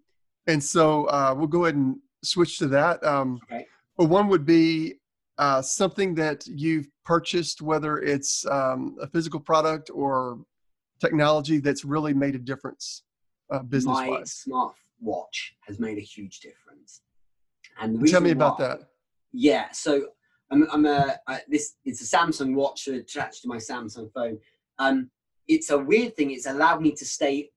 and 0.48 0.64
so 0.64 1.06
uh, 1.06 1.34
we'll 1.38 1.48
go 1.48 1.66
ahead 1.66 1.76
and 1.76 1.98
switch 2.24 2.58
to 2.60 2.68
that. 2.68 3.04
Um, 3.04 3.40
okay. 3.44 3.66
Well, 3.98 4.08
one 4.08 4.30
would 4.30 4.46
be 4.46 4.96
uh, 5.40 5.62
something 5.62 6.14
that 6.16 6.46
you've 6.46 6.88
purchased, 7.06 7.62
whether 7.62 7.98
it's 7.98 8.46
um, 8.46 8.98
a 9.02 9.08
physical 9.08 9.40
product 9.40 9.90
or 9.92 10.40
technology 11.00 11.60
that's 11.60 11.86
really 11.86 12.14
made 12.14 12.36
a 12.36 12.40
difference 12.40 13.04
uh, 13.50 13.64
business 13.64 13.98
wise? 14.06 14.44
My 14.46 14.70
smartwatch 15.02 15.54
has 15.66 15.80
made 15.80 15.98
a 15.98 16.02
huge 16.02 16.42
difference. 16.42 17.02
And 17.82 18.06
tell 18.06 18.20
me 18.20 18.32
about 18.32 18.60
why, 18.60 18.68
that. 18.68 18.80
Yeah, 19.32 19.68
so 19.72 20.10
I'm, 20.52 20.68
I'm 20.74 20.86
a 20.86 21.16
I, 21.26 21.40
this. 21.48 21.76
It's 21.86 22.02
a 22.02 22.18
Samsung 22.18 22.54
watch 22.54 22.90
attached 22.90 23.44
to 23.44 23.48
my 23.48 23.58
Samsung 23.58 24.12
phone. 24.14 24.40
Um, 24.78 25.10
it's 25.48 25.70
a 25.70 25.80
weird 25.80 26.18
thing. 26.18 26.32
It's 26.32 26.48
allowed 26.48 26.82
me 26.82 26.92
to 26.92 27.06
stay 27.06 27.50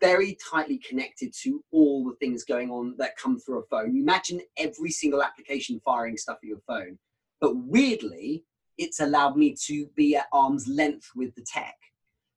very 0.00 0.36
tightly 0.50 0.78
connected 0.78 1.32
to 1.42 1.62
all 1.70 2.04
the 2.04 2.16
things 2.16 2.44
going 2.44 2.70
on 2.70 2.94
that 2.98 3.16
come 3.16 3.38
through 3.38 3.60
a 3.60 3.66
phone. 3.66 3.96
Imagine 3.96 4.40
every 4.56 4.90
single 4.90 5.22
application 5.22 5.80
firing 5.84 6.16
stuff 6.16 6.38
at 6.42 6.48
your 6.48 6.60
phone. 6.66 6.98
But 7.40 7.56
weirdly, 7.56 8.44
it's 8.78 9.00
allowed 9.00 9.36
me 9.36 9.54
to 9.66 9.86
be 9.94 10.16
at 10.16 10.26
arm's 10.32 10.66
length 10.68 11.10
with 11.14 11.34
the 11.34 11.42
tech 11.42 11.76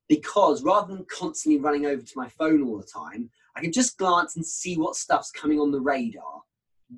because 0.08 0.62
rather 0.62 0.94
than 0.94 1.06
constantly 1.06 1.60
running 1.60 1.86
over 1.86 2.02
to 2.02 2.12
my 2.16 2.28
phone 2.28 2.62
all 2.62 2.78
the 2.78 2.84
time, 2.84 3.30
I 3.56 3.60
can 3.60 3.72
just 3.72 3.98
glance 3.98 4.36
and 4.36 4.44
see 4.44 4.76
what 4.76 4.96
stuff's 4.96 5.30
coming 5.30 5.58
on 5.58 5.70
the 5.70 5.80
radar. 5.80 6.42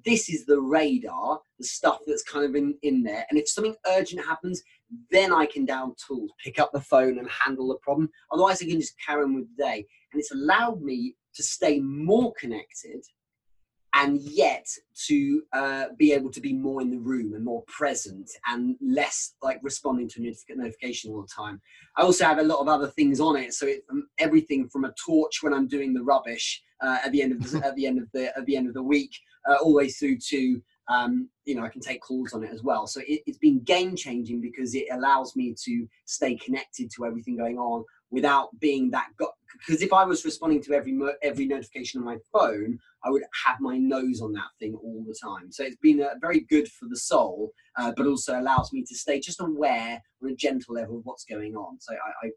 This 0.05 0.29
is 0.29 0.45
the 0.47 0.61
radar, 0.61 1.41
the 1.59 1.65
stuff 1.65 2.01
that's 2.07 2.25
kind 2.25 2.45
of 2.45 2.55
in, 2.57 2.77
in 2.83 3.03
there. 3.03 3.25
And 3.31 3.39
if 3.39 3.49
something 3.49 3.77
urgent 3.87 4.25
happens, 4.25 4.63
then 5.11 5.33
I 5.33 5.47
can 5.47 5.65
down 5.65 5.95
tools, 6.07 6.31
pick 6.43 6.59
up 6.59 6.73
the 6.73 6.81
phone 6.81 7.19
and 7.19 7.29
handle 7.29 7.69
the 7.69 7.77
problem. 7.77 8.11
Otherwise, 8.33 8.63
I 8.63 8.67
can 8.67 8.81
just 8.81 8.95
carry 9.05 9.25
on 9.25 9.35
with 9.35 9.47
the 9.57 9.63
day 9.63 9.87
and 10.13 10.21
it's 10.21 10.33
allowed 10.33 10.83
me 10.83 11.15
to 11.35 11.43
stay 11.43 11.81
more 11.81 12.33
connected 12.39 13.03
and 13.97 14.21
yet 14.21 14.67
to 15.07 15.43
uh, 15.55 15.87
be 15.97 16.13
able 16.13 16.31
to 16.31 16.41
be 16.41 16.53
more 16.53 16.83
in 16.83 16.91
the 16.91 16.99
room 16.99 17.33
and 17.33 17.43
more 17.43 17.63
present 17.67 18.31
and 18.47 18.77
less 18.83 19.35
like 19.43 19.59
responding 19.63 20.07
to 20.07 20.21
a 20.21 20.55
notification 20.55 21.11
all 21.11 21.23
the 21.23 21.29
time. 21.29 21.61
I 21.97 22.03
also 22.03 22.27
have 22.27 22.39
a 22.39 22.43
lot 22.43 22.61
of 22.61 22.69
other 22.69 22.89
things 22.89 23.21
on 23.21 23.37
it, 23.37 23.55
so 23.55 23.67
it, 23.67 23.85
um, 23.91 24.07
everything 24.19 24.69
from 24.69 24.85
a 24.85 24.93
torch 25.03 25.43
when 25.43 25.55
I'm 25.55 25.67
doing 25.67 25.95
the 25.95 26.03
rubbish 26.03 26.63
uh, 26.83 26.99
at 27.05 27.13
the 27.13 27.23
end 27.23 27.33
of 27.33 27.51
the, 27.51 27.67
at 27.67 27.75
the 27.75 27.87
end 27.87 27.99
of 27.99 28.09
the 28.13 28.37
at 28.37 28.45
the 28.45 28.57
end 28.57 28.69
of 28.69 28.75
the 28.75 28.83
week, 28.83 29.13
uh, 29.49 29.55
all 29.55 29.71
the 29.71 29.77
way 29.77 29.89
through 29.89 30.19
to 30.29 30.63
um, 30.89 31.29
you 31.45 31.55
know 31.55 31.65
I 31.65 31.69
can 31.69 31.81
take 31.81 32.01
calls 32.01 32.33
on 32.33 32.45
it 32.45 32.53
as 32.53 32.63
well. 32.63 32.87
So 32.87 33.01
it, 33.07 33.23
it's 33.27 33.39
been 33.39 33.61
game 33.61 33.97
changing 33.97 34.41
because 34.41 34.75
it 34.75 34.87
allows 34.93 35.37
me 35.37 35.55
to 35.65 35.87
stay 36.05 36.37
connected 36.37 36.91
to 36.97 37.07
everything 37.07 37.37
going 37.37 37.59
on 37.59 37.85
without 38.11 38.49
being 38.61 38.91
that 38.91 39.09
because 39.67 39.83
if 39.83 39.93
I 39.93 40.05
was 40.05 40.25
responding 40.25 40.63
to 40.65 40.75
every 40.75 40.99
every 41.23 41.47
notification 41.47 42.01
on 42.01 42.07
my 42.07 42.19
phone, 42.33 42.79
I 43.05 43.11
would 43.11 43.23
have 43.45 43.61
my 43.61 43.79
nose 43.79 44.21
on 44.21 44.33
that 44.33 44.51
thing 44.59 44.75
all 44.75 45.05
the 45.07 45.17
time. 45.21 45.51
So 45.51 45.65
it's 45.65 45.77
been 45.77 46.03
uh, 46.03 46.15
very 46.21 46.41
good 46.41 46.69
for 46.69 46.89
the 46.89 46.97
soul, 46.97 47.53
uh, 47.77 47.93
but 47.97 48.07
also 48.07 48.39
allows 48.39 48.73
me 48.73 48.85
to 48.85 48.95
stay 48.95 49.21
just 49.21 49.41
aware 49.41 50.03
on 50.23 50.31
a 50.31 50.35
gentle 50.35 50.75
level 50.75 50.99
of 50.99 51.05
what's 51.05 51.25
going 51.25 51.57
on. 51.57 51.79
So 51.81 51.95
I, 51.95 52.27
I 52.27 52.31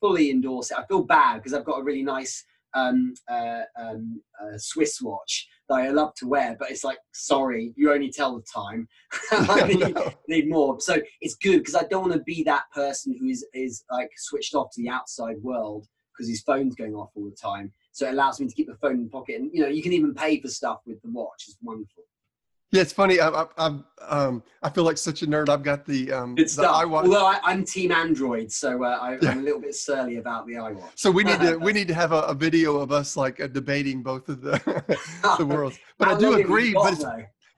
fully 0.00 0.30
endorse 0.30 0.70
it. 0.70 0.78
I 0.78 0.86
feel 0.86 1.02
bad 1.02 1.36
because 1.36 1.54
I've 1.54 1.64
got 1.64 1.80
a 1.80 1.84
really 1.84 2.02
nice 2.02 2.44
um, 2.74 3.14
uh, 3.28 3.62
um, 3.78 4.22
uh, 4.40 4.56
Swiss 4.56 5.00
watch 5.00 5.46
that 5.68 5.74
I 5.74 5.88
love 5.90 6.14
to 6.16 6.26
wear, 6.26 6.56
but 6.58 6.70
it's 6.70 6.84
like, 6.84 6.98
sorry, 7.12 7.72
you 7.76 7.92
only 7.92 8.10
tell 8.10 8.36
the 8.36 8.44
time. 8.54 8.88
I 9.30 9.66
need, 9.66 9.96
need, 10.28 10.48
more. 10.48 10.80
So 10.80 10.96
it's 11.20 11.36
good 11.36 11.58
because 11.58 11.74
I 11.74 11.84
don't 11.84 12.02
want 12.02 12.14
to 12.14 12.20
be 12.20 12.42
that 12.44 12.64
person 12.74 13.16
who 13.18 13.28
is 13.28 13.46
is 13.54 13.84
like 13.90 14.10
switched 14.16 14.54
off 14.54 14.70
to 14.72 14.82
the 14.82 14.88
outside 14.88 15.36
world 15.42 15.86
because 16.12 16.28
his 16.28 16.42
phone's 16.42 16.74
going 16.74 16.94
off 16.94 17.10
all 17.14 17.24
the 17.24 17.36
time. 17.36 17.72
So 17.92 18.06
it 18.06 18.12
allows 18.12 18.40
me 18.40 18.48
to 18.48 18.54
keep 18.54 18.66
the 18.66 18.76
phone 18.76 18.94
in 18.94 19.04
the 19.04 19.10
pocket, 19.10 19.36
and 19.36 19.50
you 19.52 19.62
know, 19.62 19.68
you 19.68 19.82
can 19.82 19.92
even 19.92 20.14
pay 20.14 20.40
for 20.40 20.48
stuff 20.48 20.80
with 20.86 21.00
the 21.02 21.10
watch. 21.10 21.44
It's 21.46 21.56
wonderful. 21.62 22.04
Yeah, 22.72 22.80
it's 22.80 22.92
funny. 22.92 23.20
I, 23.20 23.28
I, 23.28 23.46
I, 23.58 23.78
um, 24.08 24.42
I 24.62 24.70
feel 24.70 24.84
like 24.84 24.96
such 24.96 25.20
a 25.20 25.26
nerd. 25.26 25.50
I've 25.50 25.62
got 25.62 25.84
the 25.84 26.10
um, 26.10 26.36
stuff. 26.46 26.82
The 26.82 26.86
iWatch. 26.88 27.04
Although 27.04 27.26
I, 27.26 27.52
am 27.52 27.64
Team 27.66 27.92
Android, 27.92 28.50
so 28.50 28.82
uh, 28.82 28.98
I, 28.98 29.12
am 29.30 29.40
a 29.40 29.42
little 29.42 29.60
bit 29.60 29.74
surly 29.74 30.16
about 30.16 30.46
the 30.46 30.54
iWatch. 30.54 30.92
So 30.94 31.10
we 31.10 31.22
need 31.22 31.38
to 31.40 31.58
we 31.58 31.72
need 31.78 31.86
to 31.88 31.94
have 31.94 32.12
a, 32.12 32.22
a 32.22 32.34
video 32.34 32.78
of 32.78 32.90
us 32.90 33.14
like 33.14 33.40
uh, 33.40 33.46
debating 33.48 34.02
both 34.02 34.26
of 34.30 34.40
the 34.40 34.52
the 35.38 35.44
worlds. 35.44 35.78
But 35.98 36.08
I 36.08 36.18
do 36.18 36.34
agree. 36.34 36.72
But 36.72 36.94
it's, 36.94 37.04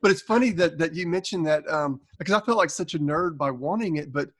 but 0.03 0.11
it's 0.11 0.23
funny 0.23 0.51
that 0.51 0.79
that 0.79 0.95
you 0.95 1.07
mentioned 1.07 1.47
that 1.47 1.67
um, 1.71 2.01
because 2.19 2.35
I 2.35 2.41
felt 2.41 2.59
like 2.59 2.71
such 2.71 2.95
a 2.95 2.99
nerd 2.99 3.39
by 3.39 3.53
wanting 3.53 3.97
it, 3.97 4.12
but 4.12 4.31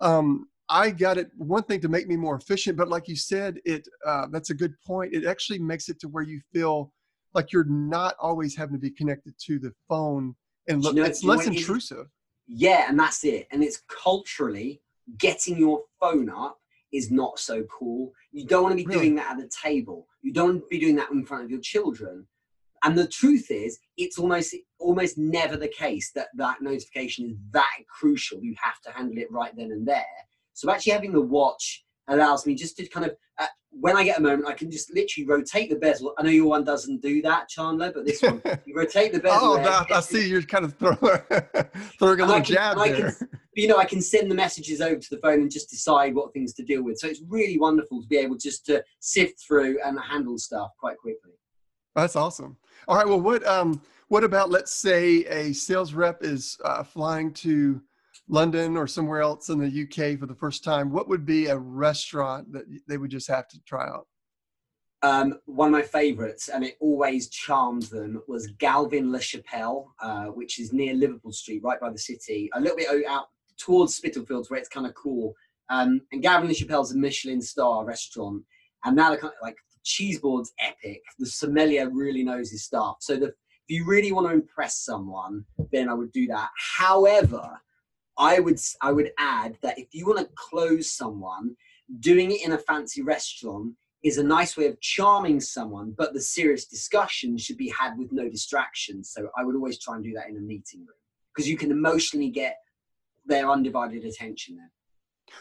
um, 0.00 0.48
I 0.68 0.90
got 0.90 1.18
it. 1.18 1.30
One 1.36 1.62
thing 1.62 1.80
to 1.82 1.88
make 1.88 2.08
me 2.08 2.16
more 2.16 2.34
efficient, 2.34 2.76
but 2.76 2.88
like 2.88 3.06
you 3.06 3.14
said, 3.14 3.60
it 3.64 3.86
uh, 4.04 4.26
that's 4.32 4.50
a 4.50 4.54
good 4.54 4.74
point. 4.84 5.14
It 5.14 5.24
actually 5.24 5.60
makes 5.60 5.88
it 5.88 6.00
to 6.00 6.08
where 6.08 6.24
you 6.24 6.40
feel 6.52 6.92
like 7.34 7.52
you're 7.52 7.64
not 7.64 8.14
always 8.20 8.56
having 8.56 8.74
to 8.74 8.80
be 8.80 8.90
connected 8.90 9.34
to 9.46 9.58
the 9.58 9.72
phone, 9.88 10.34
and 10.68 10.82
look, 10.82 10.94
you 10.94 11.02
know, 11.02 11.06
it's 11.08 11.24
less 11.24 11.46
intrusive. 11.46 12.06
Yeah, 12.46 12.86
and 12.88 12.98
that's 12.98 13.24
it. 13.24 13.46
And 13.50 13.62
it's 13.62 13.82
culturally 13.88 14.80
getting 15.18 15.56
your 15.56 15.82
phone 16.00 16.28
up 16.28 16.58
is 16.92 17.10
not 17.10 17.38
so 17.38 17.62
cool. 17.64 18.12
You 18.32 18.46
don't 18.46 18.64
want 18.64 18.72
to 18.72 18.76
be 18.76 18.86
really? 18.86 19.00
doing 19.00 19.14
that 19.16 19.32
at 19.32 19.38
the 19.38 19.50
table. 19.62 20.08
You 20.22 20.32
don't 20.32 20.48
want 20.48 20.62
to 20.62 20.68
be 20.68 20.80
doing 20.80 20.96
that 20.96 21.10
in 21.10 21.24
front 21.24 21.44
of 21.44 21.50
your 21.50 21.60
children. 21.60 22.26
And 22.82 22.96
the 22.96 23.06
truth 23.06 23.50
is, 23.50 23.78
it's 23.96 24.18
almost 24.18 24.54
almost 24.78 25.18
never 25.18 25.56
the 25.56 25.68
case 25.68 26.10
that 26.14 26.28
that 26.34 26.62
notification 26.62 27.26
is 27.26 27.36
that 27.52 27.70
crucial. 27.88 28.42
You 28.42 28.54
have 28.62 28.80
to 28.82 28.90
handle 28.90 29.18
it 29.18 29.30
right 29.30 29.54
then 29.54 29.70
and 29.70 29.86
there. 29.86 30.04
So 30.54 30.70
actually 30.70 30.92
having 30.92 31.12
the 31.12 31.20
watch 31.20 31.84
allows 32.08 32.46
me 32.46 32.54
just 32.54 32.76
to 32.78 32.88
kind 32.88 33.06
of 33.06 33.16
uh, 33.38 33.46
when 33.70 33.96
I 33.96 34.04
get 34.04 34.18
a 34.18 34.22
moment, 34.22 34.48
I 34.48 34.52
can 34.52 34.70
just 34.70 34.92
literally 34.92 35.26
rotate 35.26 35.70
the 35.70 35.76
bezel. 35.76 36.12
I 36.18 36.22
know 36.22 36.30
your 36.30 36.48
one 36.48 36.64
doesn't 36.64 37.00
do 37.02 37.22
that, 37.22 37.48
Chandler, 37.48 37.92
but 37.92 38.04
this 38.04 38.20
one, 38.20 38.42
you 38.66 38.74
rotate 38.74 39.12
the 39.12 39.20
bezel. 39.20 39.38
oh, 39.40 39.56
that, 39.56 39.90
I 39.90 40.00
see 40.00 40.28
you're 40.28 40.42
kind 40.42 40.64
of 40.64 40.74
throwing, 40.74 40.96
throwing 41.98 42.20
a 42.20 42.26
little 42.26 42.42
can, 42.42 42.44
jab 42.44 42.78
there. 42.78 43.12
Can, 43.12 43.28
you 43.54 43.68
know, 43.68 43.78
I 43.78 43.84
can 43.84 44.02
send 44.02 44.30
the 44.30 44.34
messages 44.34 44.80
over 44.80 44.96
to 44.96 45.10
the 45.10 45.18
phone 45.18 45.40
and 45.40 45.50
just 45.50 45.70
decide 45.70 46.14
what 46.14 46.32
things 46.32 46.52
to 46.54 46.64
deal 46.64 46.82
with. 46.82 46.98
So 46.98 47.06
it's 47.06 47.22
really 47.28 47.58
wonderful 47.58 48.02
to 48.02 48.08
be 48.08 48.16
able 48.16 48.36
just 48.36 48.66
to 48.66 48.82
sift 49.00 49.40
through 49.46 49.78
and 49.84 49.98
handle 50.00 50.38
stuff 50.38 50.70
quite 50.78 50.98
quickly. 50.98 51.32
That's 51.94 52.16
awesome. 52.16 52.56
All 52.88 52.96
right. 52.96 53.06
Well, 53.06 53.20
what 53.20 53.46
um, 53.46 53.80
what 54.08 54.24
about 54.24 54.50
let's 54.50 54.72
say 54.72 55.24
a 55.26 55.52
sales 55.52 55.92
rep 55.92 56.22
is 56.22 56.58
uh, 56.64 56.82
flying 56.82 57.32
to 57.34 57.80
London 58.30 58.76
or 58.76 58.86
somewhere 58.86 59.20
else 59.20 59.48
in 59.48 59.58
the 59.58 59.66
UK 59.82 60.18
for 60.18 60.26
the 60.26 60.34
first 60.34 60.62
time, 60.62 60.92
what 60.92 61.08
would 61.08 61.26
be 61.26 61.46
a 61.46 61.58
restaurant 61.58 62.52
that 62.52 62.64
they 62.86 62.96
would 62.96 63.10
just 63.10 63.28
have 63.28 63.48
to 63.48 63.60
try 63.64 63.86
out? 63.86 64.06
Um, 65.02 65.40
one 65.46 65.68
of 65.68 65.72
my 65.72 65.82
favourites, 65.82 66.48
and 66.48 66.62
it 66.62 66.76
always 66.78 67.28
charmed 67.28 67.84
them, 67.84 68.22
was 68.28 68.46
Galvin 68.58 69.10
La 69.10 69.18
Chapelle, 69.18 69.92
uh, 70.00 70.26
which 70.26 70.60
is 70.60 70.72
near 70.72 70.94
Liverpool 70.94 71.32
Street, 71.32 71.62
right 71.64 71.80
by 71.80 71.90
the 71.90 71.98
city, 71.98 72.50
a 72.54 72.60
little 72.60 72.76
bit 72.76 72.88
out 73.08 73.26
towards 73.58 73.94
Spitalfields, 73.94 74.50
where 74.50 74.60
it's 74.60 74.68
kind 74.68 74.86
of 74.86 74.94
cool. 74.94 75.34
Um, 75.68 76.02
and 76.12 76.22
Galvin 76.22 76.48
La 76.48 76.54
Chapelle 76.54 76.82
is 76.82 76.92
a 76.92 76.98
Michelin 76.98 77.42
star 77.42 77.84
restaurant, 77.84 78.44
and 78.84 78.94
now 78.94 79.08
kind 79.16 79.24
of, 79.24 79.32
like 79.42 79.56
the 79.72 79.80
cheese 79.84 80.20
board's 80.20 80.52
epic. 80.60 81.00
The 81.18 81.26
sommelier 81.26 81.90
really 81.90 82.22
knows 82.22 82.50
his 82.50 82.64
stuff. 82.64 82.98
So 83.00 83.16
the, 83.16 83.26
if 83.26 83.34
you 83.68 83.86
really 83.86 84.12
want 84.12 84.28
to 84.28 84.34
impress 84.34 84.84
someone, 84.84 85.44
then 85.72 85.88
I 85.88 85.94
would 85.94 86.12
do 86.12 86.26
that. 86.26 86.50
However, 86.76 87.58
I 88.20 88.38
would 88.38 88.60
I 88.82 88.92
would 88.92 89.10
add 89.18 89.56
that 89.62 89.78
if 89.78 89.88
you 89.92 90.06
want 90.06 90.18
to 90.18 90.28
close 90.36 90.92
someone, 90.92 91.56
doing 92.00 92.30
it 92.30 92.44
in 92.44 92.52
a 92.52 92.58
fancy 92.58 93.02
restaurant 93.02 93.74
is 94.02 94.18
a 94.18 94.22
nice 94.22 94.56
way 94.56 94.66
of 94.66 94.80
charming 94.80 95.40
someone, 95.40 95.94
but 95.96 96.12
the 96.12 96.20
serious 96.20 96.66
discussion 96.66 97.36
should 97.38 97.56
be 97.56 97.68
had 97.70 97.98
with 97.98 98.12
no 98.12 98.28
distractions. 98.28 99.10
So 99.10 99.28
I 99.38 99.44
would 99.44 99.56
always 99.56 99.78
try 99.78 99.96
and 99.96 100.04
do 100.04 100.12
that 100.14 100.28
in 100.28 100.36
a 100.36 100.40
meeting 100.40 100.80
room 100.80 101.00
because 101.34 101.48
you 101.48 101.56
can 101.56 101.70
emotionally 101.70 102.28
get 102.28 102.56
their 103.24 103.50
undivided 103.50 104.04
attention 104.04 104.56
then. 104.56 104.70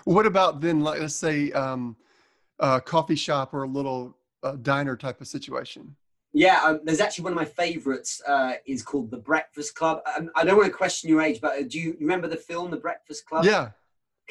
What 0.05 0.25
about 0.25 0.61
then, 0.61 0.79
like 0.79 1.01
let's 1.01 1.15
say, 1.15 1.51
um, 1.51 1.97
a 2.59 2.79
coffee 2.79 3.15
shop 3.15 3.53
or 3.53 3.63
a 3.63 3.67
little 3.67 4.17
uh, 4.41 4.55
diner 4.61 4.95
type 4.95 5.19
of 5.19 5.27
situation? 5.27 5.95
Yeah, 6.33 6.61
um, 6.63 6.81
there's 6.83 6.99
actually 6.99 7.23
one 7.23 7.33
of 7.33 7.37
my 7.37 7.45
favourites 7.45 8.21
uh, 8.27 8.53
is 8.67 8.83
called 8.83 9.09
The 9.09 9.17
Breakfast 9.17 9.73
Club. 9.75 10.01
Um, 10.15 10.29
I 10.35 10.43
don't 10.43 10.57
want 10.57 10.67
to 10.67 10.77
question 10.77 11.09
your 11.09 11.21
age, 11.21 11.41
but 11.41 11.57
uh, 11.57 11.63
do 11.67 11.79
you 11.79 11.97
remember 11.99 12.27
the 12.27 12.37
film 12.37 12.69
The 12.69 12.77
Breakfast 12.77 13.25
Club? 13.25 13.45
Yeah. 13.45 13.71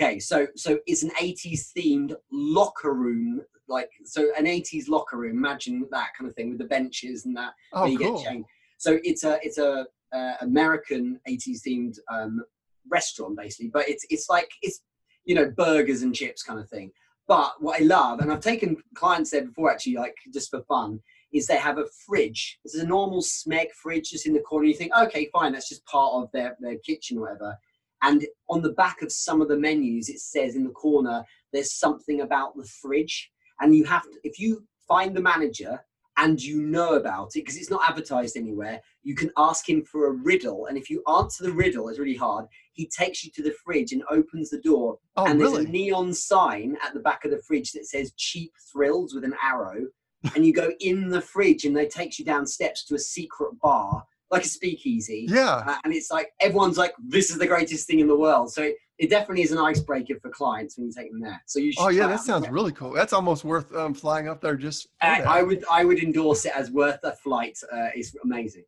Okay, 0.00 0.20
so 0.20 0.46
so 0.54 0.78
it's 0.86 1.02
an 1.02 1.10
80s 1.20 1.72
themed 1.76 2.14
locker 2.30 2.94
room, 2.94 3.42
like 3.66 3.90
so 4.04 4.28
an 4.38 4.44
80s 4.44 4.88
locker 4.88 5.16
room. 5.16 5.36
Imagine 5.36 5.88
that 5.90 6.10
kind 6.16 6.30
of 6.30 6.36
thing 6.36 6.50
with 6.50 6.58
the 6.58 6.66
benches 6.66 7.26
and 7.26 7.36
that. 7.36 7.52
Oh, 7.72 7.86
you 7.86 7.98
cool. 7.98 8.18
Get 8.18 8.30
changed. 8.30 8.48
So 8.78 9.00
it's 9.02 9.24
a 9.24 9.40
it's 9.42 9.58
a 9.58 9.86
uh, 10.12 10.34
American 10.40 11.18
80s 11.28 11.62
themed 11.66 11.98
um, 12.12 12.44
restaurant 12.88 13.36
basically, 13.36 13.70
but 13.70 13.88
it's 13.88 14.06
it's 14.08 14.28
like 14.30 14.48
it's 14.62 14.82
you 15.24 15.34
know 15.34 15.50
burgers 15.50 16.02
and 16.02 16.14
chips 16.14 16.44
kind 16.44 16.60
of 16.60 16.68
thing. 16.68 16.92
But 17.26 17.60
what 17.60 17.80
I 17.80 17.84
love, 17.84 18.20
and 18.20 18.32
I've 18.32 18.40
taken 18.40 18.76
clients 18.94 19.30
there 19.30 19.44
before 19.44 19.70
actually, 19.70 19.96
like 19.96 20.14
just 20.32 20.50
for 20.50 20.62
fun, 20.62 21.00
is 21.32 21.46
they 21.46 21.56
have 21.56 21.78
a 21.78 21.86
fridge. 22.06 22.58
This 22.64 22.74
is 22.74 22.82
a 22.82 22.86
normal 22.86 23.22
Smeg 23.22 23.70
fridge 23.82 24.10
just 24.10 24.26
in 24.26 24.32
the 24.32 24.40
corner. 24.40 24.66
You 24.66 24.74
think, 24.74 24.92
okay, 24.96 25.28
fine, 25.32 25.52
that's 25.52 25.68
just 25.68 25.84
part 25.86 26.14
of 26.14 26.30
their, 26.32 26.56
their 26.60 26.78
kitchen 26.78 27.18
or 27.18 27.22
whatever. 27.22 27.56
And 28.02 28.26
on 28.48 28.62
the 28.62 28.72
back 28.72 29.02
of 29.02 29.12
some 29.12 29.40
of 29.40 29.48
the 29.48 29.58
menus, 29.58 30.08
it 30.08 30.20
says 30.20 30.54
in 30.54 30.64
the 30.64 30.70
corner, 30.70 31.24
there's 31.52 31.78
something 31.78 32.20
about 32.20 32.56
the 32.56 32.68
fridge. 32.80 33.30
And 33.60 33.74
you 33.74 33.84
have 33.84 34.02
to, 34.02 34.18
if 34.22 34.38
you 34.38 34.64
find 34.86 35.14
the 35.14 35.20
manager 35.20 35.80
and 36.16 36.40
you 36.40 36.62
know 36.62 36.94
about 36.94 37.28
it, 37.34 37.40
because 37.40 37.56
it's 37.56 37.70
not 37.70 37.88
advertised 37.88 38.36
anywhere, 38.36 38.80
you 39.02 39.14
can 39.14 39.30
ask 39.36 39.68
him 39.68 39.84
for 39.84 40.06
a 40.06 40.12
riddle. 40.12 40.66
And 40.66 40.78
if 40.78 40.88
you 40.88 41.02
answer 41.08 41.44
the 41.44 41.52
riddle, 41.52 41.88
it's 41.88 41.98
really 41.98 42.16
hard, 42.16 42.46
he 42.72 42.88
takes 42.88 43.24
you 43.24 43.30
to 43.34 43.42
the 43.42 43.54
fridge 43.64 43.92
and 43.92 44.02
opens 44.10 44.50
the 44.50 44.60
door. 44.60 44.98
Oh, 45.16 45.26
and 45.26 45.40
there's 45.40 45.52
really? 45.52 45.66
a 45.66 45.68
neon 45.68 46.14
sign 46.14 46.76
at 46.84 46.94
the 46.94 47.00
back 47.00 47.24
of 47.24 47.32
the 47.32 47.42
fridge 47.46 47.72
that 47.72 47.86
says 47.86 48.12
cheap 48.16 48.52
thrills 48.72 49.14
with 49.14 49.24
an 49.24 49.34
arrow 49.42 49.86
and 50.34 50.44
you 50.44 50.52
go 50.52 50.72
in 50.80 51.08
the 51.08 51.20
fridge 51.20 51.64
and 51.64 51.76
they 51.76 51.86
takes 51.86 52.18
you 52.18 52.24
down 52.24 52.46
steps 52.46 52.84
to 52.86 52.94
a 52.94 52.98
secret 52.98 53.58
bar 53.60 54.04
like 54.30 54.44
a 54.44 54.48
speakeasy. 54.48 55.26
Yeah. 55.28 55.62
Uh, 55.66 55.76
and 55.84 55.94
it's 55.94 56.10
like 56.10 56.30
everyone's 56.40 56.78
like 56.78 56.94
this 56.98 57.30
is 57.30 57.38
the 57.38 57.46
greatest 57.46 57.86
thing 57.86 58.00
in 58.00 58.06
the 58.08 58.16
world. 58.16 58.52
So 58.52 58.62
it, 58.62 58.76
it 58.98 59.10
definitely 59.10 59.42
is 59.42 59.52
an 59.52 59.58
icebreaker 59.58 60.14
for 60.20 60.30
clients 60.30 60.76
when 60.76 60.86
you 60.86 60.92
take 60.92 61.10
them 61.10 61.20
there. 61.20 61.40
So 61.46 61.60
you 61.60 61.72
oh 61.78 61.88
yeah 61.88 62.06
that 62.08 62.20
sounds 62.20 62.48
really 62.48 62.72
cool. 62.72 62.92
That's 62.92 63.12
almost 63.12 63.44
worth 63.44 63.74
um, 63.74 63.94
flying 63.94 64.28
up 64.28 64.40
there 64.40 64.56
just 64.56 64.88
uh, 65.02 65.22
i 65.26 65.42
would 65.42 65.64
i 65.70 65.84
would 65.84 66.02
endorse 66.02 66.44
it 66.44 66.52
as 66.54 66.70
worth 66.70 67.00
a 67.04 67.12
flight. 67.12 67.58
Uh, 67.72 67.88
it's 67.94 68.14
amazing. 68.24 68.64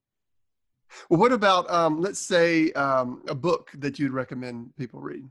Well 1.08 1.20
what 1.20 1.32
about 1.32 1.70
um, 1.70 2.00
let's 2.00 2.20
say 2.20 2.72
um, 2.72 3.22
a 3.28 3.34
book 3.34 3.70
that 3.74 3.98
you'd 3.98 4.12
recommend 4.12 4.74
people 4.76 5.00
read 5.00 5.28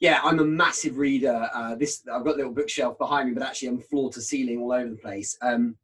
yeah, 0.00 0.20
I'm 0.24 0.38
a 0.38 0.44
massive 0.44 0.96
reader. 0.96 1.48
Uh, 1.54 1.74
this 1.74 2.02
I've 2.12 2.24
got 2.24 2.34
a 2.34 2.38
little 2.38 2.52
bookshelf 2.52 2.98
behind 2.98 3.28
me, 3.28 3.34
but 3.34 3.42
actually 3.42 3.68
I'm 3.68 3.78
floor 3.78 4.10
to 4.12 4.20
ceiling 4.20 4.58
all 4.58 4.72
over 4.72 4.88
the 4.88 4.96
place. 4.96 5.36
Um, 5.42 5.76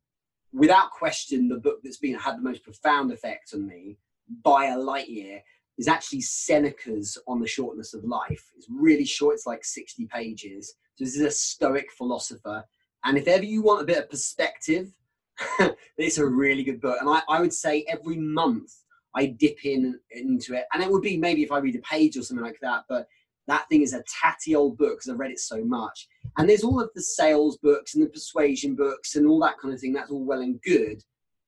without 0.55 0.91
question, 0.91 1.49
the 1.49 1.59
book 1.59 1.81
that's 1.85 1.99
been 1.99 2.15
had 2.15 2.39
the 2.39 2.43
most 2.43 2.65
profound 2.65 3.13
effect 3.13 3.53
on 3.55 3.67
me 3.67 3.99
by 4.43 4.67
a 4.67 4.79
light 4.79 5.09
year 5.09 5.43
is 5.77 5.87
actually 5.87 6.23
Seneca's 6.23 7.19
On 7.29 7.41
the 7.41 7.47
Shortness 7.47 7.93
of 7.93 8.05
Life. 8.05 8.51
It's 8.57 8.67
really 8.71 9.05
short; 9.05 9.35
it's 9.35 9.47
like 9.47 9.65
60 9.65 10.07
pages. 10.07 10.75
So 10.95 11.05
this 11.05 11.15
is 11.15 11.23
a 11.23 11.31
Stoic 11.31 11.93
philosopher, 11.93 12.65
and 13.05 13.19
if 13.19 13.29
ever 13.29 13.45
you 13.45 13.61
want 13.61 13.83
a 13.83 13.87
bit 13.87 13.99
of 13.99 14.09
perspective, 14.09 14.93
it's 15.99 16.17
a 16.17 16.27
really 16.27 16.65
good 16.65 16.81
book. 16.81 16.97
And 17.01 17.11
I, 17.11 17.21
I 17.29 17.43
would 17.43 17.53
say 17.53 17.85
every 17.87 18.17
month 18.17 18.73
I 19.15 19.27
dip 19.27 19.67
in 19.67 20.01
into 20.11 20.55
it, 20.55 20.65
and 20.73 20.83
it 20.83 20.91
would 20.91 21.03
be 21.03 21.19
maybe 21.19 21.43
if 21.43 21.53
I 21.53 21.59
read 21.59 21.77
a 21.77 21.81
page 21.81 22.17
or 22.17 22.23
something 22.23 22.45
like 22.45 22.61
that, 22.63 22.85
but 22.89 23.07
that 23.49 23.69
thing 23.69 23.83
is 23.83 23.93
a 23.93 24.03
tatty 24.23 24.55
old 24.55 24.77
book 24.77 24.99
because 24.99 25.09
I've 25.09 25.19
read 25.19 25.31
it 25.31 25.39
so 25.39 25.65
much. 25.65 26.09
And 26.37 26.49
there's 26.49 26.65
all 26.65 26.81
of 26.81 26.91
the 26.95 27.03
sales 27.03 27.59
books 27.59 27.95
and 27.95 28.05
the 28.05 28.09
persuasion 28.09 28.75
books 28.75 29.15
and 29.15 29.27
all 29.27 29.41
that 29.41 29.59
kind 29.59 29.73
of 29.73 29.81
thing. 29.81 29.93
That's 29.93 30.11
all 30.11 30.25
well 30.25 30.41
and 30.41 30.61
good. 30.63 31.03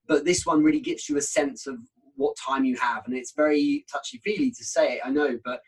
But 0.06 0.24
this 0.24 0.46
one 0.46 0.62
really 0.62 0.80
gives 0.80 1.08
you 1.08 1.16
a 1.16 1.22
sense 1.22 1.66
of 1.66 1.76
what 2.16 2.36
time 2.36 2.64
you 2.64 2.76
have. 2.76 3.02
And 3.06 3.16
it's 3.16 3.32
very 3.32 3.84
touchy 3.90 4.18
feely 4.18 4.50
to 4.52 4.64
say 4.64 4.94
it, 4.94 5.00
I 5.04 5.10
know, 5.10 5.38
but 5.44 5.60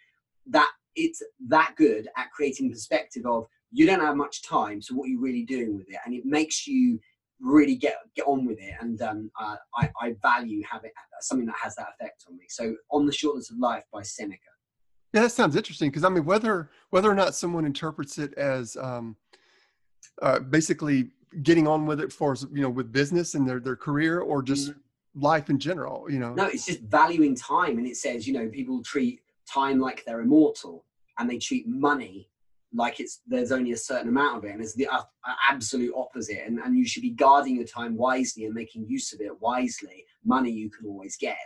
that 0.46 0.70
it's 0.96 1.22
that 1.48 1.74
good 1.76 2.08
at 2.16 2.30
creating 2.32 2.70
perspective 2.70 3.24
of 3.26 3.46
you 3.72 3.86
don't 3.86 4.00
have 4.00 4.16
much 4.16 4.42
time. 4.42 4.82
So 4.82 4.94
what 4.94 5.04
are 5.04 5.10
you 5.10 5.20
really 5.20 5.44
doing 5.44 5.76
with 5.76 5.88
it? 5.88 5.98
And 6.04 6.14
it 6.14 6.24
makes 6.24 6.66
you 6.66 7.00
really 7.40 7.76
get 7.76 7.96
get 8.14 8.26
on 8.26 8.44
with 8.46 8.58
it. 8.60 8.74
And 8.80 9.00
um, 9.02 9.30
uh, 9.40 9.56
I, 9.76 9.90
I 10.00 10.14
value 10.22 10.62
having 10.70 10.90
something 11.20 11.46
that 11.46 11.56
has 11.62 11.74
that 11.76 11.88
effect 11.98 12.24
on 12.28 12.36
me. 12.36 12.44
So 12.48 12.74
on 12.90 13.06
the 13.06 13.12
shortness 13.12 13.50
of 13.50 13.58
life 13.58 13.84
by 13.92 14.02
Seneca. 14.02 14.49
Yeah, 15.12 15.22
that 15.22 15.32
sounds 15.32 15.56
interesting 15.56 15.90
because 15.90 16.04
I 16.04 16.08
mean, 16.08 16.24
whether 16.24 16.70
whether 16.90 17.10
or 17.10 17.14
not 17.14 17.34
someone 17.34 17.64
interprets 17.64 18.18
it 18.18 18.32
as 18.34 18.76
um, 18.76 19.16
uh, 20.22 20.38
basically 20.38 21.10
getting 21.42 21.66
on 21.66 21.86
with 21.86 22.00
it 22.00 22.12
for 22.12 22.36
you 22.52 22.62
know 22.62 22.70
with 22.70 22.92
business 22.92 23.34
and 23.34 23.48
their 23.48 23.60
their 23.60 23.76
career 23.76 24.20
or 24.20 24.42
just 24.42 24.70
mm-hmm. 24.70 25.22
life 25.22 25.50
in 25.50 25.58
general, 25.58 26.06
you 26.10 26.18
know. 26.18 26.34
No, 26.34 26.46
it's 26.46 26.66
just 26.66 26.82
valuing 26.82 27.34
time, 27.34 27.78
and 27.78 27.86
it 27.86 27.96
says 27.96 28.26
you 28.26 28.32
know 28.32 28.48
people 28.48 28.82
treat 28.82 29.20
time 29.52 29.80
like 29.80 30.04
they're 30.06 30.20
immortal, 30.20 30.84
and 31.18 31.28
they 31.28 31.38
treat 31.38 31.66
money 31.66 32.28
like 32.72 33.00
it's 33.00 33.20
there's 33.26 33.50
only 33.50 33.72
a 33.72 33.76
certain 33.76 34.08
amount 34.08 34.38
of 34.38 34.44
it, 34.44 34.52
and 34.52 34.62
it's 34.62 34.74
the 34.74 34.86
uh, 34.86 35.02
absolute 35.50 35.92
opposite. 35.96 36.44
And 36.46 36.60
and 36.60 36.78
you 36.78 36.86
should 36.86 37.02
be 37.02 37.10
guarding 37.10 37.56
your 37.56 37.66
time 37.66 37.96
wisely 37.96 38.44
and 38.44 38.54
making 38.54 38.86
use 38.86 39.12
of 39.12 39.20
it 39.20 39.40
wisely. 39.40 40.04
Money 40.24 40.52
you 40.52 40.70
can 40.70 40.86
always 40.86 41.16
get 41.16 41.36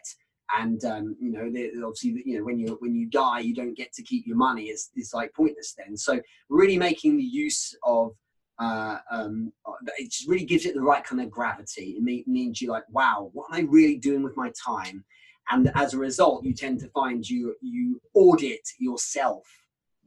and 0.58 0.84
um, 0.84 1.16
you 1.20 1.30
know 1.30 1.46
obviously 1.86 2.22
you 2.24 2.38
know 2.38 2.44
when 2.44 2.58
you 2.58 2.76
when 2.80 2.94
you 2.94 3.06
die 3.06 3.40
you 3.40 3.54
don't 3.54 3.76
get 3.76 3.92
to 3.92 4.02
keep 4.02 4.26
your 4.26 4.36
money 4.36 4.64
it's, 4.64 4.90
it's 4.94 5.14
like 5.14 5.32
pointless 5.34 5.74
then 5.76 5.96
so 5.96 6.20
really 6.48 6.78
making 6.78 7.16
the 7.16 7.22
use 7.22 7.74
of 7.84 8.12
uh, 8.60 8.98
um, 9.10 9.52
it 9.98 10.12
just 10.12 10.28
really 10.28 10.44
gives 10.44 10.64
it 10.64 10.74
the 10.74 10.80
right 10.80 11.02
kind 11.02 11.20
of 11.20 11.30
gravity 11.30 11.96
it 11.98 12.26
means 12.28 12.60
you're 12.60 12.72
like 12.72 12.84
wow 12.90 13.30
what 13.32 13.46
am 13.50 13.56
i 13.56 13.68
really 13.70 13.96
doing 13.96 14.22
with 14.22 14.36
my 14.36 14.52
time 14.62 15.04
and 15.50 15.70
as 15.74 15.94
a 15.94 15.98
result, 15.98 16.44
you 16.44 16.54
tend 16.54 16.80
to 16.80 16.88
find 16.88 17.28
you 17.28 17.54
you 17.60 18.00
audit 18.14 18.66
yourself 18.78 19.44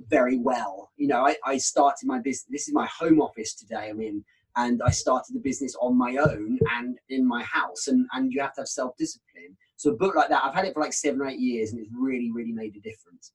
very 0.09 0.37
well. 0.37 0.91
You 0.97 1.07
know, 1.07 1.25
I, 1.25 1.35
I 1.45 1.57
started 1.57 2.05
my 2.05 2.19
business. 2.19 2.47
This 2.49 2.67
is 2.67 2.73
my 2.73 2.87
home 2.87 3.21
office 3.21 3.53
today. 3.53 3.89
I'm 3.89 4.01
in, 4.01 4.23
and 4.55 4.81
I 4.83 4.89
started 4.89 5.35
the 5.35 5.39
business 5.39 5.75
on 5.79 5.97
my 5.97 6.17
own 6.17 6.59
and 6.75 6.97
in 7.09 7.27
my 7.27 7.43
house. 7.43 7.87
And 7.87 8.07
and 8.13 8.31
you 8.31 8.41
have 8.41 8.53
to 8.55 8.61
have 8.61 8.67
self 8.67 8.95
discipline. 8.97 9.57
So 9.77 9.91
a 9.91 9.95
book 9.95 10.15
like 10.15 10.29
that, 10.29 10.43
I've 10.43 10.55
had 10.55 10.65
it 10.65 10.73
for 10.73 10.81
like 10.81 10.93
seven 10.93 11.21
or 11.21 11.27
eight 11.27 11.39
years, 11.39 11.71
and 11.71 11.79
it's 11.79 11.89
really 11.95 12.31
really 12.31 12.51
made 12.51 12.75
a 12.75 12.79
difference. 12.79 13.31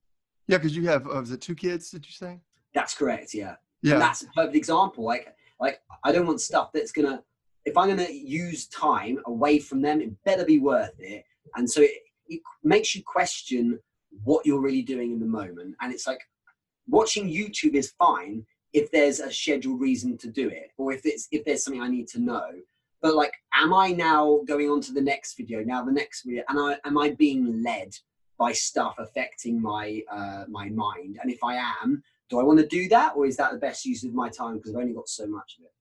Yeah, 0.49 0.59
because 0.59 0.77
you 0.77 0.87
have 0.89 1.07
uh, 1.07 1.21
was 1.21 1.31
it 1.31 1.41
two 1.41 1.55
kids? 1.55 1.91
Did 1.91 2.05
you 2.05 2.13
say? 2.13 2.41
That's 2.75 2.95
correct. 2.95 3.33
Yeah. 3.33 3.57
Yeah. 3.83 3.95
And 3.95 4.03
that's 4.03 4.23
a 4.23 4.27
perfect 4.27 4.57
example. 4.57 5.05
Like 5.05 5.35
like 5.61 5.81
I 6.05 6.13
don't 6.13 6.27
want 6.27 6.41
stuff 6.41 6.71
that's 6.73 6.93
gonna. 6.93 7.23
If 7.65 7.77
I'm 7.77 7.89
gonna 7.89 8.11
use 8.11 8.67
time 8.67 9.21
away 9.27 9.61
from 9.61 9.81
them, 9.81 10.01
it 10.01 10.13
better 10.25 10.45
be 10.45 10.59
worth 10.59 10.95
it. 10.99 11.25
And 11.55 11.71
so 11.71 11.81
it, 11.83 11.93
it 12.29 12.41
makes 12.65 12.95
you 12.95 13.03
question 13.07 13.79
what 14.25 14.45
you're 14.45 14.61
really 14.61 14.83
doing 14.83 15.13
in 15.13 15.21
the 15.21 15.27
moment. 15.27 15.77
And 15.81 15.93
it's 15.93 16.07
like 16.07 16.21
watching 16.89 17.29
YouTube 17.29 17.75
is 17.75 17.93
fine 17.99 18.45
if 18.73 18.91
there's 18.91 19.21
a 19.21 19.31
scheduled 19.31 19.81
reason 19.81 20.17
to 20.19 20.29
do 20.29 20.49
it, 20.49 20.71
or 20.77 20.93
if 20.93 21.03
it's 21.05 21.29
if 21.31 21.45
there's 21.45 21.63
something 21.65 21.83
I 21.83 21.89
need 21.89 22.09
to 22.09 22.21
know. 22.21 22.51
But 23.03 23.15
like, 23.15 23.35
am 23.53 23.75
I 23.75 23.89
now 23.89 24.41
going 24.47 24.71
on 24.71 24.81
to 24.83 24.93
the 24.93 25.01
next 25.01 25.37
video? 25.37 25.63
Now 25.65 25.85
the 25.85 25.93
next 25.93 26.23
video, 26.23 26.45
and 26.49 26.59
I 26.59 26.79
am 26.87 26.97
I 26.97 27.11
being 27.11 27.63
led 27.63 27.95
by 28.39 28.53
stuff 28.53 28.95
affecting 28.99 29.61
my 29.61 30.03
uh, 30.11 30.45
my 30.49 30.69
mind? 30.69 31.19
And 31.21 31.31
if 31.31 31.43
I 31.45 31.55
am, 31.83 32.03
do 32.31 32.41
I 32.41 32.43
want 32.43 32.61
to 32.61 32.67
do 32.67 32.89
that, 32.89 33.13
or 33.17 33.27
is 33.27 33.37
that 33.37 33.53
the 33.53 33.59
best 33.59 33.85
use 33.85 34.05
of 34.05 34.15
my 34.15 34.29
time 34.29 34.57
because 34.57 34.75
I've 34.75 34.81
only 34.81 34.95
got 34.95 35.09
so 35.09 35.27
much 35.27 35.57
of 35.59 35.65
it? 35.65 35.73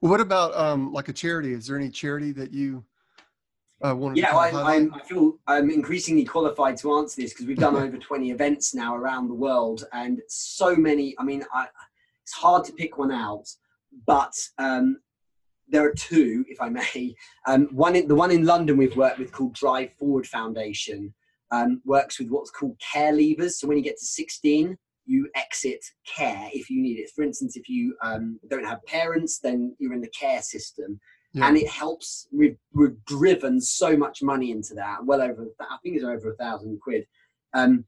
Well, 0.00 0.10
what 0.10 0.20
about 0.20 0.56
um, 0.56 0.92
like 0.92 1.08
a 1.08 1.12
charity? 1.12 1.52
Is 1.52 1.66
there 1.66 1.76
any 1.76 1.90
charity 1.90 2.32
that 2.32 2.52
you 2.52 2.84
uh, 3.82 3.94
wanted 3.94 4.18
yeah, 4.18 4.30
to? 4.30 4.36
I, 4.36 4.88
I 4.94 5.00
feel 5.06 5.38
I'm 5.46 5.70
increasingly 5.70 6.24
qualified 6.24 6.76
to 6.78 6.92
answer 6.98 7.20
this 7.20 7.32
because 7.32 7.46
we've 7.46 7.58
done 7.58 7.76
over 7.84 7.98
20 7.98 8.30
events 8.30 8.74
now 8.74 8.96
around 8.96 9.28
the 9.28 9.34
world, 9.34 9.84
and 9.92 10.20
so 10.28 10.74
many. 10.74 11.14
I 11.18 11.24
mean, 11.24 11.44
I, 11.52 11.66
it's 12.22 12.32
hard 12.32 12.64
to 12.64 12.72
pick 12.72 12.98
one 12.98 13.12
out, 13.12 13.46
but 14.06 14.34
um, 14.58 14.98
there 15.68 15.84
are 15.84 15.92
two, 15.92 16.44
if 16.48 16.60
I 16.60 16.68
may. 16.68 17.14
Um, 17.46 17.68
one, 17.72 17.96
in, 17.96 18.08
the 18.08 18.14
one 18.14 18.30
in 18.30 18.44
London 18.44 18.76
we've 18.76 18.96
worked 18.96 19.18
with 19.18 19.32
called 19.32 19.54
Drive 19.54 19.92
Forward 19.98 20.26
Foundation 20.26 21.14
um, 21.50 21.80
works 21.84 22.18
with 22.18 22.28
what's 22.30 22.50
called 22.50 22.78
care 22.80 23.12
leavers. 23.12 23.52
So 23.52 23.68
when 23.68 23.76
you 23.78 23.84
get 23.84 23.98
to 23.98 24.04
16, 24.04 24.76
you 25.06 25.28
exit 25.34 25.84
care 26.06 26.50
if 26.52 26.68
you 26.68 26.82
need 26.82 26.98
it. 26.98 27.10
For 27.14 27.22
instance, 27.22 27.56
if 27.56 27.68
you 27.68 27.96
um, 28.02 28.38
don't 28.50 28.66
have 28.66 28.84
parents, 28.84 29.38
then 29.38 29.74
you're 29.78 29.94
in 29.94 30.02
the 30.02 30.10
care 30.10 30.42
system 30.42 31.00
Yeah. 31.32 31.48
and 31.48 31.56
it 31.56 31.68
helps. 31.68 32.28
We've, 32.32 32.58
we've 32.74 33.02
driven 33.06 33.60
so 33.60 33.96
much 33.96 34.22
money 34.22 34.50
into 34.50 34.74
that. 34.74 35.04
Well 35.04 35.22
over, 35.22 35.46
I 35.60 35.76
think 35.82 35.96
it's 35.96 36.04
over 36.04 36.32
a 36.32 36.36
thousand 36.36 36.80
quid. 36.80 37.06
Um, 37.54 37.84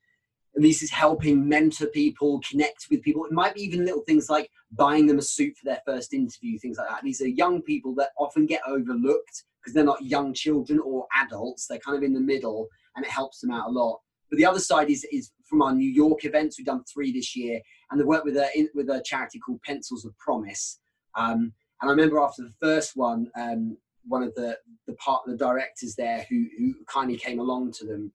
and 0.54 0.64
this 0.64 0.82
is 0.82 0.90
helping 0.90 1.48
mentor 1.48 1.86
people, 1.86 2.40
connect 2.48 2.86
with 2.90 3.02
people. 3.02 3.24
It 3.24 3.32
might 3.32 3.54
be 3.54 3.62
even 3.62 3.84
little 3.84 4.02
things 4.02 4.28
like 4.28 4.50
buying 4.72 5.06
them 5.06 5.18
a 5.18 5.22
suit 5.22 5.56
for 5.56 5.64
their 5.64 5.80
first 5.86 6.12
interview, 6.12 6.58
things 6.58 6.78
like 6.78 6.88
that. 6.88 7.02
These 7.04 7.22
are 7.22 7.28
young 7.28 7.62
people 7.62 7.94
that 7.96 8.10
often 8.18 8.46
get 8.46 8.60
overlooked 8.66 9.44
because 9.60 9.74
they're 9.74 9.84
not 9.84 10.02
young 10.02 10.34
children 10.34 10.80
or 10.80 11.06
adults. 11.16 11.66
They're 11.66 11.78
kind 11.78 11.96
of 11.96 12.02
in 12.02 12.14
the 12.14 12.20
middle, 12.20 12.68
and 12.96 13.04
it 13.04 13.10
helps 13.10 13.40
them 13.40 13.52
out 13.52 13.68
a 13.68 13.70
lot. 13.70 14.00
But 14.28 14.38
the 14.38 14.46
other 14.46 14.60
side 14.60 14.90
is 14.90 15.04
is 15.12 15.30
from 15.48 15.62
our 15.62 15.72
New 15.72 15.90
York 15.90 16.24
events. 16.24 16.58
We've 16.58 16.66
done 16.66 16.84
three 16.84 17.12
this 17.12 17.36
year, 17.36 17.60
and 17.90 18.00
they 18.00 18.04
work 18.04 18.24
with 18.24 18.36
a 18.36 18.68
with 18.74 18.88
a 18.88 19.02
charity 19.04 19.38
called 19.38 19.62
Pencils 19.62 20.04
of 20.04 20.16
Promise. 20.18 20.80
Um, 21.16 21.52
and 21.80 21.88
I 21.88 21.92
remember 21.92 22.20
after 22.20 22.42
the 22.42 22.54
first 22.60 22.96
one, 22.96 23.30
um, 23.36 23.76
one 24.06 24.22
of 24.22 24.34
the 24.34 24.58
the 24.86 24.94
part 24.94 25.22
the 25.26 25.36
directors 25.36 25.94
there 25.96 26.26
who 26.28 26.46
who 26.58 26.74
kindly 26.86 27.16
came 27.16 27.40
along 27.40 27.72
to 27.72 27.86
them, 27.86 28.12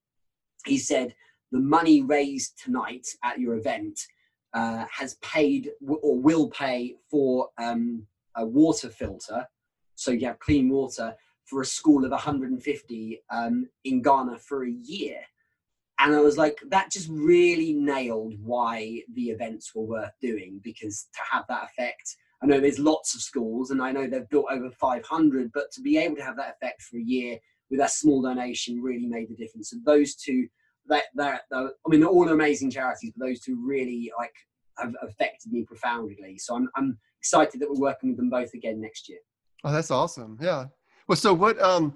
he 0.64 0.78
said 0.78 1.14
the 1.52 1.60
money 1.60 2.02
raised 2.02 2.60
tonight 2.62 3.06
at 3.24 3.38
your 3.38 3.54
event 3.56 4.00
uh, 4.54 4.84
has 4.90 5.14
paid 5.16 5.70
w- 5.80 6.00
or 6.02 6.18
will 6.18 6.48
pay 6.48 6.96
for 7.10 7.48
um, 7.58 8.06
a 8.36 8.44
water 8.44 8.88
filter, 8.88 9.46
so 9.94 10.10
you 10.10 10.26
have 10.26 10.38
clean 10.38 10.68
water 10.68 11.14
for 11.44 11.60
a 11.60 11.66
school 11.66 12.04
of 12.04 12.10
150 12.10 13.22
um, 13.30 13.68
in 13.84 14.02
Ghana 14.02 14.38
for 14.38 14.64
a 14.64 14.70
year. 14.70 15.20
And 15.98 16.14
I 16.14 16.20
was 16.20 16.36
like, 16.36 16.58
that 16.68 16.90
just 16.90 17.08
really 17.08 17.72
nailed 17.72 18.34
why 18.42 19.02
the 19.14 19.30
events 19.30 19.74
were 19.74 19.84
worth 19.84 20.12
doing 20.20 20.60
because 20.62 21.06
to 21.14 21.20
have 21.30 21.44
that 21.48 21.64
effect, 21.64 22.16
I 22.42 22.46
know 22.46 22.60
there's 22.60 22.78
lots 22.78 23.14
of 23.14 23.22
schools 23.22 23.70
and 23.70 23.80
I 23.80 23.92
know 23.92 24.06
they've 24.06 24.28
built 24.28 24.46
over 24.50 24.70
500, 24.70 25.52
but 25.54 25.72
to 25.72 25.80
be 25.80 25.96
able 25.96 26.16
to 26.16 26.24
have 26.24 26.36
that 26.36 26.56
effect 26.56 26.82
for 26.82 26.98
a 26.98 27.02
year 27.02 27.38
with 27.70 27.80
a 27.80 27.88
small 27.88 28.20
donation 28.20 28.82
really 28.82 29.06
made 29.06 29.30
the 29.30 29.34
difference. 29.34 29.72
And 29.72 29.84
those 29.84 30.14
two, 30.14 30.46
that, 30.88 31.04
that, 31.14 31.42
I 31.52 31.68
mean, 31.88 32.04
all 32.04 32.28
amazing 32.28 32.70
charities, 32.70 33.12
but 33.16 33.26
those 33.26 33.40
two 33.40 33.62
really 33.64 34.12
like 34.18 34.32
have 34.78 34.94
affected 35.02 35.52
me 35.52 35.64
profoundly. 35.64 36.38
So 36.38 36.54
I'm, 36.54 36.68
I'm 36.76 36.98
excited 37.20 37.60
that 37.60 37.70
we're 37.70 37.80
working 37.80 38.10
with 38.10 38.18
them 38.18 38.30
both 38.30 38.52
again 38.54 38.80
next 38.80 39.08
year. 39.08 39.18
Oh, 39.64 39.72
that's 39.72 39.90
awesome. 39.90 40.38
Yeah. 40.40 40.66
Well, 41.08 41.16
so 41.16 41.32
what? 41.32 41.60
Um, 41.60 41.94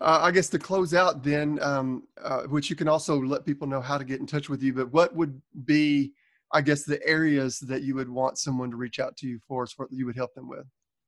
uh, 0.00 0.18
I 0.22 0.32
guess 0.32 0.48
to 0.50 0.58
close 0.58 0.92
out, 0.92 1.22
then, 1.22 1.62
um, 1.62 2.02
uh, 2.22 2.42
which 2.42 2.68
you 2.68 2.76
can 2.76 2.88
also 2.88 3.20
let 3.20 3.46
people 3.46 3.66
know 3.66 3.80
how 3.80 3.96
to 3.96 4.04
get 4.04 4.20
in 4.20 4.26
touch 4.26 4.48
with 4.48 4.62
you. 4.62 4.74
But 4.74 4.92
what 4.92 5.14
would 5.14 5.40
be, 5.64 6.12
I 6.52 6.60
guess, 6.60 6.82
the 6.84 7.04
areas 7.06 7.60
that 7.60 7.82
you 7.82 7.94
would 7.94 8.08
want 8.08 8.38
someone 8.38 8.70
to 8.70 8.76
reach 8.76 8.98
out 8.98 9.16
to 9.18 9.28
you 9.28 9.38
for, 9.46 9.66
so 9.66 9.86
you 9.90 10.04
would 10.04 10.16
help 10.16 10.34
them 10.34 10.48
with? 10.48 10.66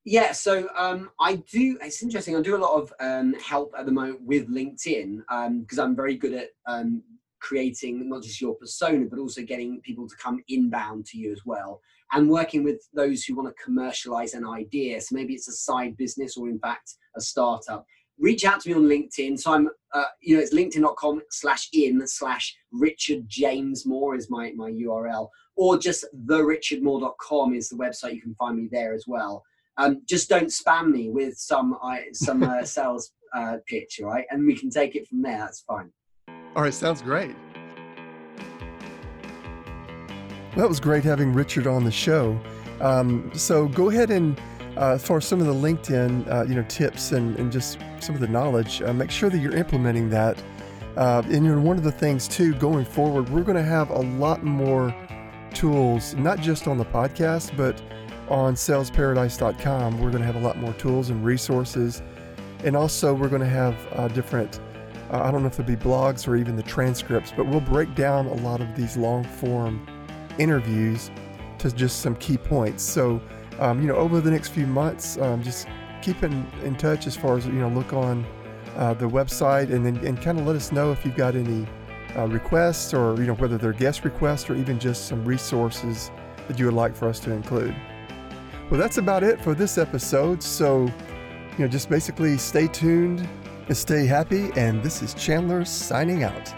Yeah, 0.09 0.31
so 0.31 0.69
um, 0.79 1.11
I 1.19 1.43
do. 1.51 1.77
It's 1.83 2.01
interesting. 2.01 2.37
I 2.37 2.41
do 2.41 2.55
a 2.55 2.65
lot 2.65 2.81
of 2.81 2.93
um, 3.01 3.35
help 3.35 3.75
at 3.77 3.87
the 3.87 3.93
moment 3.93 4.23
with 4.23 4.49
LinkedIn 4.49 5.19
because 5.61 5.81
I'm 5.81 5.97
very 5.97 6.17
good 6.17 6.33
at 6.33 6.51
um, 6.69 7.03
creating 7.41 8.09
not 8.09 8.23
just 8.23 8.41
your 8.41 8.55
persona, 8.55 9.07
but 9.11 9.19
also 9.19 9.43
getting 9.43 9.81
people 9.81 10.09
to 10.09 10.15
come 10.15 10.45
inbound 10.47 11.07
to 11.07 11.19
you 11.19 11.33
as 11.33 11.41
well, 11.45 11.81
and 12.13 12.31
working 12.31 12.63
with 12.63 12.89
those 12.95 13.25
who 13.25 13.35
want 13.35 13.49
to 13.49 13.63
commercialize 13.63 14.35
an 14.35 14.47
idea. 14.47 15.01
So 15.01 15.17
maybe 15.17 15.35
it's 15.35 15.49
a 15.49 15.53
side 15.53 15.97
business 15.97 16.37
or, 16.37 16.49
in 16.49 16.61
fact, 16.61 16.95
a 17.17 17.21
startup. 17.21 17.85
Reach 18.17 18.45
out 18.45 18.61
to 18.61 18.69
me 18.69 18.77
on 18.77 18.83
LinkedIn. 18.83 19.41
So 19.41 19.55
I'm, 19.55 19.69
uh, 19.93 20.05
you 20.21 20.37
know, 20.37 20.41
it's 20.41 20.55
linkedin.com 20.55 21.23
slash 21.31 21.69
in 21.73 22.07
slash 22.07 22.57
Richard 22.71 23.25
James 23.27 23.85
Moore 23.85 24.15
is 24.15 24.31
my 24.31 24.53
my 24.55 24.71
URL, 24.71 25.31
or 25.57 25.79
just 25.79 26.05
therichardmoore.com 26.27 27.55
is 27.55 27.69
the 27.69 27.77
website. 27.77 28.15
You 28.15 28.23
can 28.23 28.37
find 28.37 28.57
me 28.57 28.69
there 28.71 28.95
as 28.95 29.07
well. 29.09 29.43
Um, 29.79 30.03
just 30.07 30.29
don't 30.29 30.49
spam 30.49 30.91
me 30.91 31.11
with 31.11 31.37
some 31.37 31.77
uh, 31.83 31.99
some 32.13 32.43
uh, 32.43 32.65
sales 32.77 33.13
uh, 33.35 33.59
pitch, 33.67 34.01
right? 34.03 34.25
And 34.31 34.47
we 34.47 34.57
can 34.57 34.71
take 34.71 34.97
it 34.97 35.07
from 35.09 35.23
there. 35.23 35.39
That's 35.39 35.61
fine. 35.61 35.91
All 36.55 36.63
right, 36.63 36.73
sounds 36.73 37.03
great. 37.03 37.35
Well, 40.51 40.65
that 40.65 40.69
was 40.69 40.81
great 40.81 41.05
having 41.05 41.33
Richard 41.35 41.67
on 41.67 41.85
the 41.85 41.91
show. 41.91 42.41
Um, 42.81 43.31
so 43.35 43.69
go 43.69 43.91
ahead 43.91 44.11
and 44.11 44.41
uh, 44.77 44.99
for 44.99 45.21
some 45.21 45.41
of 45.41 45.47
the 45.47 45.55
LinkedIn, 45.55 46.31
uh, 46.31 46.45
you 46.45 46.55
know, 46.55 46.63
tips 46.65 47.13
and, 47.13 47.39
and 47.39 47.51
just 47.51 47.79
some 48.01 48.15
of 48.15 48.21
the 48.21 48.29
knowledge, 48.29 48.83
uh, 48.83 48.93
make 48.93 49.11
sure 49.11 49.31
that 49.31 49.39
you're 49.39 49.57
implementing 49.57 50.09
that. 50.11 50.43
Uh, 50.97 51.23
and 51.27 51.45
you 51.45 51.55
know, 51.55 51.61
one 51.61 51.77
of 51.77 51.85
the 51.85 51.93
things 51.93 52.27
too, 52.27 52.55
going 52.55 52.85
forward, 52.85 53.29
we're 53.29 53.43
going 53.43 53.57
to 53.57 53.63
have 53.63 53.91
a 53.91 53.99
lot 53.99 54.43
more 54.43 54.95
tools, 55.53 56.15
not 56.15 56.41
just 56.41 56.69
on 56.69 56.79
the 56.79 56.85
podcast, 56.85 57.57
but 57.57 57.81
on 58.29 58.55
salesparadise.com. 58.55 60.01
We're 60.01 60.11
going 60.11 60.23
to 60.23 60.27
have 60.27 60.37
a 60.37 60.41
lot 60.41 60.59
more 60.59 60.73
tools 60.75 61.11
and 61.11 61.25
resources, 61.25 62.03
and 62.65 62.77
also 62.77 63.15
we're 63.15 63.29
going 63.29 63.43
to 63.43 63.49
have 63.49 63.75
uh, 63.93 64.09
different. 64.09 64.61
Uh, 65.11 65.23
I 65.23 65.31
don't 65.31 65.43
know 65.43 65.49
if 65.49 65.57
there'll 65.57 65.71
be 65.71 65.83
blogs 65.83 66.27
or 66.27 66.37
even 66.37 66.57
the 66.57 66.63
transcripts, 66.63 67.33
but 67.37 67.47
we'll 67.47 67.61
break 67.61 67.95
down 67.95 68.27
a 68.27 68.35
lot 68.35 68.61
of 68.61 68.75
these 68.75 68.97
long 68.97 69.25
form 69.25 69.87
interviews 70.39 71.11
to 71.59 71.71
just 71.71 72.01
some 72.01 72.17
key 72.17 72.37
points. 72.37 72.83
So, 72.83 73.21
um, 73.59 73.81
you 73.81 73.89
know, 73.89 73.97
over 73.97 74.21
the 74.21 74.31
next 74.31 74.49
few 74.49 74.67
months, 74.67 75.17
um, 75.19 75.43
just 75.43 75.69
keep 76.03 76.23
in, 76.23 76.47
in 76.65 76.75
touch 76.77 77.07
as 77.07 77.17
far 77.17 77.37
as, 77.37 77.47
you 77.47 77.53
know, 77.53 77.69
look 77.69 77.93
on 77.93 78.27
uh, 78.77 78.95
the 78.95 79.09
website 79.09 79.73
and 79.73 79.87
then 79.87 79.97
and 80.05 80.21
kind 80.21 80.39
of 80.39 80.47
let 80.47 80.57
us 80.57 80.73
know 80.73 80.93
if 80.93 81.05
you've 81.05 81.17
got 81.17 81.35
any 81.35 81.67
uh, 82.17 82.27
requests 82.29 82.93
or, 82.93 83.17
you 83.17 83.27
know, 83.27 83.35
whether 83.35 83.59
they're 83.59 83.73
guest 83.73 84.05
requests 84.05 84.51
or 84.51 84.57
even 84.57 84.79
just 84.79 85.07
some 85.07 85.25
resources 85.25 86.11
that 86.49 86.59
you 86.59 86.67
would 86.67 86.75
like 86.75 86.95
for 86.95 87.09
us 87.09 87.21
to 87.21 87.33
include. 87.33 87.75
Well, 88.69 88.81
that's 88.81 88.99
about 88.99 89.23
it 89.23 89.41
for 89.41 89.55
this 89.55 89.79
episode. 89.79 90.43
So, 90.43 90.87
you 90.87 91.59
know, 91.59 91.69
just 91.69 91.89
basically 91.89 92.37
stay 92.37 92.67
tuned 92.67 93.29
and 93.69 93.77
stay 93.77 94.07
happy. 94.07 94.51
And 94.57 94.83
this 94.83 95.03
is 95.03 95.15
Chandler 95.15 95.65
signing 95.65 96.25
out. 96.25 96.53